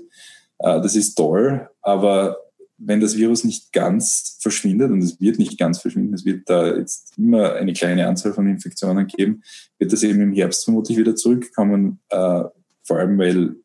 Äh, 0.60 0.80
das 0.80 0.96
ist 0.96 1.16
toll. 1.16 1.68
Aber 1.82 2.38
wenn 2.78 3.00
das 3.00 3.18
Virus 3.18 3.44
nicht 3.44 3.74
ganz 3.74 4.38
verschwindet, 4.42 4.92
und 4.92 5.02
es 5.02 5.20
wird 5.20 5.40
nicht 5.40 5.58
ganz 5.58 5.80
verschwinden, 5.80 6.14
es 6.14 6.24
wird 6.24 6.48
da 6.48 6.76
jetzt 6.76 7.18
immer 7.18 7.54
eine 7.54 7.74
kleine 7.74 8.08
Anzahl 8.08 8.34
von 8.34 8.48
Infektionen 8.48 9.08
geben, 9.08 9.42
wird 9.80 9.92
das 9.92 10.04
eben 10.04 10.22
im 10.22 10.34
Herbst 10.34 10.66
vermutlich 10.66 11.00
wieder 11.00 11.16
zurückkommen, 11.16 12.00
äh, 12.10 12.44
vor 12.88 12.98
allem, 12.98 13.18
weil 13.18 13.56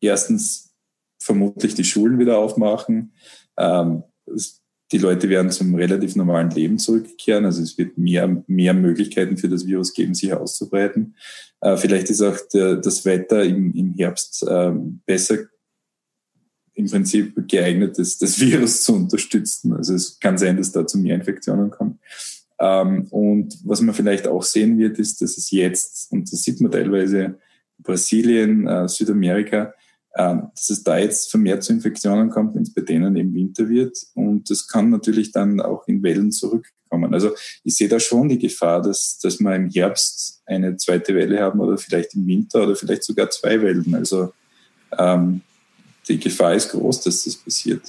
erstens 0.00 0.74
vermutlich 1.20 1.74
die 1.74 1.84
Schulen 1.84 2.18
wieder 2.18 2.38
aufmachen. 2.38 3.12
Ähm, 3.56 4.02
die 4.90 4.98
Leute 4.98 5.28
werden 5.28 5.50
zum 5.50 5.74
relativ 5.74 6.16
normalen 6.16 6.50
Leben 6.50 6.78
zurückkehren. 6.78 7.44
Also 7.44 7.62
es 7.62 7.78
wird 7.78 7.96
mehr, 7.96 8.42
mehr 8.46 8.74
Möglichkeiten 8.74 9.36
für 9.36 9.48
das 9.48 9.66
Virus 9.66 9.94
geben, 9.94 10.14
sich 10.14 10.32
auszubreiten. 10.34 11.16
Äh, 11.60 11.76
vielleicht 11.76 12.10
ist 12.10 12.22
auch 12.22 12.36
der, 12.52 12.76
das 12.76 13.04
Wetter 13.04 13.44
im, 13.44 13.72
im 13.74 13.94
Herbst 13.94 14.42
äh, 14.42 14.72
besser 15.06 15.38
im 16.74 16.88
Prinzip 16.88 17.48
geeignet 17.48 17.98
ist, 17.98 18.22
das 18.22 18.40
Virus 18.40 18.82
zu 18.82 18.94
unterstützen. 18.94 19.74
Also 19.74 19.94
es 19.94 20.18
kann 20.18 20.38
sein, 20.38 20.56
dass 20.56 20.72
da 20.72 20.86
zu 20.86 20.98
mehr 20.98 21.14
Infektionen 21.14 21.70
kommt. 21.70 22.00
Ähm, 22.58 23.06
und 23.10 23.58
was 23.64 23.80
man 23.80 23.94
vielleicht 23.94 24.26
auch 24.26 24.42
sehen 24.42 24.78
wird, 24.78 24.98
ist, 24.98 25.20
dass 25.20 25.36
es 25.36 25.50
jetzt, 25.50 26.12
und 26.12 26.32
das 26.32 26.42
sieht 26.42 26.60
man 26.60 26.72
teilweise 26.72 27.38
Brasilien, 27.82 28.66
äh, 28.66 28.88
Südamerika, 28.88 29.74
äh, 30.14 30.36
dass 30.54 30.70
es 30.70 30.82
da 30.82 30.98
jetzt 30.98 31.30
vermehrt 31.30 31.62
zu 31.62 31.72
Infektionen 31.72 32.30
kommt, 32.30 32.54
wenn 32.54 32.62
es 32.62 32.74
bei 32.74 32.82
denen 32.82 33.16
im 33.16 33.34
Winter 33.34 33.68
wird. 33.68 33.98
Und 34.14 34.50
das 34.50 34.68
kann 34.68 34.90
natürlich 34.90 35.32
dann 35.32 35.60
auch 35.60 35.86
in 35.88 36.02
Wellen 36.02 36.32
zurückkommen. 36.32 37.14
Also 37.14 37.30
ich 37.64 37.76
sehe 37.76 37.88
da 37.88 37.98
schon 37.98 38.28
die 38.28 38.38
Gefahr, 38.38 38.82
dass, 38.82 39.18
dass 39.18 39.40
wir 39.40 39.54
im 39.54 39.70
Herbst 39.70 40.42
eine 40.46 40.76
zweite 40.76 41.14
Welle 41.14 41.40
haben 41.40 41.60
oder 41.60 41.78
vielleicht 41.78 42.14
im 42.14 42.26
Winter 42.26 42.64
oder 42.64 42.76
vielleicht 42.76 43.04
sogar 43.04 43.30
zwei 43.30 43.60
Wellen. 43.62 43.94
Also 43.94 44.32
ähm, 44.98 45.40
die 46.08 46.18
Gefahr 46.18 46.54
ist 46.54 46.70
groß, 46.70 47.00
dass 47.02 47.24
das 47.24 47.36
passiert. 47.36 47.82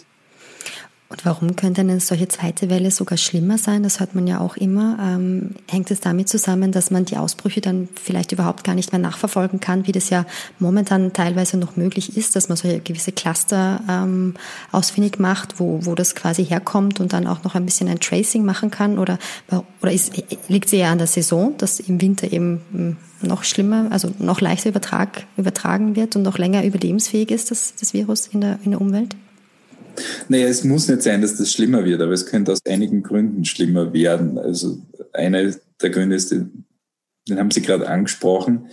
Und 1.13 1.25
warum 1.25 1.55
könnte 1.55 1.81
eine 1.81 1.99
solche 1.99 2.27
zweite 2.27 2.71
Welle 2.71 2.89
sogar 2.89 3.19
schlimmer 3.19 3.59
sein? 3.59 3.83
Das 3.83 3.99
hört 3.99 4.15
man 4.15 4.25
ja 4.25 4.39
auch 4.39 4.57
immer. 4.57 4.97
Ähm, 4.99 5.51
hängt 5.69 5.91
es 5.91 5.99
damit 5.99 6.27
zusammen, 6.27 6.71
dass 6.71 6.89
man 6.89 7.05
die 7.05 7.17
Ausbrüche 7.17 7.61
dann 7.61 7.87
vielleicht 7.93 8.31
überhaupt 8.31 8.63
gar 8.63 8.73
nicht 8.73 8.91
mehr 8.91 8.99
nachverfolgen 8.99 9.59
kann, 9.59 9.85
wie 9.85 9.91
das 9.91 10.09
ja 10.09 10.25
momentan 10.57 11.13
teilweise 11.13 11.57
noch 11.57 11.77
möglich 11.77 12.17
ist, 12.17 12.35
dass 12.35 12.49
man 12.49 12.57
solche 12.57 12.79
gewisse 12.79 13.11
Cluster 13.11 13.79
ähm, 13.87 14.33
ausfindig 14.71 15.19
macht, 15.19 15.59
wo, 15.59 15.85
wo 15.85 15.93
das 15.93 16.15
quasi 16.15 16.45
herkommt 16.45 16.99
und 16.99 17.13
dann 17.13 17.27
auch 17.27 17.43
noch 17.43 17.53
ein 17.53 17.65
bisschen 17.65 17.89
ein 17.89 17.99
Tracing 17.99 18.43
machen 18.43 18.71
kann? 18.71 18.97
Oder, 18.97 19.19
oder 19.83 19.91
ist, 19.91 20.13
liegt 20.47 20.65
es 20.65 20.73
eher 20.73 20.89
an 20.89 20.97
der 20.97 21.05
Saison, 21.05 21.53
dass 21.59 21.79
im 21.79 22.01
Winter 22.01 22.33
eben 22.33 22.61
hm, 22.71 22.97
noch 23.21 23.43
schlimmer, 23.43 23.85
also 23.91 24.09
noch 24.17 24.41
leichter 24.41 24.69
übertrag, 24.69 25.27
übertragen 25.37 25.95
wird 25.95 26.15
und 26.15 26.23
noch 26.23 26.39
länger 26.39 26.65
überlebensfähig 26.65 27.29
ist, 27.29 27.51
das, 27.51 27.75
das 27.79 27.93
Virus 27.93 28.25
in 28.25 28.41
der, 28.41 28.57
in 28.63 28.71
der 28.71 28.81
Umwelt? 28.81 29.15
Naja, 30.27 30.47
es 30.47 30.63
muss 30.63 30.87
nicht 30.87 31.03
sein, 31.03 31.21
dass 31.21 31.37
das 31.37 31.51
schlimmer 31.51 31.85
wird, 31.85 32.01
aber 32.01 32.13
es 32.13 32.25
könnte 32.25 32.51
aus 32.51 32.59
einigen 32.67 33.03
Gründen 33.03 33.45
schlimmer 33.45 33.93
werden. 33.93 34.37
Also 34.37 34.79
einer 35.13 35.53
der 35.81 35.89
Gründe 35.89 36.15
ist, 36.15 36.31
den, 36.31 36.65
haben 37.31 37.51
Sie 37.51 37.61
gerade 37.61 37.87
angesprochen. 37.87 38.67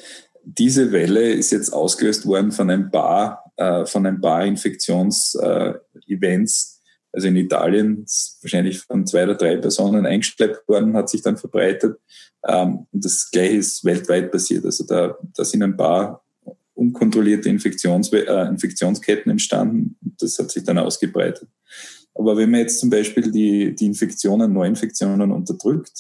Diese 0.45 0.93
Welle 0.93 1.33
ist 1.33 1.53
jetzt 1.53 1.71
ausgelöst 1.71 2.27
worden 2.27 2.53
von 2.53 2.71
ein 2.71 2.91
paar, 2.91 3.53
äh, 3.57 3.87
von 3.87 4.07
ein 4.07 4.21
paar 4.21 4.45
Infektions-Events. 4.45 6.67
Äh, 6.67 6.71
also 7.13 7.27
in 7.27 7.37
Italien 7.37 8.07
wahrscheinlich 8.41 8.81
von 8.81 9.07
zwei 9.07 9.25
oder 9.25 9.35
drei 9.35 9.57
Personen 9.57 10.07
eingeschleppt 10.07 10.69
worden, 10.69 10.95
hat 10.95 11.09
sich 11.09 11.23
dann 11.23 11.37
verbreitet. 11.37 11.99
Ähm, 12.47 12.87
und 12.93 13.05
das 13.05 13.31
Gleiche 13.31 13.57
ist 13.57 13.85
weltweit 13.85 14.31
passiert. 14.31 14.65
Also 14.65 14.85
da, 14.85 15.17
da 15.37 15.45
sind 15.45 15.63
ein 15.63 15.77
paar 15.77 16.25
unkontrollierte 16.81 17.51
Infektions 17.51 18.11
äh, 18.13 18.49
Infektionsketten 18.49 19.31
entstanden. 19.31 19.97
Das 20.19 20.39
hat 20.39 20.51
sich 20.51 20.65
dann 20.65 20.79
ausgebreitet. 20.79 21.49
Aber 22.15 22.37
wenn 22.37 22.51
man 22.51 22.61
jetzt 22.61 22.81
zum 22.81 22.89
Beispiel 22.89 23.31
die, 23.31 23.75
die 23.75 23.87
Infektionen, 23.87 24.53
Neuinfektionen 24.53 25.31
unterdrückt 25.31 25.93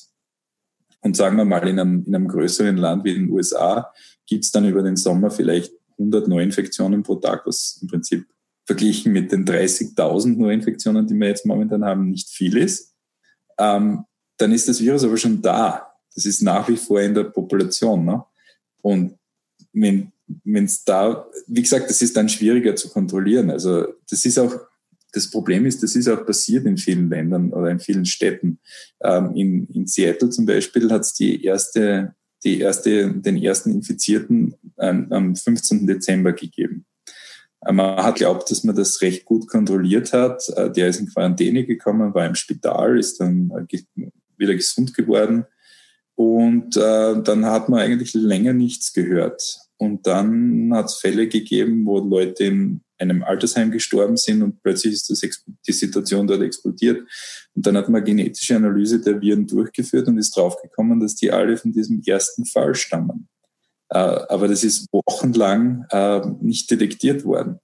und 1.02 1.16
sagen 1.16 1.36
wir 1.36 1.44
mal 1.44 1.68
in 1.68 1.78
einem, 1.78 2.04
in 2.06 2.14
einem 2.14 2.28
größeren 2.28 2.76
Land 2.78 3.04
wie 3.04 3.14
den 3.14 3.30
USA, 3.30 3.92
gibt 4.26 4.44
es 4.44 4.50
dann 4.50 4.66
über 4.66 4.82
den 4.82 4.96
Sommer 4.96 5.30
vielleicht 5.30 5.72
100 5.98 6.28
Neuinfektionen 6.28 7.02
pro 7.02 7.16
Tag, 7.16 7.46
was 7.46 7.78
im 7.82 7.88
Prinzip 7.88 8.26
verglichen 8.64 9.12
mit 9.12 9.32
den 9.32 9.44
30.000 9.44 10.38
Neuinfektionen, 10.38 11.06
die 11.06 11.14
wir 11.14 11.28
jetzt 11.28 11.44
momentan 11.44 11.84
haben, 11.84 12.10
nicht 12.10 12.30
viel 12.30 12.56
ist. 12.56 12.94
Ähm, 13.58 14.04
dann 14.38 14.52
ist 14.52 14.68
das 14.68 14.80
Virus 14.80 15.04
aber 15.04 15.18
schon 15.18 15.42
da. 15.42 15.92
Das 16.14 16.24
ist 16.24 16.40
nach 16.40 16.68
wie 16.68 16.76
vor 16.76 17.00
in 17.02 17.14
der 17.14 17.24
Population. 17.24 18.04
Ne? 18.04 18.24
Und 18.80 19.18
wenn 19.72 20.12
wenn 20.44 20.64
es 20.64 20.84
da, 20.84 21.26
wie 21.46 21.62
gesagt, 21.62 21.90
das 21.90 22.02
ist 22.02 22.16
dann 22.16 22.28
schwieriger 22.28 22.76
zu 22.76 22.88
kontrollieren. 22.88 23.50
Also 23.50 23.86
das 24.08 24.24
ist 24.24 24.38
auch, 24.38 24.54
das 25.12 25.30
Problem 25.30 25.66
ist, 25.66 25.82
das 25.82 25.96
ist 25.96 26.08
auch 26.08 26.24
passiert 26.24 26.66
in 26.66 26.76
vielen 26.76 27.08
Ländern 27.08 27.52
oder 27.52 27.70
in 27.70 27.80
vielen 27.80 28.06
Städten. 28.06 28.60
Ähm, 29.02 29.34
in, 29.34 29.66
in 29.68 29.86
Seattle 29.86 30.30
zum 30.30 30.46
Beispiel 30.46 30.90
hat 30.90 31.02
es 31.02 31.14
die 31.14 31.44
erste, 31.44 32.14
die 32.44 32.60
erste, 32.60 33.12
den 33.12 33.36
ersten 33.36 33.72
Infizierten 33.72 34.54
ähm, 34.78 35.06
am 35.10 35.36
15. 35.36 35.86
Dezember 35.86 36.32
gegeben. 36.32 36.86
Äh, 37.64 37.72
man 37.72 37.96
hat 38.02 38.16
glaubt, 38.16 38.50
dass 38.50 38.64
man 38.64 38.76
das 38.76 39.00
recht 39.02 39.24
gut 39.24 39.48
kontrolliert 39.48 40.12
hat. 40.12 40.48
Äh, 40.56 40.70
der 40.70 40.88
ist 40.88 41.00
in 41.00 41.08
Quarantäne 41.08 41.64
gekommen, 41.64 42.14
war 42.14 42.26
im 42.26 42.34
Spital, 42.34 42.98
ist 42.98 43.20
dann 43.20 43.50
äh, 43.50 43.78
wieder 44.36 44.54
gesund 44.54 44.94
geworden 44.94 45.44
Und 46.14 46.76
dann 46.76 47.44
hat 47.44 47.68
man 47.68 47.80
eigentlich 47.80 48.14
länger 48.14 48.54
nichts 48.54 48.94
gehört. 48.94 49.42
Und 49.80 50.06
dann 50.06 50.74
hat 50.74 50.86
es 50.86 50.96
Fälle 50.96 51.26
gegeben, 51.26 51.86
wo 51.86 52.00
Leute 52.00 52.44
in 52.44 52.82
einem 52.98 53.22
Altersheim 53.22 53.70
gestorben 53.70 54.18
sind 54.18 54.42
und 54.42 54.62
plötzlich 54.62 54.92
ist 54.92 55.08
das, 55.08 55.22
die 55.66 55.72
Situation 55.72 56.26
dort 56.26 56.42
explodiert. 56.42 57.08
Und 57.54 57.66
dann 57.66 57.78
hat 57.78 57.88
man 57.88 58.04
genetische 58.04 58.56
Analyse 58.56 59.00
der 59.00 59.22
Viren 59.22 59.46
durchgeführt 59.46 60.06
und 60.06 60.18
ist 60.18 60.36
draufgekommen, 60.36 61.00
dass 61.00 61.14
die 61.14 61.32
alle 61.32 61.56
von 61.56 61.72
diesem 61.72 62.02
ersten 62.04 62.44
Fall 62.44 62.74
stammen. 62.74 63.26
Äh, 63.88 63.96
aber 63.96 64.48
das 64.48 64.64
ist 64.64 64.86
wochenlang 64.92 65.86
äh, 65.88 66.20
nicht 66.42 66.70
detektiert 66.70 67.24
worden. 67.24 67.58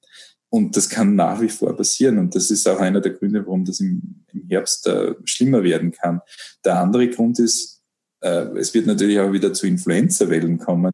Und 0.49 0.75
das 0.75 0.89
kann 0.89 1.17
nach 1.17 1.43
wie 1.43 1.51
vor 1.51 1.77
passieren. 1.77 2.17
Und 2.17 2.35
das 2.35 2.51
ist 2.51 2.67
auch 2.67 2.81
einer 2.81 3.03
der 3.03 3.13
Gründe, 3.13 3.45
warum 3.45 3.67
das 3.67 3.81
im, 3.81 4.25
im 4.33 4.49
Herbst 4.49 4.87
äh, 4.87 5.17
schlimmer 5.25 5.63
werden 5.63 5.93
kann. 5.93 6.23
Der 6.65 6.81
andere 6.81 7.11
Grund 7.11 7.39
ist, 7.39 7.75
es 8.19 8.73
wird 8.73 8.87
natürlich 8.87 9.21
auch 9.21 9.31
wieder 9.31 9.53
zu 9.53 9.67
Influenza-Wellen 9.67 10.59
kommen 10.59 10.91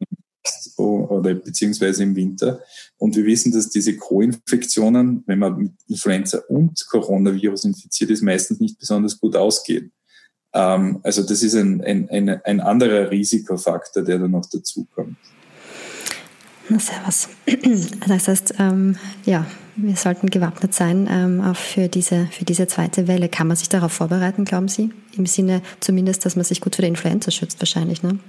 oder 0.77 1.35
beziehungsweise 1.35 2.03
im 2.03 2.15
Winter. 2.15 2.61
Und 2.97 3.15
wir 3.15 3.25
wissen, 3.25 3.51
dass 3.51 3.69
diese 3.69 3.95
Co-Infektionen, 3.95 5.23
wenn 5.25 5.39
man 5.39 5.57
mit 5.57 5.71
Influenza 5.87 6.39
und 6.47 6.85
Coronavirus 6.87 7.65
infiziert 7.65 8.09
ist, 8.09 8.21
meistens 8.21 8.59
nicht 8.59 8.79
besonders 8.79 9.19
gut 9.19 9.35
ausgehen. 9.35 9.91
Ähm, 10.53 10.99
also 11.03 11.23
das 11.23 11.43
ist 11.43 11.55
ein, 11.55 11.81
ein, 11.83 12.09
ein, 12.09 12.29
ein 12.29 12.59
anderer 12.59 13.09
Risikofaktor, 13.11 14.03
der 14.03 14.19
da 14.19 14.27
noch 14.27 14.45
dazukommt. 14.49 15.17
Na, 16.69 16.79
servus. 16.79 17.29
Das 18.07 18.27
heißt, 18.27 18.55
ähm, 18.59 18.95
ja, 19.25 19.45
wir 19.75 19.95
sollten 19.95 20.29
gewappnet 20.29 20.73
sein 20.73 21.07
ähm, 21.09 21.41
auch 21.41 21.55
für 21.55 21.87
diese, 21.87 22.27
für 22.27 22.45
diese 22.45 22.67
zweite 22.67 23.07
Welle. 23.07 23.27
Kann 23.27 23.47
man 23.47 23.57
sich 23.57 23.69
darauf 23.69 23.91
vorbereiten, 23.91 24.45
glauben 24.45 24.67
Sie? 24.67 24.91
Im 25.17 25.25
Sinne 25.25 25.61
zumindest, 25.79 26.25
dass 26.25 26.35
man 26.35 26.45
sich 26.45 26.61
gut 26.61 26.75
vor 26.75 26.83
der 26.83 26.89
Influenza 26.89 27.31
schützt, 27.31 27.59
wahrscheinlich, 27.59 28.03
ne? 28.03 28.19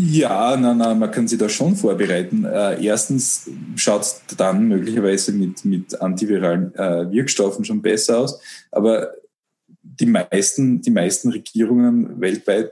Ja, 0.00 0.56
na, 0.56 0.74
na, 0.74 0.94
man 0.94 1.10
kann 1.10 1.26
sich 1.26 1.40
da 1.40 1.48
schon 1.48 1.74
vorbereiten. 1.74 2.44
Äh, 2.44 2.84
erstens 2.84 3.50
schaut 3.74 4.02
es 4.02 4.22
dann 4.36 4.68
möglicherweise 4.68 5.32
mit, 5.32 5.64
mit 5.64 6.00
antiviralen 6.00 6.72
äh, 6.76 7.10
Wirkstoffen 7.10 7.64
schon 7.64 7.82
besser 7.82 8.18
aus. 8.18 8.40
Aber 8.70 9.12
die 9.82 10.06
meisten, 10.06 10.80
die 10.82 10.92
meisten 10.92 11.30
Regierungen 11.30 12.20
weltweit 12.20 12.70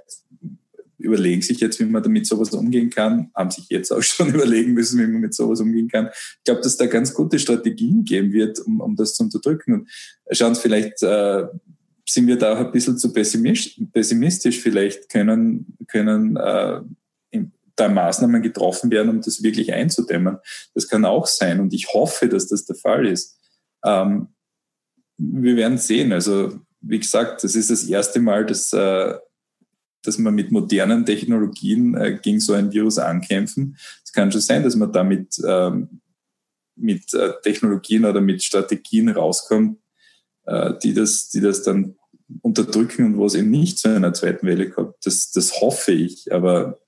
überlegen 0.99 1.43
sich 1.43 1.59
jetzt, 1.59 1.81
wie 1.81 1.85
man 1.87 2.05
damit 2.05 2.29
sowas 2.29 2.51
umgehen 2.51 2.91
kann, 2.91 3.33
haben 3.35 3.51
sich 3.51 3.67
jetzt 3.71 3.91
auch 3.91 4.03
schon 4.05 4.29
überlegen 4.29 4.75
müssen, 4.75 5.01
wie 5.01 5.09
man 5.09 5.21
mit 5.21 5.35
sowas 5.35 5.61
umgehen 5.61 5.89
kann. 5.89 6.11
Ich 6.13 6.45
glaube, 6.45 6.61
dass 6.61 6.77
da 6.77 6.87
ganz 6.87 7.13
gute 7.13 7.41
Strategien 7.41 8.05
geben 8.05 8.33
wird, 8.33 8.61
um, 8.61 8.81
um 8.81 8.95
das 8.95 9.17
zu 9.17 9.25
unterdrücken. 9.25 9.73
Und 9.73 9.89
schauen 10.31 10.55
Sie, 10.55 10.61
vielleicht 10.61 11.03
äh, 11.03 11.43
sind 12.09 12.29
wir 12.29 12.39
da 12.39 12.55
auch 12.55 12.67
ein 12.67 12.71
bisschen 12.71 12.97
zu 12.99 13.13
pessimistisch. 13.13 14.61
Vielleicht 14.61 15.09
können, 15.09 15.77
können 15.89 16.37
äh, 16.37 16.83
da 17.77 17.89
Maßnahmen 17.89 18.43
getroffen 18.43 18.91
werden, 18.91 19.11
um 19.11 19.21
das 19.21 19.43
wirklich 19.43 19.73
einzudämmen. 19.73 20.39
Das 20.75 20.89
kann 20.89 21.05
auch 21.05 21.27
sein. 21.27 21.61
Und 21.61 21.73
ich 21.75 21.93
hoffe, 21.93 22.29
dass 22.29 22.49
das 22.49 22.65
der 22.65 22.77
Fall 22.77 23.07
ist. 23.07 23.39
Ähm, 23.85 24.29
wir 25.19 25.57
werden 25.57 25.79
sehen. 25.79 26.13
Also, 26.13 26.59
wie 26.81 26.99
gesagt, 26.99 27.45
das 27.45 27.55
ist 27.55 27.71
das 27.71 27.85
erste 27.85 28.21
Mal, 28.21 28.45
dass 28.47 28.73
äh, 28.73 29.15
dass 30.07 30.19
man 30.19 30.35
mit 30.35 30.53
modernen 30.53 31.05
Technologien 31.05 31.95
äh, 31.97 32.19
gegen 32.21 32.41
so 32.41 32.53
ein 32.53 32.73
Virus 32.73 32.99
ankämpfen. 32.99 33.77
Es 34.05 34.13
kann 34.13 34.31
schon 34.31 34.41
sein, 34.41 34.63
dass 34.63 34.77
man 34.77 34.93
damit 34.93 35.41
ähm, 35.45 36.01
mit 36.77 37.13
äh, 37.15 37.33
Technologien 37.43 38.05
oder 38.05 38.21
mit 38.21 38.43
Strategien 38.43 39.09
rauskommt, 39.09 39.79
äh, 40.45 40.75
die, 40.83 40.95
das, 40.95 41.29
die 41.31 41.41
das 41.41 41.63
dann 41.63 41.97
unterdrücken 42.43 43.07
und 43.07 43.17
wo 43.17 43.27
es 43.27 43.35
eben 43.35 43.51
nicht 43.51 43.79
zu 43.79 43.89
einer 43.89 44.13
zweiten 44.13 44.47
Welle 44.47 44.71
kommt. 44.71 44.95
Das, 45.05 45.31
das 45.31 45.61
hoffe 45.61 45.93
ich, 45.93 46.33
aber 46.33 46.81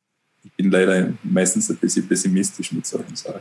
ich 0.49 0.65
bin 0.65 0.71
leider 0.71 1.13
meistens 1.23 1.71
ein 1.71 1.77
bisschen 1.77 2.09
pessimistisch 2.09 2.73
mit 2.73 2.87
solchen 2.87 3.17
Sachen. 3.17 3.41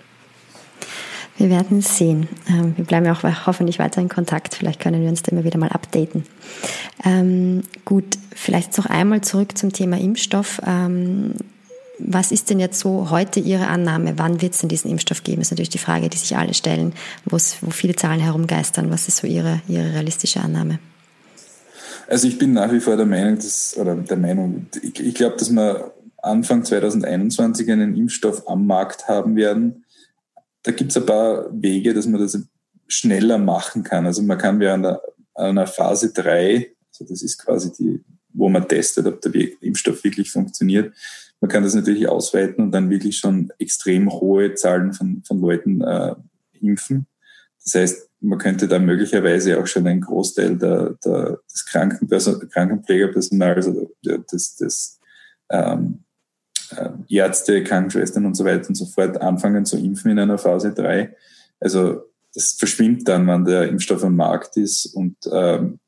Wir 1.38 1.50
werden 1.50 1.82
sehen. 1.82 2.28
Ähm, 2.50 2.76
wir 2.76 2.86
bleiben 2.86 3.08
auch 3.08 3.24
hoffentlich 3.46 3.78
weiter 3.78 4.02
in 4.02 4.10
Kontakt. 4.10 4.56
Vielleicht 4.56 4.80
können 4.80 5.02
wir 5.02 5.10
uns 5.10 5.22
da 5.22 5.32
immer 5.32 5.44
wieder 5.44 5.60
mal 5.60 5.70
updaten. 5.70 6.24
Ähm, 7.06 7.62
gut, 7.86 8.18
vielleicht 8.34 8.76
noch 8.78 8.88
einmal 8.88 9.22
zurück 9.22 9.56
zum 9.58 9.72
Thema 9.72 10.00
Impfstoff. 10.00 10.60
Ähm, 10.66 11.34
was 12.00 12.32
ist 12.32 12.50
denn 12.50 12.60
jetzt 12.60 12.80
so 12.80 13.10
heute 13.10 13.40
Ihre 13.40 13.68
Annahme? 13.68 14.14
Wann 14.18 14.42
wird 14.42 14.54
es 14.54 14.60
denn 14.60 14.70
diesen 14.70 14.90
Impfstoff 14.90 15.24
geben? 15.24 15.42
Ist 15.42 15.52
natürlich 15.52 15.70
die 15.70 15.78
Frage, 15.78 16.10
die 16.10 16.18
sich 16.18 16.36
alle 16.38 16.54
stellen, 16.54 16.94
wo 17.26 17.38
viele 17.38 17.96
Zahlen 17.96 18.20
herumgeistern. 18.20 18.92
Was 18.92 19.08
ist 19.08 19.18
so 19.18 19.28
Ihre, 19.28 19.62
Ihre 19.68 19.94
realistische 19.94 20.42
Annahme? 20.42 20.80
Also 22.08 22.28
ich 22.28 22.38
bin 22.38 22.54
nach 22.54 22.72
wie 22.72 22.80
vor 22.80 22.96
der 22.96 23.06
Meinung, 23.06 23.36
dass, 23.36 23.76
oder 23.78 23.96
der 23.96 24.18
Meinung, 24.18 24.68
ich, 24.82 25.00
ich 25.00 25.14
glaube, 25.14 25.38
dass 25.38 25.52
wir 25.52 25.92
Anfang 26.18 26.64
2021 26.64 27.72
einen 27.72 27.96
Impfstoff 27.96 28.48
am 28.48 28.66
Markt 28.66 29.08
haben 29.08 29.36
werden 29.36 29.86
da 30.68 30.74
gibt 30.74 30.92
es 30.92 30.98
ein 30.98 31.06
paar 31.06 31.48
Wege, 31.50 31.94
dass 31.94 32.08
man 32.08 32.20
das 32.20 32.38
schneller 32.90 33.38
machen 33.38 33.84
kann. 33.84 34.06
Also 34.06 34.22
man 34.22 34.38
kann 34.38 34.60
während 34.60 34.86
einer, 34.86 35.02
einer 35.34 35.66
Phase 35.66 36.12
3, 36.12 36.76
also 36.92 37.06
das 37.08 37.22
ist 37.22 37.38
quasi 37.38 37.72
die, 37.72 38.04
wo 38.34 38.50
man 38.50 38.68
testet, 38.68 39.08
ob 39.08 39.22
der 39.22 39.32
Impfstoff 39.62 40.04
wirklich 40.04 40.30
funktioniert, 40.30 40.94
man 41.40 41.50
kann 41.50 41.64
das 41.64 41.74
natürlich 41.74 42.10
ausweiten 42.10 42.66
und 42.66 42.72
dann 42.72 42.90
wirklich 42.90 43.18
schon 43.18 43.54
extrem 43.60 44.12
hohe 44.12 44.56
Zahlen 44.56 44.92
von, 44.92 45.24
von 45.26 45.40
Leuten 45.40 45.80
äh, 45.82 46.16
impfen. 46.60 47.08
Das 47.64 47.76
heißt, 47.76 48.10
man 48.20 48.40
könnte 48.40 48.68
da 48.68 48.80
möglicherweise 48.80 49.62
auch 49.62 49.68
schon 49.68 49.88
einen 49.88 50.02
Großteil 50.02 50.58
der, 50.58 50.98
der, 51.06 51.40
des 51.50 51.66
Krankenpflegerpersonals, 51.66 53.68
also 53.68 53.90
des, 54.04 54.56
des 54.56 55.00
ähm, 55.50 56.04
äh, 56.04 56.07
Ärzte, 57.10 57.64
Krankenschwestern 57.64 58.26
und 58.26 58.36
so 58.36 58.46
weiter 58.46 58.70
und 58.70 58.76
so 58.76 58.86
fort 58.86 59.22
anfangen 59.22 59.66
zu 59.66 59.78
impfen 59.78 60.12
in 60.12 60.20
einer 60.20 60.38
Phase 60.38 60.74
3. 60.74 61.16
Also 61.60 62.04
das 62.34 62.52
verschwimmt 62.52 63.08
dann, 63.08 63.28
wenn 63.28 63.46
der 63.46 63.68
Impfstoff 63.68 64.04
am 64.04 64.16
Markt 64.16 64.58
ist 64.58 64.86
und, 64.88 65.18
ähm, 65.32 65.80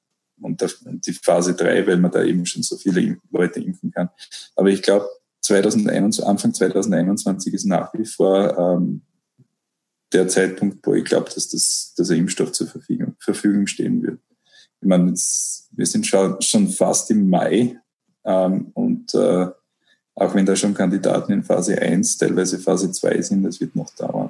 und, 0.42 0.62
der, 0.62 0.70
und 0.86 1.06
die 1.06 1.14
Phase 1.14 1.54
3, 1.54 1.86
weil 1.88 1.98
man 1.98 2.12
da 2.12 2.24
eben 2.24 2.46
schon 2.46 2.64
so 2.64 2.78
viele 2.78 3.18
Leute 3.32 3.60
impfen 3.60 3.92
kann. 3.92 4.10
Aber 4.56 4.70
ich 4.70 4.82
glaube, 4.82 5.08
2021, 5.42 6.26
Anfang 6.26 6.54
2021 6.54 7.54
ist 7.54 7.66
nach 7.66 7.94
wie 7.94 8.06
vor 8.06 8.58
ähm, 8.58 9.02
der 10.12 10.28
Zeitpunkt, 10.28 10.86
wo 10.86 10.94
ich 10.94 11.06
glaube, 11.06 11.30
dass, 11.34 11.50
das, 11.50 11.94
dass 11.96 12.08
der 12.08 12.18
Impfstoff 12.18 12.52
zur 12.52 12.68
Verfügung, 12.68 13.16
Verfügung 13.20 13.68
stehen 13.68 14.02
wird. 14.02 14.20
Ich 14.82 14.88
meine, 14.88 15.12
wir 15.12 15.86
sind 15.86 16.08
schon, 16.08 16.42
schon 16.42 16.70
fast 16.70 17.12
im 17.12 17.30
Mai 17.30 17.80
ähm, 18.24 18.72
und 18.74 19.14
äh, 19.14 19.48
auch 20.20 20.36
wenn 20.36 20.46
da 20.46 20.56
schon 20.56 20.74
Kandidaten 20.74 21.32
in 21.32 21.44
Phase 21.44 21.82
1, 21.82 22.18
teilweise 22.18 22.60
Phase 22.60 22.92
2 22.92 23.22
sind, 23.22 23.44
das 23.44 23.60
wird 23.60 23.76
noch 23.76 23.90
dauern. 23.96 24.30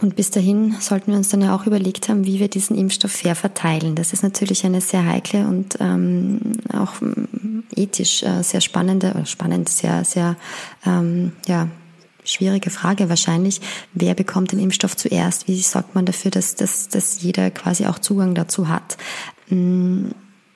Und 0.00 0.16
bis 0.16 0.30
dahin 0.30 0.76
sollten 0.80 1.12
wir 1.12 1.18
uns 1.18 1.28
dann 1.28 1.42
ja 1.42 1.54
auch 1.54 1.66
überlegt 1.66 2.08
haben, 2.08 2.24
wie 2.24 2.40
wir 2.40 2.48
diesen 2.48 2.76
Impfstoff 2.76 3.12
fair 3.12 3.34
verteilen. 3.34 3.94
Das 3.94 4.14
ist 4.14 4.22
natürlich 4.22 4.64
eine 4.64 4.80
sehr 4.80 5.04
heikle 5.04 5.46
und 5.46 5.76
ähm, 5.78 6.40
auch 6.72 7.02
ähm, 7.02 7.64
ethisch 7.76 8.22
äh, 8.22 8.42
sehr 8.42 8.62
spannende, 8.62 9.10
oder 9.10 9.26
spannend, 9.26 9.68
sehr, 9.68 10.04
sehr 10.04 10.36
ähm, 10.86 11.32
ja, 11.46 11.68
schwierige 12.24 12.70
Frage 12.70 13.10
wahrscheinlich. 13.10 13.60
Wer 13.92 14.14
bekommt 14.14 14.52
den 14.52 14.58
Impfstoff 14.58 14.96
zuerst? 14.96 15.48
Wie 15.48 15.60
sorgt 15.60 15.94
man 15.94 16.06
dafür, 16.06 16.30
dass, 16.30 16.54
dass, 16.54 16.88
dass 16.88 17.20
jeder 17.20 17.50
quasi 17.50 17.84
auch 17.84 17.98
Zugang 17.98 18.34
dazu 18.34 18.68
hat? 18.68 18.96
Ähm, 19.50 20.12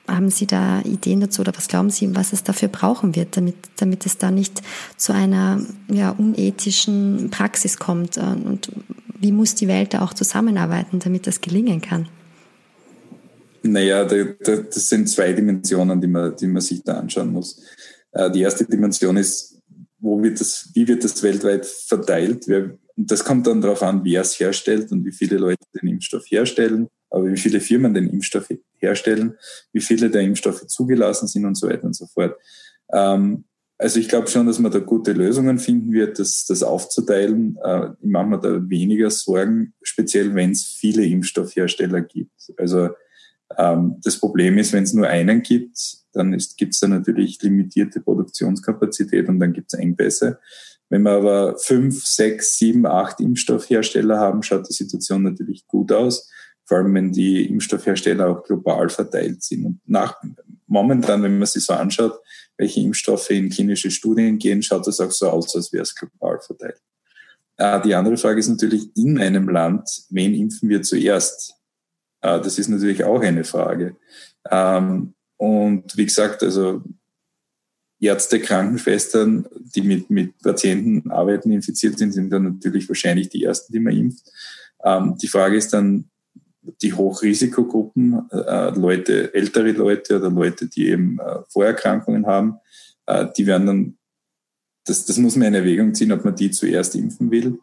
haben 0.07 0.29
Sie 0.29 0.45
da 0.45 0.81
Ideen 0.81 1.19
dazu 1.19 1.41
oder 1.41 1.53
was 1.55 1.67
glauben 1.67 1.89
Sie, 1.89 2.15
was 2.15 2.33
es 2.33 2.43
dafür 2.43 2.67
brauchen 2.67 3.15
wird, 3.15 3.37
damit, 3.37 3.55
damit 3.77 4.05
es 4.05 4.17
da 4.17 4.31
nicht 4.31 4.61
zu 4.97 5.13
einer 5.13 5.61
ja, 5.91 6.11
unethischen 6.11 7.29
Praxis 7.31 7.77
kommt? 7.77 8.17
Und 8.17 8.71
wie 9.19 9.31
muss 9.31 9.55
die 9.55 9.67
Welt 9.67 9.93
da 9.93 10.01
auch 10.01 10.13
zusammenarbeiten, 10.13 10.99
damit 10.99 11.27
das 11.27 11.41
gelingen 11.41 11.81
kann? 11.81 12.07
Naja, 13.63 14.05
das 14.05 14.89
sind 14.89 15.09
zwei 15.09 15.33
Dimensionen, 15.33 15.99
die 15.99 16.07
man, 16.07 16.35
die 16.35 16.47
man 16.47 16.61
sich 16.61 16.83
da 16.83 16.99
anschauen 16.99 17.31
muss. 17.31 17.63
Äh, 18.11 18.29
die 18.29 18.41
erste 18.41 18.65
Dimension 18.65 19.17
ist, 19.17 19.59
wo 19.99 20.21
wird 20.21 20.39
das, 20.39 20.69
wie 20.75 20.87
wird 20.87 21.03
das 21.03 21.23
weltweit 21.23 21.65
verteilt? 21.65 22.45
Das 22.95 23.23
kommt 23.23 23.47
dann 23.47 23.61
darauf 23.61 23.81
an, 23.81 24.01
wer 24.03 24.21
es 24.21 24.39
herstellt 24.39 24.91
und 24.91 25.03
wie 25.03 25.11
viele 25.11 25.37
Leute 25.37 25.63
den 25.73 25.89
Impfstoff 25.89 26.25
herstellen 26.29 26.89
aber 27.15 27.31
wie 27.31 27.37
viele 27.37 27.61
Firmen 27.61 27.93
den 27.93 28.09
Impfstoff 28.09 28.49
herstellen, 28.85 29.35
wie 29.73 29.81
viele 29.81 30.09
der 30.09 30.21
Impfstoffe 30.21 30.67
zugelassen 30.67 31.27
sind 31.27 31.45
und 31.45 31.55
so 31.55 31.67
weiter 31.67 31.83
und 31.83 31.95
so 31.95 32.05
fort. 32.07 32.37
Ähm, 32.91 33.45
also 33.77 33.99
ich 33.99 34.07
glaube 34.07 34.27
schon, 34.27 34.47
dass 34.47 34.59
man 34.59 34.71
da 34.71 34.79
gute 34.79 35.11
Lösungen 35.11 35.59
finden 35.59 35.91
wird, 35.91 36.17
das, 36.17 36.45
das 36.45 36.63
aufzuteilen. 36.63 37.57
Äh, 37.63 37.89
ich 37.99 38.09
mache 38.09 38.27
mir 38.27 38.39
da 38.39 38.69
weniger 38.69 39.09
Sorgen, 39.09 39.73
speziell 39.81 40.33
wenn 40.33 40.51
es 40.51 40.63
viele 40.63 41.05
Impfstoffhersteller 41.05 42.01
gibt. 42.01 42.53
Also 42.57 42.89
ähm, 43.57 43.97
das 44.03 44.19
Problem 44.19 44.57
ist, 44.57 44.71
wenn 44.71 44.83
es 44.83 44.93
nur 44.93 45.07
einen 45.07 45.41
gibt, 45.41 45.77
dann 46.13 46.31
gibt 46.57 46.73
es 46.73 46.79
da 46.79 46.87
natürlich 46.87 47.41
limitierte 47.41 47.99
Produktionskapazität 47.99 49.27
und 49.27 49.39
dann 49.39 49.53
gibt 49.53 49.73
es 49.73 49.79
Engpässe. 49.79 50.39
Wenn 50.89 51.01
wir 51.01 51.11
aber 51.11 51.57
fünf, 51.57 52.05
sechs, 52.05 52.57
sieben, 52.57 52.85
acht 52.85 53.19
Impfstoffhersteller 53.19 54.19
haben, 54.19 54.43
schaut 54.43 54.69
die 54.69 54.73
Situation 54.73 55.23
natürlich 55.23 55.67
gut 55.67 55.91
aus 55.91 56.29
vor 56.65 56.77
allem 56.77 56.93
wenn 56.95 57.11
die 57.11 57.45
Impfstoffhersteller 57.45 58.27
auch 58.27 58.43
global 58.43 58.89
verteilt 58.89 59.43
sind. 59.43 59.65
Und 59.65 59.79
nach, 59.85 60.15
momentan, 60.67 61.23
wenn 61.23 61.37
man 61.37 61.47
sich 61.47 61.63
so 61.63 61.73
anschaut, 61.73 62.19
welche 62.57 62.81
Impfstoffe 62.81 63.29
in 63.29 63.49
klinische 63.49 63.91
Studien 63.91 64.37
gehen, 64.37 64.63
schaut 64.63 64.87
das 64.87 64.99
auch 64.99 65.11
so 65.11 65.29
aus, 65.29 65.55
als 65.55 65.71
wäre 65.71 65.83
es 65.83 65.95
global 65.95 66.39
verteilt. 66.39 66.81
Äh, 67.57 67.81
die 67.81 67.95
andere 67.95 68.17
Frage 68.17 68.39
ist 68.39 68.49
natürlich 68.49 68.95
in 68.97 69.19
einem 69.19 69.47
Land, 69.49 69.87
wen 70.09 70.33
impfen 70.33 70.69
wir 70.69 70.81
zuerst? 70.81 71.55
Äh, 72.21 72.41
das 72.41 72.57
ist 72.57 72.67
natürlich 72.67 73.03
auch 73.03 73.21
eine 73.21 73.43
Frage. 73.43 73.95
Ähm, 74.49 75.13
und 75.37 75.95
wie 75.97 76.05
gesagt, 76.05 76.43
also 76.43 76.81
Ärzte, 77.99 78.39
Krankenschwestern, 78.39 79.47
die 79.75 79.81
mit, 79.81 80.09
mit 80.09 80.37
Patienten 80.39 81.09
arbeiten, 81.11 81.51
infiziert 81.51 81.97
sind, 81.97 82.11
sind 82.11 82.29
dann 82.29 82.43
natürlich 82.43 82.87
wahrscheinlich 82.89 83.29
die 83.29 83.43
ersten, 83.43 83.71
die 83.71 83.79
man 83.79 83.95
impft. 83.95 84.29
Ähm, 84.83 85.17
die 85.21 85.27
Frage 85.27 85.57
ist 85.57 85.73
dann, 85.73 86.09
die 86.81 86.93
Hochrisikogruppen, 86.93 88.29
äh, 88.31 88.69
Leute, 88.71 89.33
ältere 89.33 89.71
Leute 89.71 90.17
oder 90.17 90.29
Leute, 90.29 90.67
die 90.67 90.87
eben 90.89 91.19
äh, 91.19 91.39
Vorerkrankungen 91.49 92.25
haben, 92.25 92.57
äh, 93.05 93.27
die 93.37 93.45
werden 93.45 93.67
dann, 93.67 93.97
das, 94.85 95.05
das 95.05 95.17
muss 95.17 95.35
man 95.35 95.49
in 95.49 95.55
Erwägung 95.55 95.93
ziehen, 95.93 96.11
ob 96.11 96.23
man 96.25 96.35
die 96.35 96.51
zuerst 96.51 96.95
impfen 96.95 97.31
will. 97.31 97.59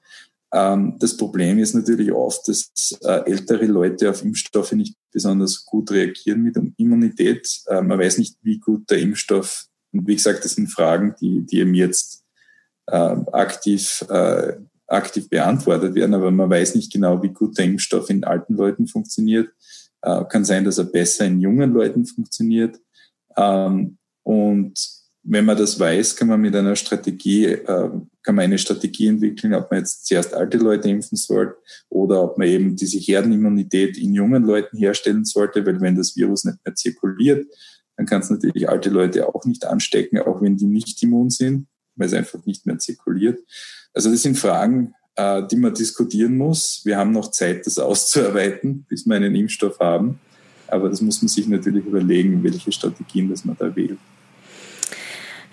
Ähm, 0.53 0.97
das 0.99 1.17
Problem 1.17 1.59
ist 1.59 1.75
natürlich 1.75 2.13
oft, 2.13 2.47
dass 2.49 2.71
äh, 3.03 3.31
ältere 3.31 3.67
Leute 3.67 4.11
auf 4.11 4.23
Impfstoffe 4.23 4.73
nicht 4.73 4.97
besonders 5.11 5.65
gut 5.65 5.91
reagieren 5.91 6.43
mit 6.43 6.57
Immunität. 6.77 7.63
Äh, 7.67 7.83
man 7.83 7.99
weiß 7.99 8.19
nicht, 8.19 8.37
wie 8.43 8.59
gut 8.59 8.89
der 8.91 8.99
Impfstoff, 8.99 9.67
und 9.93 10.07
wie 10.07 10.17
gesagt, 10.17 10.45
das 10.45 10.53
sind 10.53 10.69
Fragen, 10.69 11.15
die, 11.21 11.45
die 11.45 11.59
eben 11.59 11.75
jetzt 11.75 12.25
äh, 12.87 13.17
aktiv 13.33 14.05
äh, 14.09 14.55
aktiv 14.93 15.29
beantwortet 15.29 15.95
werden, 15.95 16.15
aber 16.15 16.31
man 16.31 16.51
weiß 16.51 16.75
nicht 16.75 16.93
genau, 16.93 17.23
wie 17.23 17.31
gut 17.31 17.59
der 17.59 17.65
Impfstoff 17.65 18.11
in 18.11 18.25
alten 18.25 18.55
Leuten 18.55 18.87
funktioniert. 18.87 19.51
Äh, 20.03 20.25
kann 20.29 20.45
sein, 20.45 20.65
dass 20.65 20.79
er 20.79 20.85
besser 20.85 21.27
in 21.27 21.41
jungen 21.41 21.73
Leuten 21.73 22.05
funktioniert. 22.05 22.81
Ähm, 23.37 23.99
und 24.25 24.75
wenn 25.25 25.45
man 25.45 25.57
das 25.57 25.79
weiß, 25.79 26.17
kann 26.17 26.29
man 26.29 26.41
mit 26.41 26.55
einer 26.57 26.75
Strategie, 26.75 27.47
äh, 27.47 27.91
kann 28.23 28.35
man 28.35 28.45
eine 28.45 28.59
Strategie 28.59 29.07
entwickeln, 29.07 29.55
ob 29.55 29.71
man 29.71 29.81
jetzt 29.81 30.07
zuerst 30.07 30.35
alte 30.35 30.59
Leute 30.59 30.89
impfen 30.89 31.17
sollte 31.17 31.57
oder 31.89 32.23
ob 32.25 32.39
man 32.39 32.49
eben 32.49 32.77
diese 32.77 32.99
Herdenimmunität 32.99 33.97
in 33.99 34.15
jungen 34.15 34.45
Leuten 34.45 34.77
herstellen 34.77 35.25
sollte, 35.25 35.65
weil 35.65 35.81
wenn 35.81 35.97
das 35.97 36.17
Virus 36.17 36.45
nicht 36.45 36.59
mehr 36.65 36.75
zirkuliert, 36.75 37.47
dann 37.97 38.07
kann 38.07 38.23
es 38.23 38.31
natürlich 38.31 38.69
alte 38.69 38.91
Leute 38.91 39.29
auch 39.29 39.45
nicht 39.45 39.65
anstecken, 39.65 40.19
auch 40.19 40.43
wenn 40.43 40.57
die 40.57 40.67
nicht 40.67 41.01
immun 41.03 41.31
sind, 41.31 41.69
weil 41.97 42.07
es 42.07 42.15
einfach 42.15 42.45
nicht 42.47 42.67
mehr 42.67 42.79
zirkuliert. 42.79 43.41
Also 43.95 44.11
das 44.11 44.23
sind 44.23 44.39
Fragen, 44.39 44.95
äh, 45.17 45.43
die 45.51 45.57
man 45.57 45.75
diskutieren 45.75 46.37
muss. 46.37 46.83
Wir 46.85 46.97
haben 46.97 47.13
noch 47.13 47.31
Zeit, 47.31 47.67
das 47.67 47.79
auszuarbeiten, 47.79 48.85
bis 48.89 49.07
wir 49.07 49.17
einen 49.17 49.35
Impfstoff 49.35 49.79
haben. 49.81 50.19
Aber 50.69 50.89
das 50.89 51.03
muss 51.03 51.21
man 51.21 51.29
sich 51.29 51.47
natürlich 51.49 51.85
überlegen, 51.85 52.43
welche 52.43 52.73
Strategien 52.73 53.29
das 53.29 53.45
man 53.45 53.57
da 53.59 53.75
wählt. 53.77 53.99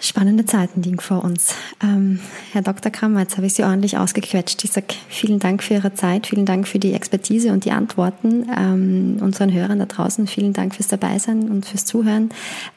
Spannende 0.02 0.46
Zeiten 0.46 0.82
liegen 0.82 1.02
vor 1.02 1.26
uns. 1.26 1.56
Ähm, 1.84 2.22
Herr 2.54 2.62
Dr. 2.62 2.90
Krammer, 2.90 3.20
jetzt 3.20 3.36
habe 3.36 3.48
ich 3.48 3.54
Sie 3.54 3.64
ordentlich 3.64 3.98
ausgequetscht. 3.98 4.64
Ich 4.64 4.72
sage 4.72 4.88
vielen 5.10 5.40
Dank 5.40 5.62
für 5.62 5.74
Ihre 5.74 5.94
Zeit, 5.94 6.28
vielen 6.28 6.46
Dank 6.46 6.70
für 6.70 6.80
die 6.80 6.94
Expertise 6.94 7.52
und 7.52 7.66
die 7.66 7.72
Antworten. 7.72 8.48
Ähm, 8.58 9.18
unseren 9.20 9.52
Hörern 9.52 9.80
da 9.80 9.86
draußen 9.86 10.26
vielen 10.26 10.54
Dank 10.54 10.76
fürs 10.76 10.88
Dabeisein 10.88 11.50
und 11.50 11.66
fürs 11.66 11.84
Zuhören. 11.84 12.30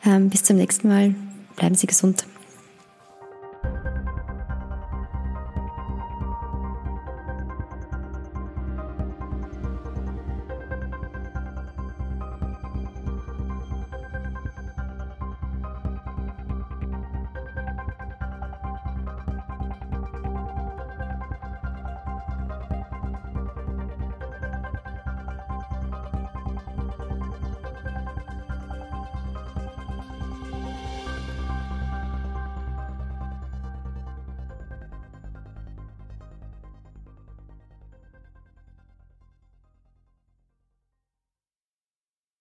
Ähm, 0.04 0.30
bis 0.30 0.42
zum 0.42 0.56
nächsten 0.56 0.88
Mal. 0.88 1.14
Bleiben 1.54 1.76
Sie 1.76 1.86
gesund. 1.86 2.24